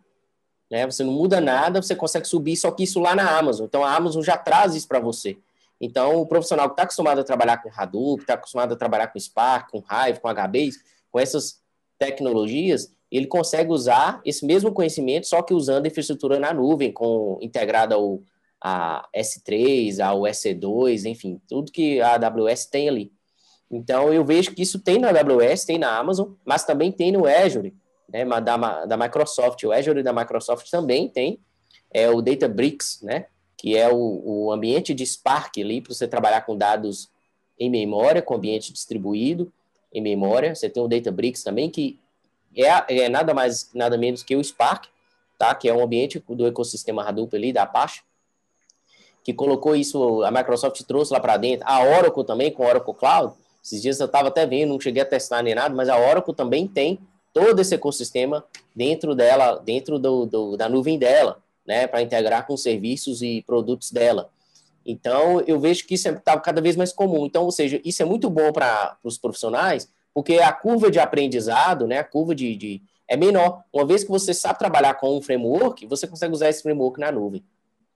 né? 0.69 0.83
Você 0.87 1.03
não 1.03 1.13
muda 1.13 1.39
nada, 1.39 1.79
você 1.79 1.95
consegue 1.95 2.27
subir, 2.27 2.57
só 2.57 2.71
que 2.71 2.81
isso 2.81 2.99
lá 2.99 3.13
na 3.13 3.37
Amazon. 3.37 3.67
Então 3.67 3.83
a 3.83 3.95
Amazon 3.95 4.23
já 4.23 4.35
traz 4.35 4.73
isso 4.73 4.87
para 4.87 4.99
você. 4.99 5.37
Então 5.79 6.19
o 6.19 6.25
profissional 6.25 6.69
que 6.69 6.73
está 6.73 6.83
acostumado 6.83 7.21
a 7.21 7.23
trabalhar 7.23 7.57
com 7.61 7.69
Hadoop, 7.71 8.23
está 8.23 8.33
acostumado 8.33 8.73
a 8.73 8.75
trabalhar 8.75 9.07
com 9.07 9.19
Spark, 9.19 9.69
com 9.69 9.77
Hive, 9.77 10.19
com 10.19 10.33
HBase, 10.33 10.79
com 11.11 11.19
essas 11.19 11.61
tecnologias, 11.99 12.91
ele 13.11 13.27
consegue 13.27 13.71
usar 13.71 14.21
esse 14.25 14.43
mesmo 14.43 14.71
conhecimento, 14.71 15.27
só 15.27 15.43
que 15.43 15.53
usando 15.53 15.85
infraestrutura 15.85 16.39
na 16.39 16.51
nuvem, 16.51 16.91
com 16.91 17.37
integrada 17.41 17.93
ao 17.93 18.23
a 18.63 19.07
S3, 19.15 19.99
ao 19.99 20.21
EC2, 20.21 21.05
enfim, 21.05 21.41
tudo 21.47 21.71
que 21.71 21.99
a 21.99 22.13
AWS 22.15 22.67
tem 22.67 22.87
ali. 22.87 23.11
Então, 23.71 24.13
eu 24.13 24.25
vejo 24.25 24.53
que 24.53 24.61
isso 24.61 24.79
tem 24.79 24.99
na 24.99 25.09
AWS, 25.09 25.63
tem 25.63 25.77
na 25.77 25.97
Amazon, 25.97 26.33
mas 26.43 26.65
também 26.65 26.91
tem 26.91 27.11
no 27.11 27.25
Azure, 27.25 27.73
né, 28.09 28.25
da, 28.41 28.85
da 28.85 28.97
Microsoft. 28.97 29.63
O 29.63 29.71
Azure 29.71 30.03
da 30.03 30.11
Microsoft 30.11 30.69
também 30.69 31.07
tem 31.07 31.39
é 31.93 32.09
o 32.09 32.21
Databricks, 32.21 33.01
né, 33.01 33.27
que 33.57 33.77
é 33.77 33.89
o, 33.89 34.21
o 34.23 34.51
ambiente 34.51 34.93
de 34.93 35.05
Spark 35.05 35.57
ali 35.57 35.79
para 35.79 35.93
você 35.93 36.07
trabalhar 36.07 36.41
com 36.41 36.57
dados 36.57 37.09
em 37.57 37.69
memória, 37.69 38.21
com 38.21 38.35
ambiente 38.35 38.73
distribuído 38.73 39.51
em 39.93 40.01
memória. 40.01 40.53
Você 40.53 40.69
tem 40.69 40.83
o 40.83 40.87
Databricks 40.87 41.43
também, 41.43 41.69
que 41.69 41.97
é, 42.55 43.03
é 43.03 43.09
nada 43.09 43.33
mais, 43.33 43.69
nada 43.73 43.97
menos 43.97 44.21
que 44.21 44.35
o 44.35 44.43
Spark, 44.43 44.87
tá, 45.37 45.55
que 45.55 45.69
é 45.69 45.73
um 45.73 45.81
ambiente 45.81 46.21
do 46.27 46.45
ecossistema 46.45 47.07
Hadoop 47.07 47.35
ali, 47.35 47.53
da 47.53 47.63
Apache, 47.63 48.01
que 49.23 49.33
colocou 49.33 49.75
isso, 49.75 50.23
a 50.23 50.31
Microsoft 50.31 50.81
trouxe 50.83 51.13
lá 51.13 51.19
para 51.19 51.37
dentro. 51.37 51.65
A 51.67 51.83
Oracle 51.83 52.25
também, 52.25 52.51
com 52.51 52.65
Oracle 52.65 52.93
Cloud, 52.93 53.35
esses 53.63 53.81
dias 53.81 53.99
eu 53.99 54.05
estava 54.05 54.29
até 54.29 54.45
vendo, 54.45 54.69
não 54.69 54.79
cheguei 54.79 55.03
a 55.03 55.05
testar 55.05 55.41
nem 55.43 55.55
nada, 55.55 55.73
mas 55.75 55.89
a 55.89 55.97
Oracle 55.97 56.33
também 56.33 56.67
tem 56.67 56.99
todo 57.33 57.59
esse 57.59 57.75
ecossistema 57.75 58.43
dentro 58.75 59.15
dela, 59.15 59.55
dentro 59.57 59.99
do, 59.99 60.25
do 60.25 60.57
da 60.57 60.67
nuvem 60.67 60.97
dela, 60.97 61.41
né, 61.65 61.87
para 61.87 62.01
integrar 62.01 62.45
com 62.47 62.57
serviços 62.57 63.21
e 63.21 63.43
produtos 63.43 63.91
dela. 63.91 64.29
Então, 64.85 65.41
eu 65.41 65.59
vejo 65.59 65.85
que 65.85 65.93
isso 65.93 66.09
está 66.09 66.39
cada 66.39 66.59
vez 66.59 66.75
mais 66.75 66.91
comum. 66.91 67.25
Então, 67.25 67.43
ou 67.43 67.51
seja, 67.51 67.79
isso 67.85 68.01
é 68.01 68.05
muito 68.05 68.29
bom 68.29 68.51
para 68.51 68.97
os 69.03 69.17
profissionais, 69.17 69.87
porque 70.13 70.39
a 70.39 70.51
curva 70.51 70.89
de 70.89 70.99
aprendizado, 70.99 71.85
né, 71.87 71.99
a 71.99 72.03
curva 72.03 72.33
de, 72.33 72.55
de, 72.55 72.81
é 73.07 73.15
menor. 73.15 73.63
Uma 73.71 73.85
vez 73.85 74.03
que 74.03 74.09
você 74.09 74.33
sabe 74.33 74.57
trabalhar 74.57 74.95
com 74.95 75.17
um 75.17 75.21
framework, 75.21 75.85
você 75.85 76.07
consegue 76.07 76.33
usar 76.33 76.49
esse 76.49 76.63
framework 76.63 76.99
na 76.99 77.11
nuvem, 77.11 77.43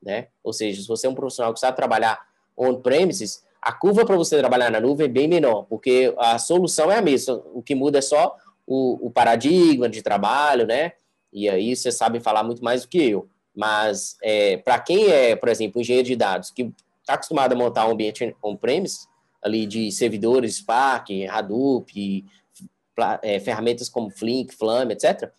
né? 0.01 0.28
Ou 0.43 0.54
seja, 0.54 0.82
se 0.82 0.88
você 0.88 1.08
é 1.08 1.10
um 1.10 1.15
profissional 1.15 1.54
que 1.54 1.60
sabe 1.60 1.75
trabalhar 1.75 2.19
on-premises, 2.56 3.43
a 3.65 3.71
curva 3.71 4.06
para 4.06 4.15
você 4.15 4.38
trabalhar 4.38 4.69
na 4.69 4.80
nuvem 4.80 5.08
é 5.08 5.10
bem 5.10 5.28
menor, 5.28 5.63
porque 5.63 6.13
a 6.19 6.38
solução 6.38 6.91
é 6.91 6.99
a 6.99 7.01
mesma. 7.01 7.41
O 7.51 7.63
que 7.63 7.73
muda 7.73 7.97
é 7.97 8.01
só 8.01 8.38
o, 8.65 9.08
o 9.08 9.10
paradigma 9.10 9.89
de 9.89 10.04
trabalho, 10.04 10.67
né? 10.67 10.91
E 11.34 11.49
aí 11.49 11.75
você 11.75 11.91
sabe 11.91 12.19
falar 12.19 12.43
muito 12.43 12.63
mais 12.63 12.84
do 12.84 12.88
que 12.88 13.10
eu. 13.10 13.28
Mas 13.56 14.17
é, 14.21 14.58
para 14.58 14.78
quem 14.78 15.08
é, 15.08 15.36
por 15.36 15.49
exemplo, 15.49 15.82
engenheiro 15.82 16.08
de 16.08 16.15
dados, 16.15 16.51
que 16.51 16.71
está 17.01 17.15
acostumado 17.15 17.54
a 17.54 17.56
montar 17.56 17.88
um 17.88 17.91
ambiente 17.91 18.36
on-premise, 18.43 19.08
ali 19.41 19.65
de 19.65 19.91
servidores 19.91 20.58
Spark, 20.58 21.10
Hadoop, 21.28 22.23
é, 23.23 23.39
ferramentas 23.39 23.89
como 23.89 24.12
Flink, 24.12 24.54
Flame, 24.54 24.93
etc. 24.93 25.32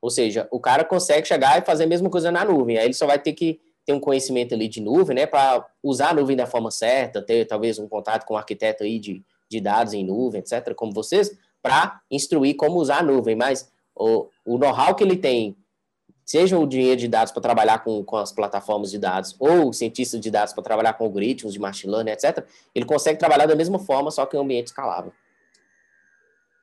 Ou 0.00 0.08
seja, 0.08 0.48
o 0.50 0.58
cara 0.58 0.84
consegue 0.84 1.28
chegar 1.28 1.60
e 1.60 1.66
fazer 1.66 1.84
a 1.84 1.88
mesma 1.88 2.08
coisa 2.08 2.32
na 2.32 2.46
nuvem. 2.46 2.78
Aí 2.78 2.86
ele 2.86 2.94
só 2.94 3.06
vai 3.06 3.18
ter 3.18 3.34
que 3.34 3.60
ter 3.84 3.92
um 3.92 4.00
conhecimento 4.00 4.54
ali 4.54 4.68
de 4.68 4.80
nuvem, 4.80 5.14
né, 5.14 5.26
para 5.26 5.66
usar 5.82 6.10
a 6.10 6.14
nuvem 6.14 6.36
da 6.36 6.46
forma 6.46 6.70
certa, 6.70 7.20
ter 7.20 7.44
talvez 7.44 7.78
um 7.78 7.88
contato 7.88 8.24
com 8.24 8.34
um 8.34 8.36
arquiteto 8.36 8.82
aí 8.82 8.98
de, 8.98 9.22
de 9.50 9.60
dados 9.60 9.92
em 9.92 10.04
nuvem, 10.04 10.40
etc., 10.40 10.74
como 10.74 10.92
vocês, 10.92 11.36
para 11.62 12.00
instruir 12.10 12.56
como 12.56 12.78
usar 12.78 12.98
a 12.98 13.02
nuvem. 13.02 13.36
Mas 13.36 13.70
o, 13.94 14.28
o 14.44 14.58
know-how 14.58 14.94
que 14.94 15.04
ele 15.04 15.16
tem, 15.16 15.56
seja 16.24 16.58
o 16.58 16.66
dinheiro 16.66 16.98
de 16.98 17.08
dados 17.08 17.32
para 17.32 17.42
trabalhar 17.42 17.84
com, 17.84 18.02
com 18.02 18.16
as 18.16 18.32
plataformas 18.32 18.90
de 18.90 18.98
dados, 18.98 19.36
ou 19.38 19.72
cientista 19.72 20.18
de 20.18 20.30
dados 20.30 20.54
para 20.54 20.64
trabalhar 20.64 20.94
com 20.94 21.04
algoritmos 21.04 21.52
de 21.52 21.58
machine 21.58 21.92
learning, 21.92 22.12
etc., 22.12 22.46
ele 22.74 22.86
consegue 22.86 23.18
trabalhar 23.18 23.46
da 23.46 23.54
mesma 23.54 23.78
forma, 23.78 24.10
só 24.10 24.24
que 24.24 24.36
em 24.36 24.40
um 24.40 24.42
ambiente 24.42 24.68
escalável. 24.68 25.12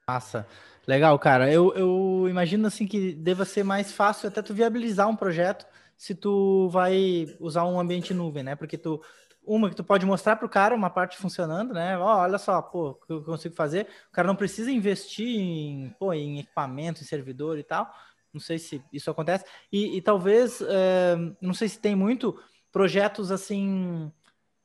Massa. 0.07 0.47
Legal, 0.87 1.17
cara. 1.19 1.51
Eu, 1.51 1.71
eu 1.75 2.27
imagino 2.27 2.67
assim 2.67 2.87
que 2.87 3.13
deva 3.13 3.45
ser 3.45 3.63
mais 3.63 3.91
fácil 3.91 4.27
até 4.27 4.41
tu 4.41 4.53
viabilizar 4.53 5.07
um 5.07 5.15
projeto 5.15 5.65
se 6.01 6.15
tu 6.15 6.67
vai 6.69 7.27
usar 7.39 7.63
um 7.63 7.79
ambiente 7.79 8.11
nuvem, 8.11 8.41
né? 8.41 8.55
Porque 8.55 8.75
tu 8.75 8.99
uma 9.45 9.69
que 9.69 9.75
tu 9.75 9.83
pode 9.83 10.03
mostrar 10.03 10.35
para 10.35 10.47
o 10.47 10.49
cara 10.49 10.73
uma 10.73 10.89
parte 10.89 11.15
funcionando, 11.15 11.75
né? 11.75 11.95
Ó, 11.95 12.21
olha 12.21 12.39
só, 12.39 12.59
pô, 12.59 12.95
que 12.95 13.13
eu 13.13 13.23
consigo 13.23 13.53
fazer. 13.53 13.85
O 14.09 14.11
cara 14.11 14.27
não 14.27 14.35
precisa 14.35 14.71
investir 14.71 15.27
em, 15.27 15.95
pô, 15.99 16.11
em 16.11 16.39
equipamento, 16.39 17.01
em 17.01 17.05
servidor 17.05 17.59
e 17.59 17.63
tal. 17.63 17.87
Não 18.33 18.41
sei 18.41 18.57
se 18.57 18.83
isso 18.91 19.11
acontece. 19.11 19.45
E, 19.71 19.95
e 19.95 20.01
talvez, 20.01 20.59
é, 20.67 21.15
não 21.39 21.53
sei 21.53 21.69
se 21.69 21.79
tem 21.79 21.95
muito 21.95 22.35
projetos 22.71 23.31
assim 23.31 24.11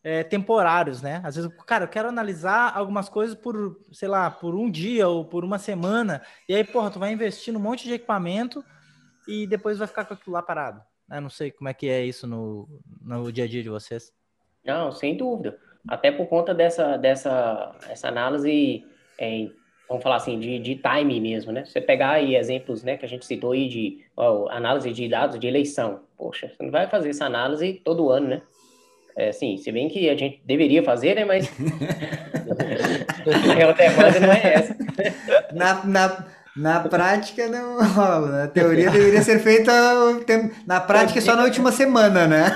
é, 0.02 0.24
temporários, 0.24 1.02
né? 1.02 1.20
Às 1.22 1.36
vezes, 1.36 1.50
cara, 1.66 1.84
eu 1.84 1.88
quero 1.88 2.08
analisar 2.08 2.74
algumas 2.74 3.10
coisas 3.10 3.36
por, 3.36 3.78
sei 3.92 4.08
lá, 4.08 4.30
por 4.30 4.54
um 4.54 4.70
dia 4.70 5.06
ou 5.06 5.22
por 5.22 5.44
uma 5.44 5.58
semana, 5.58 6.22
e 6.48 6.54
aí, 6.54 6.64
porra, 6.64 6.90
tu 6.90 6.98
vai 6.98 7.12
investir 7.12 7.52
num 7.52 7.60
monte 7.60 7.84
de 7.84 7.92
equipamento 7.92 8.64
e 9.28 9.46
depois 9.46 9.76
vai 9.76 9.86
ficar 9.86 10.06
com 10.06 10.14
aquilo 10.14 10.32
lá 10.32 10.40
parado. 10.40 10.80
Eu 11.10 11.20
não 11.20 11.30
sei 11.30 11.50
como 11.50 11.68
é 11.68 11.74
que 11.74 11.88
é 11.88 12.04
isso 12.04 12.26
no, 12.26 12.68
no 13.00 13.30
dia 13.32 13.44
a 13.44 13.48
dia 13.48 13.62
de 13.62 13.68
vocês. 13.68 14.12
Não, 14.64 14.90
sem 14.90 15.16
dúvida. 15.16 15.58
Até 15.88 16.10
por 16.10 16.26
conta 16.26 16.52
dessa, 16.52 16.96
dessa 16.96 17.76
essa 17.88 18.08
análise, 18.08 18.84
é, 19.18 19.48
vamos 19.88 20.02
falar 20.02 20.16
assim, 20.16 20.38
de, 20.38 20.58
de 20.58 20.76
time 20.76 21.20
mesmo, 21.20 21.52
né? 21.52 21.64
Você 21.64 21.80
pegar 21.80 22.12
aí 22.12 22.34
exemplos, 22.34 22.82
né, 22.82 22.96
que 22.96 23.04
a 23.04 23.08
gente 23.08 23.24
citou 23.24 23.52
aí 23.52 23.68
de 23.68 24.04
ó, 24.16 24.48
análise 24.50 24.92
de 24.92 25.08
dados 25.08 25.38
de 25.38 25.46
eleição. 25.46 26.00
Poxa, 26.16 26.48
você 26.48 26.62
não 26.62 26.72
vai 26.72 26.88
fazer 26.88 27.10
essa 27.10 27.26
análise 27.26 27.80
todo 27.84 28.10
ano, 28.10 28.28
né? 28.28 28.42
É, 29.16 29.32
sim, 29.32 29.56
se 29.56 29.72
bem 29.72 29.88
que 29.88 30.10
a 30.10 30.16
gente 30.16 30.42
deveria 30.44 30.82
fazer, 30.82 31.14
né? 31.14 31.24
Mas 31.24 31.48
a 33.50 33.54
real 33.54 33.74
demanda 33.74 34.20
não 34.20 34.32
é 34.32 34.54
essa. 34.54 34.76
Na, 35.52 35.84
na, 35.86 36.26
na 36.56 36.80
prática 36.80 37.46
não 37.48 37.82
rola. 37.92 38.28
Na 38.28 38.48
teoria 38.48 38.90
deveria 38.90 39.22
ser 39.22 39.38
feita 39.40 39.72
na 40.66 40.80
prática 40.80 41.20
só 41.20 41.36
na 41.36 41.44
última 41.44 41.70
semana, 41.70 42.26
né? 42.26 42.46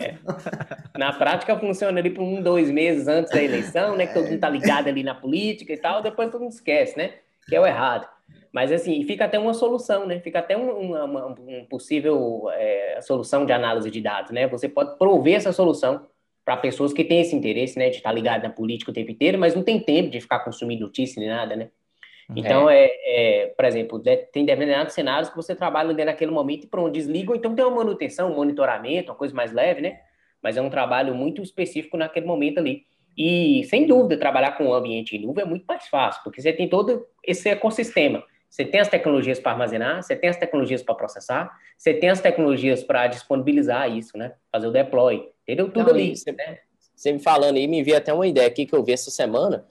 É. 0.00 0.98
Na 0.98 1.12
prática 1.12 1.58
funciona 1.58 1.98
ali 1.98 2.10
por 2.10 2.22
um, 2.22 2.42
dois 2.42 2.70
meses 2.70 3.08
antes 3.08 3.32
da 3.32 3.42
eleição, 3.42 3.96
né? 3.96 4.06
Que 4.06 4.14
todo 4.14 4.28
mundo 4.28 4.38
tá 4.38 4.48
ligado 4.48 4.88
ali 4.88 5.02
na 5.02 5.14
política 5.14 5.72
e 5.72 5.78
tal, 5.78 6.02
depois 6.02 6.30
todo 6.30 6.42
mundo 6.42 6.52
esquece, 6.52 6.96
né? 6.96 7.14
Que 7.48 7.56
é 7.56 7.60
o 7.60 7.66
errado. 7.66 8.06
Mas 8.52 8.72
assim, 8.72 9.04
fica 9.04 9.24
até 9.24 9.38
uma 9.38 9.54
solução, 9.54 10.06
né? 10.06 10.20
Fica 10.20 10.38
até 10.38 10.56
um, 10.56 10.94
uma, 10.94 11.26
um 11.26 11.66
possível 11.68 12.48
é, 12.52 12.98
solução 13.02 13.46
de 13.46 13.52
análise 13.52 13.90
de 13.90 14.00
dados, 14.00 14.30
né? 14.30 14.46
Você 14.48 14.68
pode 14.68 14.96
prover 14.98 15.36
essa 15.36 15.52
solução 15.52 16.06
para 16.44 16.56
pessoas 16.56 16.92
que 16.92 17.04
têm 17.04 17.20
esse 17.20 17.34
interesse, 17.34 17.78
né? 17.78 17.88
De 17.88 17.96
estar 17.96 18.12
ligado 18.12 18.42
na 18.42 18.50
política 18.50 18.90
o 18.90 18.94
tempo 18.94 19.10
inteiro, 19.10 19.38
mas 19.38 19.54
não 19.54 19.62
tem 19.62 19.80
tempo 19.80 20.10
de 20.10 20.20
ficar 20.20 20.40
consumindo 20.40 20.82
notícia 20.82 21.20
nem 21.20 21.28
nada, 21.28 21.56
né? 21.56 21.68
Uhum. 22.28 22.38
Então, 22.38 22.70
é. 22.70 22.84
é, 22.84 23.42
é 23.42 23.46
por 23.46 23.64
exemplo, 23.64 23.98
tem 24.00 24.44
determinados 24.44 24.94
cenários 24.94 25.30
que 25.30 25.36
você 25.36 25.54
trabalha 25.54 25.92
naquele 26.04 26.30
momento 26.30 26.64
e 26.64 26.66
pronto, 26.66 26.92
desliga, 26.92 27.34
então 27.34 27.54
tem 27.54 27.64
uma 27.64 27.76
manutenção, 27.76 28.32
um 28.32 28.34
monitoramento, 28.34 29.12
uma 29.12 29.18
coisa 29.18 29.34
mais 29.34 29.52
leve, 29.52 29.80
né? 29.80 30.00
Mas 30.42 30.56
é 30.56 30.62
um 30.62 30.70
trabalho 30.70 31.14
muito 31.14 31.42
específico 31.42 31.96
naquele 31.96 32.26
momento 32.26 32.58
ali. 32.58 32.84
E, 33.16 33.64
sem 33.64 33.86
dúvida, 33.86 34.18
trabalhar 34.18 34.52
com 34.52 34.66
o 34.66 34.74
ambiente 34.74 35.16
em 35.16 35.20
nuvem 35.20 35.42
é 35.42 35.46
muito 35.46 35.64
mais 35.64 35.88
fácil, 35.88 36.22
porque 36.22 36.42
você 36.42 36.52
tem 36.52 36.68
todo 36.68 37.06
esse 37.24 37.48
ecossistema. 37.48 38.22
Você 38.48 38.64
tem 38.64 38.80
as 38.80 38.88
tecnologias 38.88 39.40
para 39.40 39.52
armazenar, 39.52 40.02
você 40.02 40.14
tem 40.14 40.30
as 40.30 40.36
tecnologias 40.36 40.82
para 40.82 40.94
processar, 40.94 41.50
você 41.76 41.94
tem 41.94 42.10
as 42.10 42.20
tecnologias 42.20 42.82
para 42.82 43.06
disponibilizar 43.06 43.90
isso, 43.90 44.16
né? 44.16 44.34
Fazer 44.52 44.66
o 44.66 44.70
deploy. 44.70 45.30
Entendeu? 45.42 45.66
Tudo 45.66 45.86
Não, 45.86 45.94
ali. 45.94 46.16
Você, 46.16 46.32
né? 46.32 46.58
você 46.94 47.12
me 47.12 47.18
falando 47.18 47.56
aí, 47.56 47.66
me 47.66 47.80
envia 47.80 47.98
até 47.98 48.12
uma 48.12 48.26
ideia 48.26 48.46
aqui 48.46 48.66
que 48.66 48.74
eu 48.74 48.82
vi 48.82 48.92
essa 48.92 49.10
semana 49.10 49.64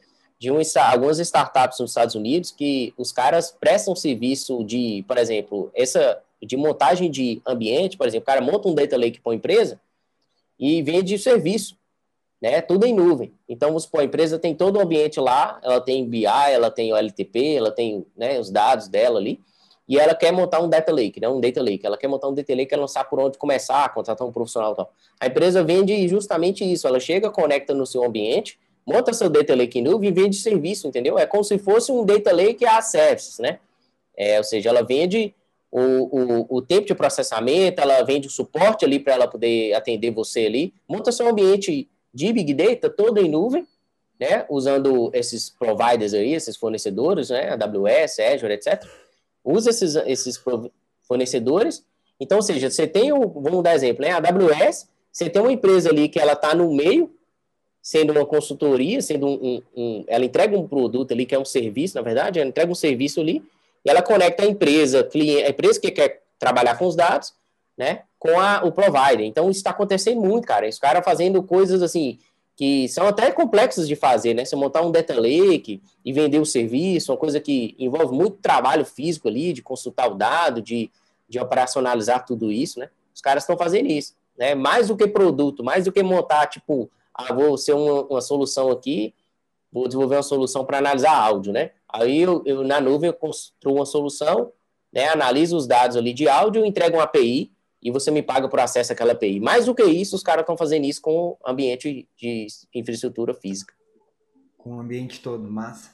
de 0.45 0.51
um, 0.51 0.59
algumas 0.81 1.19
startups 1.19 1.79
nos 1.79 1.91
Estados 1.91 2.15
Unidos 2.15 2.51
que 2.51 2.93
os 2.97 3.11
caras 3.11 3.51
prestam 3.51 3.95
serviço 3.95 4.63
de, 4.63 5.03
por 5.07 5.17
exemplo, 5.17 5.71
essa 5.73 6.21
de 6.41 6.55
montagem 6.55 7.09
de 7.09 7.41
ambiente, 7.45 7.97
por 7.97 8.07
exemplo, 8.07 8.23
o 8.23 8.25
cara 8.25 8.41
monta 8.41 8.67
um 8.67 8.75
data 8.75 8.95
lake 8.95 9.19
para 9.19 9.31
uma 9.31 9.35
empresa 9.35 9.79
e 10.59 10.81
vende 10.83 11.17
serviço 11.17 11.75
né? 12.41 12.61
Tudo 12.61 12.85
em 12.85 12.93
nuvem. 12.93 13.33
Então, 13.49 13.69
vamos 13.69 13.83
supor, 13.83 14.01
a 14.01 14.03
empresa 14.03 14.37
tem 14.37 14.53
todo 14.53 14.77
o 14.77 14.81
ambiente 14.81 15.19
lá, 15.19 15.59
ela 15.63 15.81
tem 15.81 16.07
BI, 16.07 16.25
ela 16.25 16.69
tem 16.69 16.93
o 16.93 16.95
LTP, 16.95 17.55
ela 17.55 17.71
tem 17.71 18.05
né, 18.15 18.39
os 18.39 18.51
dados 18.51 18.87
dela 18.87 19.17
ali, 19.17 19.39
e 19.87 19.97
ela 19.97 20.13
quer 20.13 20.31
montar 20.31 20.61
um 20.61 20.69
data 20.69 20.91
lake, 20.91 21.19
né? 21.19 21.27
Um 21.27 21.39
data 21.39 21.61
lake. 21.61 21.85
Ela 21.85 21.97
quer 21.97 22.07
montar 22.07 22.27
um 22.27 22.33
data 22.33 22.55
lake, 22.55 22.71
ela 22.71 22.81
não 22.81 22.87
sabe 22.87 23.09
por 23.09 23.19
onde 23.19 23.37
começar, 23.37 23.91
contratar 23.93 24.27
um 24.27 24.31
profissional 24.31 24.73
e 24.73 24.75
tal. 24.75 24.91
A 25.19 25.27
empresa 25.27 25.63
vende 25.63 26.07
justamente 26.07 26.63
isso. 26.63 26.87
Ela 26.87 26.99
chega, 26.99 27.31
conecta 27.31 27.73
no 27.73 27.85
seu 27.85 28.03
ambiente, 28.03 28.59
monta 28.85 29.13
seu 29.13 29.29
data 29.29 29.55
lake 29.55 29.79
em 29.79 29.81
nuvem 29.81 30.09
e 30.09 30.13
vende 30.13 30.35
serviço, 30.35 30.87
entendeu? 30.87 31.17
É 31.17 31.25
como 31.25 31.43
se 31.43 31.57
fosse 31.57 31.91
um 31.91 32.05
data 32.05 32.31
lake 32.31 32.65
a 32.65 32.81
services, 32.81 33.39
né? 33.39 33.59
É, 34.15 34.37
ou 34.37 34.43
seja, 34.43 34.69
ela 34.69 34.83
vende 34.83 35.33
o, 35.71 35.81
o, 35.81 36.57
o, 36.57 36.61
tempo 36.61 36.87
de 36.87 36.95
processamento, 36.95 37.81
ela 37.81 38.01
vende 38.03 38.27
o 38.27 38.31
suporte 38.31 38.85
ali 38.85 38.97
para 38.97 39.13
ela 39.13 39.27
poder 39.27 39.73
atender 39.73 40.11
você 40.11 40.45
ali, 40.45 40.73
monta 40.87 41.11
seu 41.11 41.27
ambiente 41.27 41.89
de 42.13 42.31
Big 42.31 42.53
Data 42.53 42.89
toda 42.89 43.19
em 43.19 43.27
nuvem, 43.27 43.67
né, 44.17 44.45
usando 44.49 45.09
esses 45.13 45.49
providers 45.49 46.13
aí, 46.13 46.33
esses 46.33 46.55
fornecedores, 46.55 47.29
né, 47.29 47.49
AWS, 47.49 48.19
Azure, 48.19 48.53
etc. 48.53 48.85
Usa 49.43 49.69
esses, 49.69 49.95
esses 49.95 50.41
fornecedores. 51.01 51.85
Então, 52.17 52.37
ou 52.37 52.41
seja, 52.41 52.69
você 52.69 52.87
tem, 52.87 53.11
o, 53.11 53.27
vamos 53.27 53.61
dar 53.61 53.75
exemplo, 53.75 54.05
né, 54.05 54.11
AWS, 54.11 54.87
você 55.11 55.29
tem 55.29 55.41
uma 55.41 55.51
empresa 55.51 55.89
ali 55.89 56.07
que 56.07 56.19
ela 56.19 56.33
está 56.33 56.55
no 56.55 56.73
meio, 56.73 57.13
sendo 57.85 58.13
uma 58.13 58.25
consultoria, 58.25 58.99
sendo 58.99 59.27
um, 59.27 59.31
um, 59.35 59.61
um, 59.77 60.03
ela 60.07 60.25
entrega 60.25 60.57
um 60.57 60.67
produto 60.67 61.11
ali 61.11 61.23
que 61.23 61.35
é 61.35 61.39
um 61.39 61.45
serviço, 61.45 61.95
na 61.95 62.01
verdade, 62.01 62.39
ela 62.39 62.49
entrega 62.49 62.71
um 62.71 62.73
serviço 62.73 63.21
ali, 63.21 63.43
e 63.85 63.89
ela 63.91 64.01
conecta 64.01 64.41
a 64.41 64.47
empresa, 64.47 65.03
cliente, 65.03 65.43
a 65.43 65.49
empresa 65.49 65.79
que 65.79 65.91
quer 65.91 66.23
trabalhar 66.39 66.79
com 66.79 66.87
os 66.87 66.95
dados, 66.95 67.35
né, 67.77 68.01
com 68.17 68.39
a, 68.39 68.63
o 68.63 68.71
provider. 68.71 69.23
Então, 69.23 69.51
isso 69.51 69.59
está 69.59 69.69
acontecendo 69.69 70.19
muito, 70.19 70.47
cara. 70.47 70.67
Os 70.67 70.79
caras 70.79 71.05
fazendo 71.05 71.43
coisas 71.43 71.83
assim 71.83 72.17
que 72.55 72.89
são 72.89 73.05
até 73.05 73.31
complexas 73.31 73.87
de 73.87 73.95
fazer, 73.95 74.33
né? 74.33 74.45
Você 74.45 74.55
montar 74.55 74.81
um 74.81 74.89
data 74.89 75.13
lake 75.13 75.79
e 76.03 76.13
vender 76.13 76.39
o 76.39 76.45
serviço, 76.45 77.11
uma 77.11 77.17
coisa 77.19 77.39
que 77.39 77.75
envolve 77.77 78.15
muito 78.15 78.37
trabalho 78.37 78.85
físico 78.85 79.27
ali, 79.27 79.53
de 79.53 79.61
consultar 79.61 80.09
o 80.09 80.15
dado, 80.15 80.61
de, 80.61 80.89
de 81.27 81.37
operacionalizar 81.37 82.25
tudo 82.25 82.51
isso, 82.51 82.79
né? 82.79 82.89
Os 83.13 83.21
caras 83.21 83.43
estão 83.43 83.57
fazendo 83.57 83.91
isso, 83.91 84.15
né? 84.35 84.55
Mais 84.55 84.87
do 84.87 84.95
que 84.95 85.05
produto, 85.05 85.63
mais 85.63 85.85
do 85.85 85.91
que 85.91 86.01
montar, 86.01 86.47
tipo, 86.47 86.89
ah, 87.15 87.33
vou 87.33 87.57
ser 87.57 87.73
uma, 87.73 88.03
uma 88.03 88.21
solução 88.21 88.69
aqui, 88.69 89.15
vou 89.71 89.87
desenvolver 89.87 90.17
uma 90.17 90.23
solução 90.23 90.65
para 90.65 90.79
analisar 90.79 91.15
áudio, 91.15 91.53
né? 91.53 91.71
Aí 91.87 92.21
eu, 92.21 92.43
eu, 92.45 92.63
na 92.63 92.81
nuvem 92.81 93.07
eu 93.07 93.13
construo 93.13 93.75
uma 93.75 93.85
solução, 93.85 94.51
né? 94.91 95.07
Analiso 95.07 95.55
os 95.55 95.65
dados 95.65 95.95
ali 95.95 96.13
de 96.13 96.27
áudio, 96.27 96.65
entrego 96.65 96.97
uma 96.97 97.03
API, 97.03 97.55
e 97.81 97.91
você 97.91 98.09
me 98.09 98.23
paga 98.23 98.49
por 98.49 98.59
acesso 98.59 98.91
àquela 98.91 99.13
API. 99.13 99.39
Mais 99.39 99.67
do 99.67 99.75
que 99.75 99.83
isso, 99.83 100.15
os 100.15 100.23
caras 100.23 100.41
estão 100.41 100.57
fazendo 100.57 100.85
isso 100.85 101.01
com 101.01 101.11
o 101.11 101.37
ambiente 101.45 102.09
de 102.17 102.47
infraestrutura 102.73 103.33
física. 103.33 103.73
Com 104.57 104.77
o 104.77 104.79
ambiente 104.79 105.21
todo, 105.21 105.43
massa. 105.49 105.91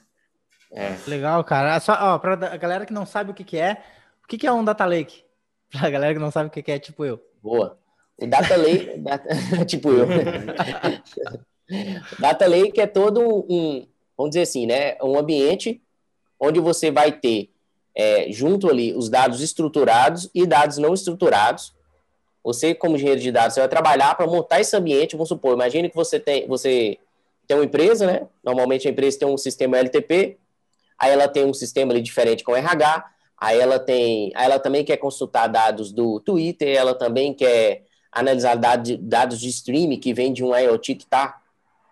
É. 0.71 0.95
Legal, 1.05 1.43
cara. 1.43 1.77
Só, 1.81 1.93
ó, 1.99 2.17
pra 2.17 2.33
a 2.33 2.57
galera 2.57 2.85
que 2.85 2.93
não 2.93 3.05
sabe 3.05 3.31
o 3.31 3.33
que, 3.33 3.43
que 3.43 3.57
é, 3.57 3.83
o 4.23 4.27
que, 4.27 4.37
que 4.37 4.47
é 4.47 4.51
um 4.53 4.63
data 4.63 4.85
lake? 4.85 5.25
Pra 5.69 5.89
galera 5.89 6.13
que 6.13 6.19
não 6.19 6.31
sabe 6.31 6.47
o 6.47 6.51
que, 6.51 6.63
que 6.63 6.71
é, 6.71 6.79
tipo 6.79 7.03
eu. 7.03 7.21
Boa. 7.41 7.77
O 8.17 8.27
data 8.27 8.55
lake, 8.55 8.97
data, 8.99 9.29
tipo 9.65 9.89
eu. 9.89 10.07
data 12.19 12.47
lake 12.47 12.79
é 12.79 12.87
todo 12.87 13.45
um, 13.49 13.87
vamos 14.17 14.31
dizer 14.31 14.41
assim, 14.41 14.65
né, 14.65 14.97
um 15.01 15.17
ambiente 15.17 15.81
onde 16.39 16.59
você 16.59 16.91
vai 16.91 17.11
ter 17.11 17.49
é, 17.95 18.31
junto 18.31 18.69
ali 18.69 18.93
os 18.93 19.09
dados 19.09 19.41
estruturados 19.41 20.29
e 20.33 20.45
dados 20.45 20.77
não 20.77 20.93
estruturados, 20.93 21.73
você, 22.43 22.73
como 22.73 22.95
engenheiro 22.95 23.21
de 23.21 23.31
dados, 23.31 23.53
você 23.53 23.59
vai 23.59 23.69
trabalhar 23.69 24.15
para 24.15 24.25
montar 24.25 24.59
esse 24.59 24.75
ambiente. 24.75 25.15
Vamos 25.15 25.29
supor, 25.29 25.53
imagine 25.53 25.89
que 25.89 25.95
você 25.95 26.19
tem, 26.19 26.47
você 26.47 26.97
tem 27.47 27.55
uma 27.55 27.65
empresa, 27.65 28.07
né? 28.07 28.27
Normalmente 28.43 28.87
a 28.87 28.91
empresa 28.91 29.19
tem 29.19 29.27
um 29.27 29.37
sistema 29.37 29.77
LTP, 29.77 30.37
aí 30.97 31.11
ela 31.11 31.27
tem 31.27 31.45
um 31.45 31.53
sistema 31.53 31.91
ali 31.91 32.01
diferente 32.01 32.43
com 32.43 32.55
RH, 32.55 33.05
aí 33.37 33.59
ela 33.59 33.77
tem, 33.77 34.31
aí 34.35 34.45
ela 34.45 34.57
também 34.57 34.83
quer 34.83 34.97
consultar 34.97 35.47
dados 35.47 35.91
do 35.91 36.19
Twitter, 36.19 36.75
ela 36.75 36.95
também 36.95 37.33
quer 37.33 37.83
analisar 38.11 38.55
dados 38.55 39.39
de, 39.39 39.49
streaming 39.49 39.99
que 39.99 40.13
vem 40.13 40.33
de 40.33 40.43
um 40.43 40.55
IoT 40.55 40.95
que 40.95 41.03
está 41.03 41.41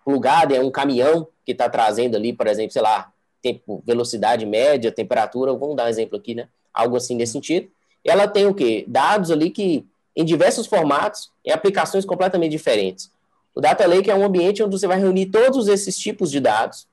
plugada, 0.04 0.54
é 0.54 0.60
um 0.60 0.70
caminhão 0.70 1.26
que 1.44 1.52
está 1.52 1.68
trazendo 1.68 2.16
ali, 2.16 2.32
por 2.32 2.46
exemplo, 2.46 2.72
sei 2.72 2.82
lá, 2.82 3.12
tempo, 3.40 3.82
velocidade 3.86 4.44
média, 4.44 4.92
temperatura, 4.92 5.54
vamos 5.54 5.76
dar 5.76 5.84
um 5.84 5.88
exemplo 5.88 6.18
aqui, 6.18 6.34
né? 6.34 6.48
Algo 6.72 6.96
assim 6.96 7.14
nesse 7.14 7.32
sentido. 7.32 7.70
Ela 8.04 8.28
tem 8.28 8.46
o 8.46 8.54
quê? 8.54 8.84
Dados 8.86 9.30
ali 9.30 9.50
que, 9.50 9.86
em 10.14 10.24
diversos 10.24 10.66
formatos, 10.66 11.30
em 11.44 11.50
aplicações 11.50 12.04
completamente 12.04 12.52
diferentes. 12.52 13.10
O 13.54 13.60
Data 13.60 13.86
Lake 13.86 14.10
é 14.10 14.14
um 14.14 14.24
ambiente 14.24 14.62
onde 14.62 14.78
você 14.78 14.86
vai 14.86 14.98
reunir 14.98 15.26
todos 15.26 15.68
esses 15.68 15.98
tipos 15.98 16.30
de 16.30 16.40
dados, 16.40 16.86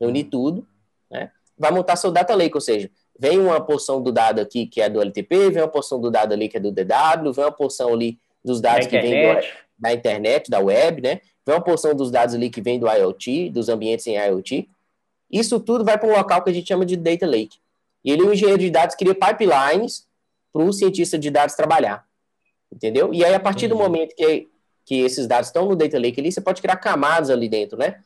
reunir 0.00 0.24
tudo, 0.24 0.66
né? 1.10 1.30
Vai 1.56 1.70
montar 1.70 1.96
seu 1.96 2.10
Data 2.10 2.34
Lake, 2.34 2.54
ou 2.54 2.60
seja, 2.60 2.90
vem 3.18 3.38
uma 3.38 3.60
porção 3.60 4.02
do 4.02 4.10
dado 4.10 4.40
aqui 4.40 4.66
que 4.66 4.80
é 4.80 4.88
do 4.88 5.00
LTP, 5.00 5.50
vem 5.50 5.62
uma 5.62 5.68
porção 5.68 6.00
do 6.00 6.10
dado 6.10 6.32
ali 6.32 6.48
que 6.48 6.56
é 6.56 6.60
do 6.60 6.72
DW, 6.72 7.32
vem 7.32 7.44
uma 7.44 7.52
porção 7.52 7.92
ali 7.92 8.18
dos 8.44 8.60
dados 8.60 8.86
que 8.86 9.00
vem 9.00 9.34
do, 9.34 9.40
da 9.78 9.92
internet, 9.92 10.50
da 10.50 10.60
web, 10.60 11.02
né? 11.02 11.20
Vem 11.46 11.54
uma 11.54 11.62
porção 11.62 11.94
dos 11.94 12.10
dados 12.10 12.34
ali 12.34 12.50
que 12.50 12.60
vem 12.60 12.78
do 12.78 12.86
IoT, 12.88 13.50
dos 13.50 13.68
ambientes 13.68 14.06
em 14.06 14.16
IoT. 14.16 14.68
Isso 15.30 15.60
tudo 15.60 15.84
vai 15.84 15.98
para 15.98 16.08
um 16.08 16.16
local 16.16 16.42
que 16.42 16.50
a 16.50 16.52
gente 16.52 16.68
chama 16.68 16.84
de 16.84 16.96
Data 16.96 17.26
Lake. 17.26 17.58
E 18.04 18.10
ele, 18.10 18.22
o 18.22 18.32
engenheiro 18.32 18.60
de 18.60 18.70
dados, 18.70 18.96
cria 18.96 19.14
pipelines 19.14 20.06
para 20.52 20.62
o 20.62 20.72
cientista 20.72 21.18
de 21.18 21.30
dados 21.30 21.54
trabalhar. 21.54 22.06
Entendeu? 22.72 23.12
E 23.12 23.24
aí, 23.24 23.34
a 23.34 23.40
partir 23.40 23.68
do 23.68 23.76
momento 23.76 24.14
que, 24.14 24.48
que 24.84 24.96
esses 24.96 25.26
dados 25.26 25.48
estão 25.48 25.66
no 25.66 25.76
Data 25.76 25.98
Lake 25.98 26.20
ali, 26.20 26.32
você 26.32 26.40
pode 26.40 26.60
criar 26.60 26.76
camadas 26.76 27.30
ali 27.30 27.48
dentro, 27.48 27.78
né? 27.78 28.00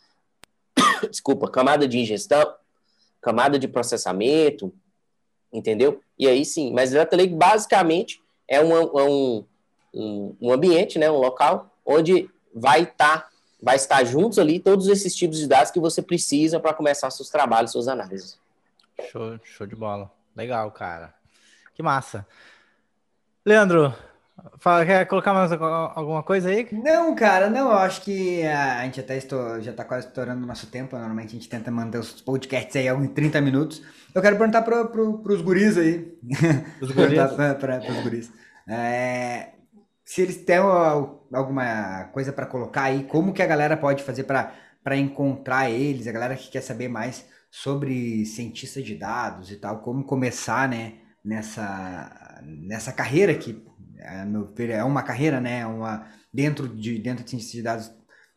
Desculpa, 1.11 1.51
camada 1.51 1.87
de 1.87 1.99
ingestão, 1.99 2.55
camada 3.21 3.59
de 3.59 3.69
processamento, 3.69 4.73
entendeu? 5.53 6.01
E 6.19 6.27
aí 6.27 6.45
sim, 6.45 6.73
mas 6.73 6.91
o 6.91 6.95
Data 6.95 7.17
Lake 7.17 7.35
basicamente 7.35 8.21
é 8.49 8.61
um, 8.63 8.73
é 8.73 9.05
um, 9.05 9.45
um, 9.95 10.37
um 10.41 10.53
ambiente, 10.53 10.99
né, 10.99 11.11
um 11.11 11.19
local 11.19 11.71
onde 11.85 12.29
vai 12.55 12.83
estar 12.83 13.23
tá, 13.23 13.29
vai 13.63 13.77
estar 13.77 14.05
juntos 14.05 14.39
ali 14.39 14.59
todos 14.59 14.89
esses 14.89 15.15
tipos 15.15 15.39
de 15.39 15.47
dados 15.47 15.71
que 15.71 15.81
você 15.81 16.03
precisa 16.03 16.61
para 16.61 16.75
começar 16.75 17.11
seus 17.11 17.31
trabalhos, 17.31 17.73
suas 17.73 17.89
análises. 17.89 18.39
Show, 19.11 19.39
show 19.43 19.67
de 19.67 19.75
bola. 19.75 20.11
Legal, 20.37 20.71
cara. 20.71 21.15
Que 21.75 21.83
massa. 21.83 22.27
Leandro, 23.45 23.95
fala, 24.59 24.85
quer 24.85 25.05
colocar 25.07 25.33
mais 25.33 25.53
alguma 25.53 26.23
coisa 26.23 26.49
aí? 26.49 26.69
Não, 26.73 27.15
cara, 27.15 27.51
não. 27.51 27.71
Eu 27.73 27.79
acho 27.79 28.03
que 28.03 28.43
a 28.43 28.83
gente 28.85 29.01
até 29.01 29.17
estou, 29.17 29.61
já 29.61 29.71
está 29.71 29.85
quase 29.85 30.07
estourando 30.07 30.45
o 30.45 30.47
nosso 30.47 30.67
tempo. 30.69 30.97
Normalmente 30.97 31.29
a 31.29 31.33
gente 31.33 31.49
tenta 31.49 31.71
manter 31.71 31.99
os 31.99 32.21
podcasts 32.21 32.75
aí 32.77 32.89
em 32.89 33.07
30 33.09 33.41
minutos. 33.41 33.83
Eu 34.15 34.23
quero 34.23 34.37
perguntar 34.37 34.63
para 34.63 34.85
pro, 34.85 35.21
os 35.25 35.43
guris 35.43 35.77
aí. 35.77 36.17
Os 36.81 36.91
guris? 36.91 37.19
para 37.61 37.81
os 37.91 38.03
guris. 38.03 38.33
É, 38.69 39.51
se 40.05 40.21
eles 40.21 40.37
têm 40.45 40.59
alguma 40.59 42.05
coisa 42.13 42.33
para 42.33 42.47
colocar 42.47 42.85
aí, 42.85 43.05
como 43.05 43.33
que 43.33 43.43
a 43.43 43.47
galera 43.47 43.77
pode 43.77 44.03
fazer 44.03 44.25
para 44.25 44.97
encontrar 44.97 45.71
eles, 45.71 46.07
a 46.07 46.13
galera 46.13 46.37
que 46.37 46.51
quer 46.51 46.61
saber 46.61 46.89
mais 46.89 47.27
sobre 47.51 48.27
cientista 48.27 48.83
de 48.83 48.97
dados 48.97 49.51
e 49.51 49.57
tal, 49.57 49.79
como 49.81 50.05
começar, 50.05 50.69
né, 50.69 50.95
nessa, 51.25 52.41
nessa 52.43 52.93
carreira 52.93 53.35
que, 53.35 53.65
é 53.99 54.85
uma 54.85 55.03
carreira, 55.03 55.41
né, 55.41 55.65
uma, 55.65 56.07
dentro 56.33 56.69
de 56.69 56.99
dentro 56.99 57.25
de 57.25 57.31
cientista 57.31 57.57
de 57.57 57.63
dados 57.63 57.93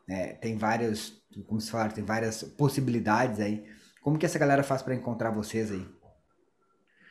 é, 0.10 0.28
tem 0.34 0.58
várias, 0.58 1.14
como 1.46 1.60
se 1.60 1.70
fala, 1.70 1.90
tem 1.90 2.04
várias 2.04 2.44
possibilidades 2.44 3.40
aí. 3.40 3.66
Como 4.02 4.18
que 4.18 4.26
essa 4.26 4.40
galera 4.40 4.64
faz 4.64 4.82
para 4.82 4.96
encontrar 4.96 5.32
vocês 5.32 5.70
aí? 5.70 5.86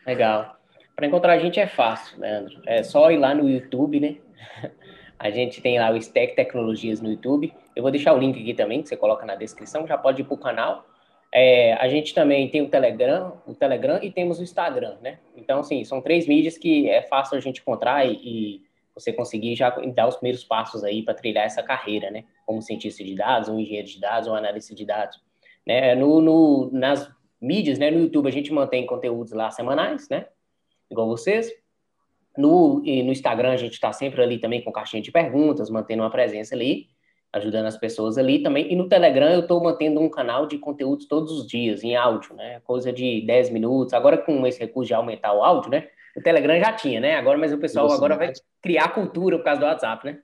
Legal. 0.07 0.57
Para 0.97 1.07
encontrar 1.07 1.35
a 1.35 1.39
gente 1.39 1.61
é 1.61 1.67
fácil, 1.67 2.19
Leandro. 2.19 2.63
É 2.65 2.83
só 2.83 3.11
ir 3.11 3.19
lá 3.19 3.35
no 3.35 3.47
YouTube, 3.47 4.01
né? 4.01 4.17
A 5.19 5.31
gente 5.31 5.63
tem 5.63 5.79
lá 5.79 5.91
o 5.91 5.97
Stack 5.97 6.37
Tecnologias 6.37 7.01
no 7.01 7.11
YouTube. 7.11 7.53
Eu 7.75 7.83
vou 7.83 7.91
deixar 7.91 8.13
o 8.13 8.19
link 8.19 8.39
aqui 8.39 8.53
também, 8.53 8.83
que 8.83 8.89
você 8.89 8.99
coloca 8.99 9.25
na 9.25 9.35
descrição, 9.35 9.87
já 9.87 9.97
pode 9.97 10.21
ir 10.21 10.25
para 10.25 10.35
o 10.35 10.39
canal. 10.39 10.87
É, 11.33 11.73
a 11.75 11.89
gente 11.89 12.13
também 12.13 12.51
tem 12.51 12.61
o 12.61 12.69
Telegram, 12.69 13.41
o 13.47 13.55
Telegram 13.55 13.99
e 14.03 14.11
temos 14.11 14.39
o 14.39 14.43
Instagram, 14.43 14.97
né? 15.03 15.19
Então, 15.35 15.61
assim, 15.61 15.85
são 15.85 16.03
três 16.03 16.27
mídias 16.27 16.59
que 16.59 16.89
é 16.91 17.01
fácil 17.03 17.37
a 17.37 17.41
gente 17.41 17.61
encontrar 17.61 18.07
e, 18.07 18.13
e 18.13 18.63
você 18.95 19.13
conseguir 19.13 19.55
já 19.55 19.71
dar 19.71 20.07
os 20.07 20.17
primeiros 20.17 20.45
passos 20.45 20.85
aí 20.85 21.03
para 21.03 21.15
trilhar 21.15 21.45
essa 21.45 21.63
carreira, 21.63 22.11
né? 22.11 22.25
Como 22.45 22.61
cientista 22.61 23.03
de 23.03 23.15
dados, 23.15 23.49
um 23.49 23.59
engenheiro 23.59 23.89
de 23.89 23.99
dados, 23.99 24.29
um 24.29 24.35
analista 24.35 24.75
de 24.75 24.85
dados. 24.85 25.19
Né? 25.67 25.95
No, 25.95 26.21
no, 26.21 26.71
nas 26.73 27.11
mídias, 27.41 27.79
né? 27.79 27.91
No 27.91 28.01
YouTube 28.01 28.29
a 28.29 28.33
gente 28.33 28.53
mantém 28.53 28.87
conteúdos 28.87 29.33
lá 29.33 29.51
semanais, 29.51 30.09
né? 30.11 30.27
Igual 30.91 31.09
vocês. 31.09 31.51
No, 32.37 32.81
no 32.81 33.13
Instagram 33.13 33.53
a 33.53 33.57
gente 33.57 33.73
está 33.73 33.93
sempre 33.93 34.23
ali 34.23 34.39
também 34.39 34.63
com 34.63 34.73
caixinha 34.73 35.03
de 35.03 35.11
perguntas, 35.11 35.71
mantendo 35.71 36.03
uma 36.03 36.11
presença 36.11 36.55
ali, 36.55 36.89
ajudando 37.33 37.67
as 37.67 37.79
pessoas 37.79 38.19
ali 38.19 38.43
também. 38.43 38.71
E 38.71 38.77
no 38.77 38.89
Telegram 38.89 39.29
eu 39.31 39.41
estou 39.41 39.63
mantendo 39.63 40.01
um 40.01 40.11
canal 40.11 40.47
de 40.47 40.59
conteúdos 40.59 41.07
todos 41.07 41.33
os 41.33 41.47
dias, 41.47 41.83
em 41.83 41.97
áudio, 41.97 42.35
né? 42.35 42.61
Coisa 42.61 42.93
de 42.93 43.23
10 43.27 43.51
minutos. 43.51 43.95
Agora 43.95 44.19
com 44.19 44.47
esse 44.47 44.61
recurso 44.61 44.89
de 44.89 44.95
aumentar 44.95 45.33
o 45.33 45.43
áudio, 45.43 45.71
né? 45.71 45.89
O 46.17 46.23
Telegram 46.23 46.59
já 46.59 46.73
tinha, 46.73 47.01
né? 47.01 47.17
Agora, 47.17 47.37
mas 47.39 47.53
o 47.53 47.59
pessoal 47.59 47.91
agora 47.93 48.17
vai 48.17 48.33
criar 48.63 48.89
cultura 48.89 49.39
por 49.39 49.45
causa 49.45 49.61
do 49.61 49.67
WhatsApp, 49.67 50.07
né? 50.07 50.19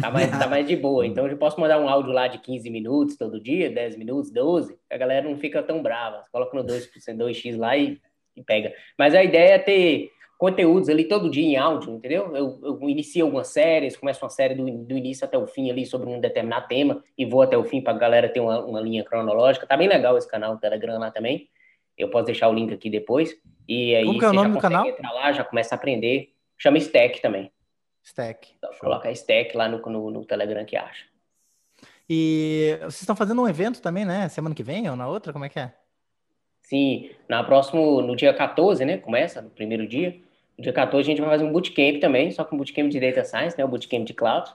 Tá 0.00 0.10
mais, 0.10 0.30
tá 0.30 0.48
mais 0.48 0.66
de 0.66 0.76
boa. 0.76 1.06
Então 1.06 1.26
eu 1.26 1.36
posso 1.36 1.60
mandar 1.60 1.78
um 1.78 1.88
áudio 1.88 2.12
lá 2.12 2.26
de 2.26 2.38
15 2.38 2.68
minutos 2.70 3.16
todo 3.16 3.40
dia, 3.40 3.70
10 3.70 3.96
minutos, 3.96 4.30
12, 4.30 4.76
a 4.90 4.96
galera 4.96 5.28
não 5.28 5.36
fica 5.36 5.62
tão 5.62 5.82
brava. 5.82 6.24
Coloca 6.32 6.56
no 6.56 6.64
2%, 6.64 6.88
2x 7.16 7.56
lá 7.56 7.76
e, 7.76 8.00
e 8.36 8.42
pega. 8.42 8.72
Mas 8.98 9.14
a 9.14 9.22
ideia 9.22 9.54
é 9.54 9.58
ter 9.58 10.10
conteúdos 10.40 10.88
ali 10.88 11.04
todo 11.04 11.30
dia 11.30 11.44
em 11.44 11.56
áudio, 11.56 11.92
entendeu? 11.92 12.34
Eu, 12.34 12.58
eu 12.62 12.88
inicio 12.88 13.26
algumas 13.26 13.48
séries, 13.48 13.94
começo 13.94 14.24
uma 14.24 14.30
série 14.30 14.54
do, 14.54 14.64
do 14.64 14.96
início 14.96 15.22
até 15.22 15.36
o 15.36 15.46
fim 15.46 15.70
ali 15.70 15.84
sobre 15.84 16.08
um 16.08 16.18
determinado 16.18 16.66
tema 16.66 17.04
e 17.16 17.26
vou 17.26 17.42
até 17.42 17.58
o 17.58 17.64
fim 17.64 17.82
para 17.82 17.92
a 17.92 17.98
galera 17.98 18.26
ter 18.26 18.40
uma, 18.40 18.64
uma 18.64 18.80
linha 18.80 19.04
cronológica. 19.04 19.66
Tá 19.66 19.76
bem 19.76 19.86
legal 19.86 20.16
esse 20.16 20.26
canal 20.26 20.54
do 20.54 20.60
Telegram 20.60 20.98
lá 20.98 21.10
também. 21.10 21.48
Eu 21.96 22.08
posso 22.08 22.24
deixar 22.24 22.48
o 22.48 22.54
link 22.54 22.72
aqui 22.72 22.88
depois. 22.88 23.36
E 23.68 23.94
aí 23.94 24.06
Como 24.06 24.18
que 24.18 24.24
é 24.24 24.28
o 24.28 24.32
nome 24.32 24.52
do 24.54 24.58
canal? 24.58 24.86
Entrar 24.86 25.12
lá, 25.12 25.30
já 25.30 25.44
começa 25.44 25.74
a 25.74 25.76
aprender. 25.76 26.32
Chama 26.56 26.78
Stack 26.78 27.20
também. 27.20 27.52
Stack. 28.02 28.54
Então, 28.56 28.70
coloca 28.80 29.10
Stack 29.10 29.54
lá 29.54 29.68
no, 29.68 29.78
no, 29.78 30.10
no 30.10 30.24
Telegram 30.24 30.64
que 30.64 30.76
acha. 30.76 31.04
E 32.08 32.76
vocês 32.80 33.02
estão 33.02 33.14
fazendo 33.14 33.42
um 33.42 33.48
evento 33.48 33.82
também, 33.82 34.06
né? 34.06 34.26
Semana 34.30 34.54
que 34.54 34.62
vem 34.62 34.88
ou 34.88 34.96
na 34.96 35.06
outra? 35.06 35.34
Como 35.34 35.44
é 35.44 35.48
que 35.50 35.60
é? 35.60 35.74
Sim, 36.70 37.10
na 37.28 37.42
próximo, 37.42 38.00
no 38.00 38.14
dia 38.14 38.32
14, 38.32 38.84
né? 38.84 38.96
Começa, 38.96 39.42
no 39.42 39.50
primeiro 39.50 39.88
dia. 39.88 40.14
No 40.56 40.62
dia 40.62 40.72
14 40.72 41.04
a 41.04 41.10
gente 41.10 41.20
vai 41.20 41.28
fazer 41.28 41.42
um 41.42 41.50
bootcamp 41.50 41.98
também, 41.98 42.30
só 42.30 42.44
que 42.44 42.54
um 42.54 42.58
bootcamp 42.58 42.88
de 42.88 43.00
Data 43.00 43.24
Science, 43.24 43.58
né? 43.58 43.64
O 43.64 43.68
bootcamp 43.68 44.04
de 44.04 44.14
Cloud. 44.14 44.48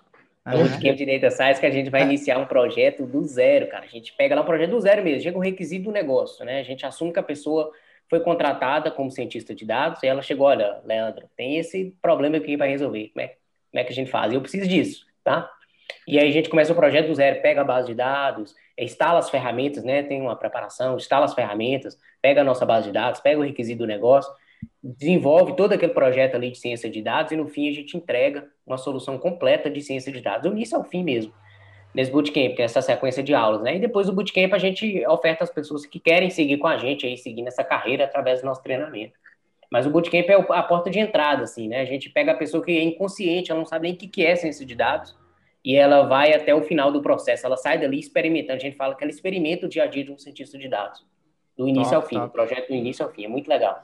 É 0.46 0.56
um 0.56 0.64
bootcamp 0.64 0.96
de 0.96 1.06
Data 1.06 1.30
Science 1.30 1.60
que 1.60 1.66
a 1.66 1.72
gente 1.72 1.90
vai 1.90 2.04
iniciar 2.04 2.38
um 2.38 2.46
projeto 2.46 3.06
do 3.06 3.22
zero, 3.26 3.68
cara. 3.68 3.84
A 3.84 3.90
gente 3.90 4.14
pega 4.14 4.34
lá 4.34 4.44
um 4.44 4.46
projeto 4.46 4.70
do 4.70 4.80
zero 4.80 5.04
mesmo, 5.04 5.24
chega 5.24 5.38
um 5.38 5.42
requisito 5.42 5.84
do 5.86 5.92
negócio, 5.92 6.46
né? 6.46 6.62
A 6.62 6.64
gente 6.64 6.86
assume 6.86 7.12
que 7.12 7.20
a 7.20 7.24
pessoa 7.24 7.70
foi 8.10 8.22
contratada 8.22 8.90
como 8.90 9.12
cientista 9.12 9.54
de 9.54 9.66
dados 9.66 10.02
e 10.02 10.08
ela 10.08 10.22
chegou, 10.22 10.48
olha, 10.48 10.80
Leandro, 10.86 11.30
tem 11.36 11.58
esse 11.58 11.94
problema 12.02 12.38
aqui 12.38 12.56
para 12.56 12.68
resolver. 12.68 13.10
Como 13.10 13.26
é, 13.26 13.28
como 13.28 13.82
é 13.82 13.84
que 13.84 13.92
a 13.92 13.96
gente 13.96 14.10
faz? 14.10 14.32
Eu 14.32 14.40
preciso 14.40 14.70
disso, 14.70 15.06
tá? 15.22 15.52
E 16.08 16.20
aí 16.20 16.30
a 16.30 16.32
gente 16.32 16.50
começa 16.50 16.72
o 16.72 16.76
projeto 16.76 17.08
do 17.08 17.16
zero, 17.16 17.42
pega 17.42 17.62
a 17.62 17.64
base 17.64 17.88
de 17.88 17.96
dados, 17.96 18.56
instala 18.78 19.20
as 19.20 19.30
ferramentas, 19.30 19.84
né? 19.84 20.04
Tem 20.04 20.22
uma 20.22 20.36
preparação, 20.36 20.96
instala 20.98 21.26
as 21.26 21.34
ferramentas, 21.34 21.98
pega 22.22 22.42
a 22.42 22.44
nossa 22.44 22.66
base 22.66 22.88
de 22.88 22.94
dados, 22.94 23.20
pega 23.20 23.40
o 23.40 23.44
requisito 23.44 23.80
do 23.80 23.88
negócio 23.88 24.32
desenvolve 24.84 25.56
todo 25.56 25.74
aquele 25.74 25.94
projeto 25.94 26.36
ali 26.36 26.52
de 26.52 26.58
ciência 26.58 26.90
de 26.90 27.02
dados 27.02 27.32
e 27.32 27.36
no 27.36 27.48
fim 27.48 27.70
a 27.70 27.74
gente 27.74 27.98
entrega 27.98 28.48
uma 28.66 28.78
solução 28.78 29.18
completa 29.18 29.70
de 29.70 29.82
ciência 29.82 30.12
de 30.12 30.22
dados, 30.22 30.50
do 30.50 30.56
início 30.56 30.78
ao 30.78 30.84
fim 30.84 31.04
mesmo. 31.04 31.34
Nesse 31.94 32.12
bootcamp, 32.12 32.56
tem 32.56 32.66
essa 32.66 32.82
sequência 32.82 33.24
de 33.24 33.34
aulas, 33.34 33.62
né? 33.62 33.78
E 33.78 33.80
depois 33.80 34.08
do 34.08 34.14
bootcamp 34.14 34.54
a 34.54 34.58
gente 34.58 35.06
oferta 35.08 35.46
às 35.46 35.50
pessoas 35.50 35.86
que 35.86 35.98
querem 35.98 36.30
seguir 36.30 36.58
com 36.58 36.68
a 36.68 36.78
gente 36.78 37.06
aí, 37.06 37.18
seguir 37.18 37.42
nessa 37.42 37.64
carreira 37.64 38.04
através 38.04 38.42
do 38.42 38.46
nosso 38.46 38.62
treinamento. 38.62 39.14
Mas 39.72 39.86
o 39.86 39.90
bootcamp 39.90 40.30
é 40.30 40.34
a 40.34 40.64
porta 40.64 40.90
de 40.90 41.00
entrada, 41.00 41.44
assim, 41.44 41.70
né? 41.70 41.80
A 41.80 41.86
gente 41.86 42.10
pega 42.10 42.34
a 42.34 42.36
pessoa 42.36 42.64
que 42.64 42.78
é 42.78 42.84
inconsciente, 42.84 43.50
ela 43.50 43.60
não 43.60 43.66
sabe 43.66 43.88
nem 43.88 43.96
o 43.96 43.98
que 43.98 44.26
é 44.26 44.36
ciência 44.36 44.66
de 44.66 44.76
dados, 44.76 45.16
e 45.66 45.76
ela 45.76 46.04
vai 46.04 46.32
até 46.32 46.54
o 46.54 46.62
final 46.62 46.92
do 46.92 47.02
processo, 47.02 47.44
ela 47.44 47.58
sai 47.58 47.80
dali 47.80 48.00
experimentando. 48.00 48.58
A 48.58 48.60
gente 48.60 48.78
fala 48.78 48.94
que 48.94 49.04
ela 49.04 49.12
experimenta 49.12 49.66
o 49.66 49.70
dia 49.70 49.84
a 49.84 49.88
dia 49.88 50.06
de 50.06 50.12
um 50.12 50.18
cientista 50.18 50.60
de 50.60 50.70
dados, 50.70 51.04
do 51.58 51.68
início 51.68 51.92
top, 51.92 51.96
ao 51.96 52.02
fim, 52.04 52.16
top. 52.18 52.28
do 52.28 52.32
projeto 52.32 52.68
do 52.68 52.76
início 52.76 53.04
ao 53.04 53.12
fim. 53.12 53.26
É 53.26 53.28
muito 53.28 53.48
legal. 53.48 53.84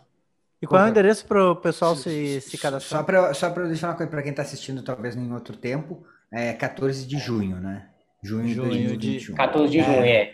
E 0.62 0.68
qual 0.68 0.84
é 0.84 0.86
o 0.86 0.90
endereço 0.90 1.26
para 1.26 1.50
o 1.50 1.56
pessoal 1.56 1.96
se, 1.96 2.40
se 2.40 2.56
cadastrar? 2.56 3.02
Só 3.02 3.04
para 3.04 3.34
só 3.34 3.50
deixar 3.50 3.88
uma 3.88 3.96
coisa 3.96 4.12
para 4.12 4.22
quem 4.22 4.30
está 4.30 4.44
assistindo, 4.44 4.84
talvez 4.84 5.16
em 5.16 5.34
outro 5.34 5.58
tempo, 5.58 6.06
é 6.32 6.54
14 6.54 7.08
de 7.08 7.18
junho, 7.18 7.56
né? 7.56 7.88
Junho, 8.24 8.48
junho 8.50 8.70
de 8.70 8.88
2021. 8.88 9.36
14 9.36 9.72
de 9.72 9.82
junho, 9.82 10.04
é. 10.04 10.22
é. 10.22 10.34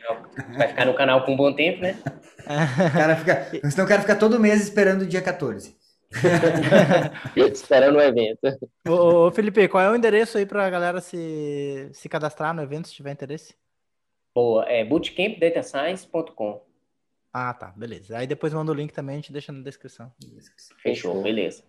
Vai 0.57 0.67
ficar 0.67 0.85
no 0.85 0.93
canal 0.93 1.23
com 1.23 1.31
um 1.31 1.37
bom 1.37 1.53
tempo, 1.53 1.81
né? 1.81 1.97
o 2.43 2.91
cara 2.91 3.15
fica, 3.15 3.71
senão 3.71 3.85
o 3.85 3.87
cara 3.87 4.01
fica 4.01 4.17
todo 4.17 4.37
mês 4.37 4.61
esperando 4.61 5.03
o 5.03 5.07
dia 5.07 5.21
14. 5.21 5.77
esperando 7.35 7.97
o 7.97 8.01
evento. 8.01 8.39
Ô, 8.87 9.27
ô, 9.27 9.31
Felipe, 9.31 9.67
qual 9.67 9.83
é 9.83 9.89
o 9.89 9.95
endereço 9.95 10.37
aí 10.37 10.45
para 10.45 10.65
a 10.65 10.69
galera 10.69 11.01
se, 11.01 11.89
se 11.93 12.07
cadastrar 12.07 12.53
no 12.53 12.61
evento, 12.61 12.87
se 12.87 12.93
tiver 12.93 13.11
interesse? 13.11 13.55
Boa, 14.33 14.65
é 14.65 14.85
bootcampdatascience.com. 14.85 16.61
Ah, 17.33 17.53
tá, 17.53 17.73
beleza. 17.75 18.17
Aí 18.17 18.25
depois 18.25 18.53
manda 18.53 18.71
o 18.71 18.75
link 18.75 18.91
também, 18.91 19.15
a 19.15 19.17
gente 19.17 19.31
deixa 19.31 19.51
na 19.51 19.61
descrição. 19.61 20.11
Fechou, 20.81 21.21
beleza. 21.21 21.63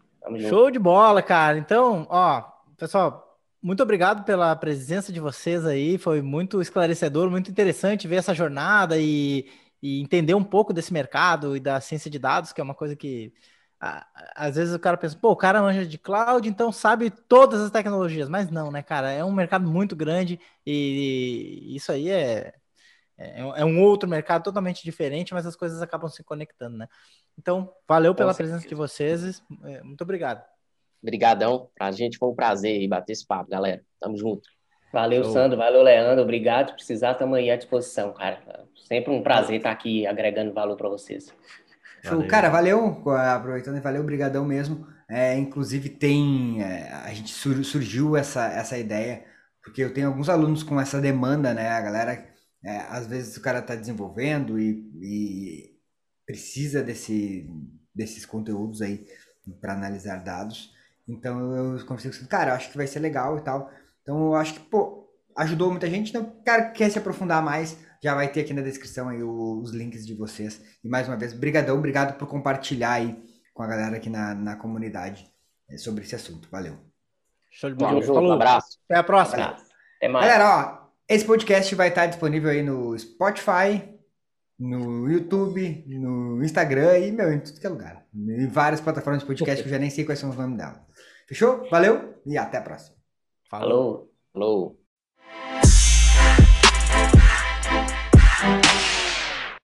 Show 0.49 0.71
de 0.71 0.79
bola, 0.79 1.23
cara. 1.23 1.59
Então, 1.59 2.07
ó, 2.09 2.43
pessoal, 2.77 3.39
muito 3.61 3.83
obrigado 3.83 4.25
pela 4.25 4.55
presença 4.55 5.13
de 5.13 5.21
vocês 5.21 5.67
aí. 5.67 5.99
Foi 5.99 6.23
muito 6.23 6.61
esclarecedor, 6.61 7.31
muito 7.31 7.51
interessante 7.51 8.09
ver 8.09 8.17
essa 8.17 8.35
jornada 8.35 8.99
e, 8.99 9.51
e 9.83 10.01
entender 10.01 10.35
um 10.35 10.45
pouco 10.45 10.73
desse 10.73 10.93
mercado 10.93 11.57
e 11.57 11.61
da 11.61 11.81
ciência 11.81 12.11
de 12.11 12.19
dados, 12.19 12.53
que 12.53 12.61
é 12.61 12.65
uma 12.65 12.75
coisa 12.75 12.95
que 12.95 13.33
às 13.81 14.57
vezes 14.57 14.75
o 14.75 14.79
cara 14.79 14.97
pensa, 14.97 15.17
pô, 15.17 15.31
o 15.31 15.37
cara 15.37 15.63
manja 15.63 15.87
de 15.87 15.99
cloud, 15.99 16.49
então 16.49 16.73
sabe 16.73 17.11
todas 17.11 17.61
as 17.61 17.71
tecnologias, 17.71 18.29
mas 18.29 18.51
não, 18.51 18.71
né, 18.71 18.83
cara? 18.83 19.11
É 19.13 19.25
um 19.25 19.33
mercado 19.33 19.69
muito 19.69 19.95
grande 19.95 20.41
e 20.67 21.75
isso 21.77 21.93
aí 21.93 22.11
é, 22.11 22.55
é, 23.17 23.41
é 23.41 23.65
um 23.65 23.81
outro 23.81 24.09
mercado 24.09 24.43
totalmente 24.43 24.83
diferente, 24.83 25.33
mas 25.33 25.47
as 25.47 25.55
coisas 25.55 25.81
acabam 25.81 26.09
se 26.09 26.25
conectando, 26.25 26.77
né? 26.77 26.89
Então, 27.39 27.73
valeu 27.87 28.15
pela 28.15 28.35
presença 28.35 28.67
de 28.67 28.75
vocês, 28.75 29.43
é, 29.65 29.83
muito 29.83 30.03
obrigado. 30.03 30.45
Obrigadão, 31.01 31.71
a 31.79 31.93
gente 31.93 32.19
foi 32.19 32.29
um 32.29 32.35
prazer 32.35 32.87
bater 32.89 33.13
esse 33.13 33.25
papo, 33.25 33.49
galera. 33.49 33.81
Tamo 34.01 34.17
junto. 34.17 34.49
Valeu, 34.93 35.23
Show. 35.23 35.33
Sandro. 35.33 35.57
Valeu, 35.57 35.83
Leandro. 35.83 36.23
Obrigado. 36.23 36.71
Se 36.71 36.75
precisar, 36.75 37.13
estamos 37.13 37.39
aí 37.39 37.51
à 37.51 37.57
disposição, 37.57 38.13
cara. 38.13 38.41
Sempre 38.75 39.13
um 39.13 39.23
prazer 39.23 39.59
estar 39.59 39.71
aqui 39.71 40.07
agregando 40.07 40.53
valor 40.53 40.77
para 40.77 40.89
vocês. 40.89 41.33
Valeu. 42.05 42.29
Cara, 42.29 42.49
valeu, 42.49 43.03
aproveitando, 43.11 43.81
valeu, 43.81 44.03
brigadão 44.03 44.45
mesmo. 44.45 44.87
É, 45.09 45.37
inclusive 45.37 45.89
tem, 45.89 46.63
é, 46.63 46.93
a 46.93 47.13
gente 47.15 47.33
sur, 47.33 47.65
surgiu 47.65 48.17
essa, 48.17 48.47
essa 48.47 48.77
ideia, 48.77 49.25
porque 49.63 49.83
eu 49.83 49.93
tenho 49.93 50.09
alguns 50.09 50.29
alunos 50.29 50.63
com 50.63 50.81
essa 50.81 51.01
demanda, 51.01 51.55
né? 51.55 51.71
A 51.71 51.81
galera, 51.81 52.27
é, 52.65 52.79
às 52.91 53.07
vezes 53.07 53.37
o 53.37 53.41
cara 53.41 53.61
está 53.61 53.75
desenvolvendo 53.75 54.59
e, 54.59 54.91
e, 55.03 55.79
precisa 56.27 56.83
desse, 56.83 57.49
desses 57.95 58.27
conteúdos 58.27 58.83
aí 58.83 59.07
para 59.61 59.73
analisar 59.73 60.23
dados. 60.23 60.75
Então 61.09 61.55
eu 61.57 61.87
conversei 61.87 62.11
com 62.11 62.27
cara, 62.27 62.55
acho 62.55 62.71
que 62.71 62.77
vai 62.77 62.87
ser 62.87 63.01
legal 63.01 63.39
e 63.39 63.41
tal. 63.41 63.71
Então 64.03 64.27
eu 64.27 64.35
acho 64.35 64.55
que, 64.55 64.61
pô, 64.61 65.09
ajudou 65.39 65.71
muita 65.71 65.89
gente. 65.89 66.11
Então, 66.11 66.37
cara, 66.45 66.71
quer 66.71 66.91
se 66.91 66.99
aprofundar 66.99 67.43
mais, 67.43 67.79
já 68.03 68.15
vai 68.15 68.29
ter 68.31 68.41
aqui 68.41 68.55
na 68.55 68.63
descrição 68.63 69.09
aí 69.09 69.23
os 69.23 69.73
links 69.73 70.07
de 70.07 70.15
vocês. 70.15 70.61
E 70.83 70.89
mais 70.89 71.09
uma 71.09 71.17
vez, 71.17 71.33
brigadão, 71.33 71.77
obrigado 71.77 72.17
por 72.19 72.27
compartilhar 72.27 72.93
aí 72.93 73.17
com 73.53 73.63
a 73.63 73.67
galera 73.67 73.97
aqui 73.97 74.09
na, 74.09 74.35
na 74.35 74.57
comunidade 74.57 75.29
é, 75.69 75.77
sobre 75.77 76.05
esse 76.05 76.15
assunto. 76.15 76.49
Valeu. 76.51 76.79
Show 77.51 77.71
de 77.71 77.77
bola. 77.77 78.01
Falou. 78.03 78.31
Um 78.31 78.33
abraço. 78.33 78.79
Até 78.89 78.99
a 78.99 79.03
próxima. 79.03 79.45
Abraço. 79.45 79.67
Até 79.97 80.09
mais. 80.09 80.27
Galera, 80.27 80.85
ó, 80.85 80.89
esse 81.09 81.25
podcast 81.25 81.75
vai 81.75 81.89
estar 81.89 82.07
disponível 82.07 82.51
aí 82.51 82.63
no 82.63 82.97
Spotify, 82.99 83.83
no 84.59 85.11
YouTube, 85.11 85.85
no 85.89 86.43
Instagram 86.45 86.99
e, 86.99 87.13
meu, 87.13 87.33
em 87.33 87.41
tudo 87.41 87.59
que 87.59 87.67
é 87.67 87.71
lugar. 87.71 88.07
Em 88.15 88.47
várias 88.47 88.81
plataformas 88.81 89.23
de 89.23 89.27
podcast 89.27 89.63
que 89.63 89.69
eu 89.69 89.73
já 89.73 89.79
nem 89.79 89.91
sei 89.91 90.05
quais 90.05 90.19
são 90.19 90.31
os 90.31 90.37
nomes 90.37 90.57
dela. 90.57 90.87
Fechou? 91.27 91.69
Valeu 91.71 92.21
e 92.25 92.39
até 92.39 92.59
a 92.59 92.63
próxima. 92.63 92.97
Falou. 93.51 94.13
Falou. 94.33 94.78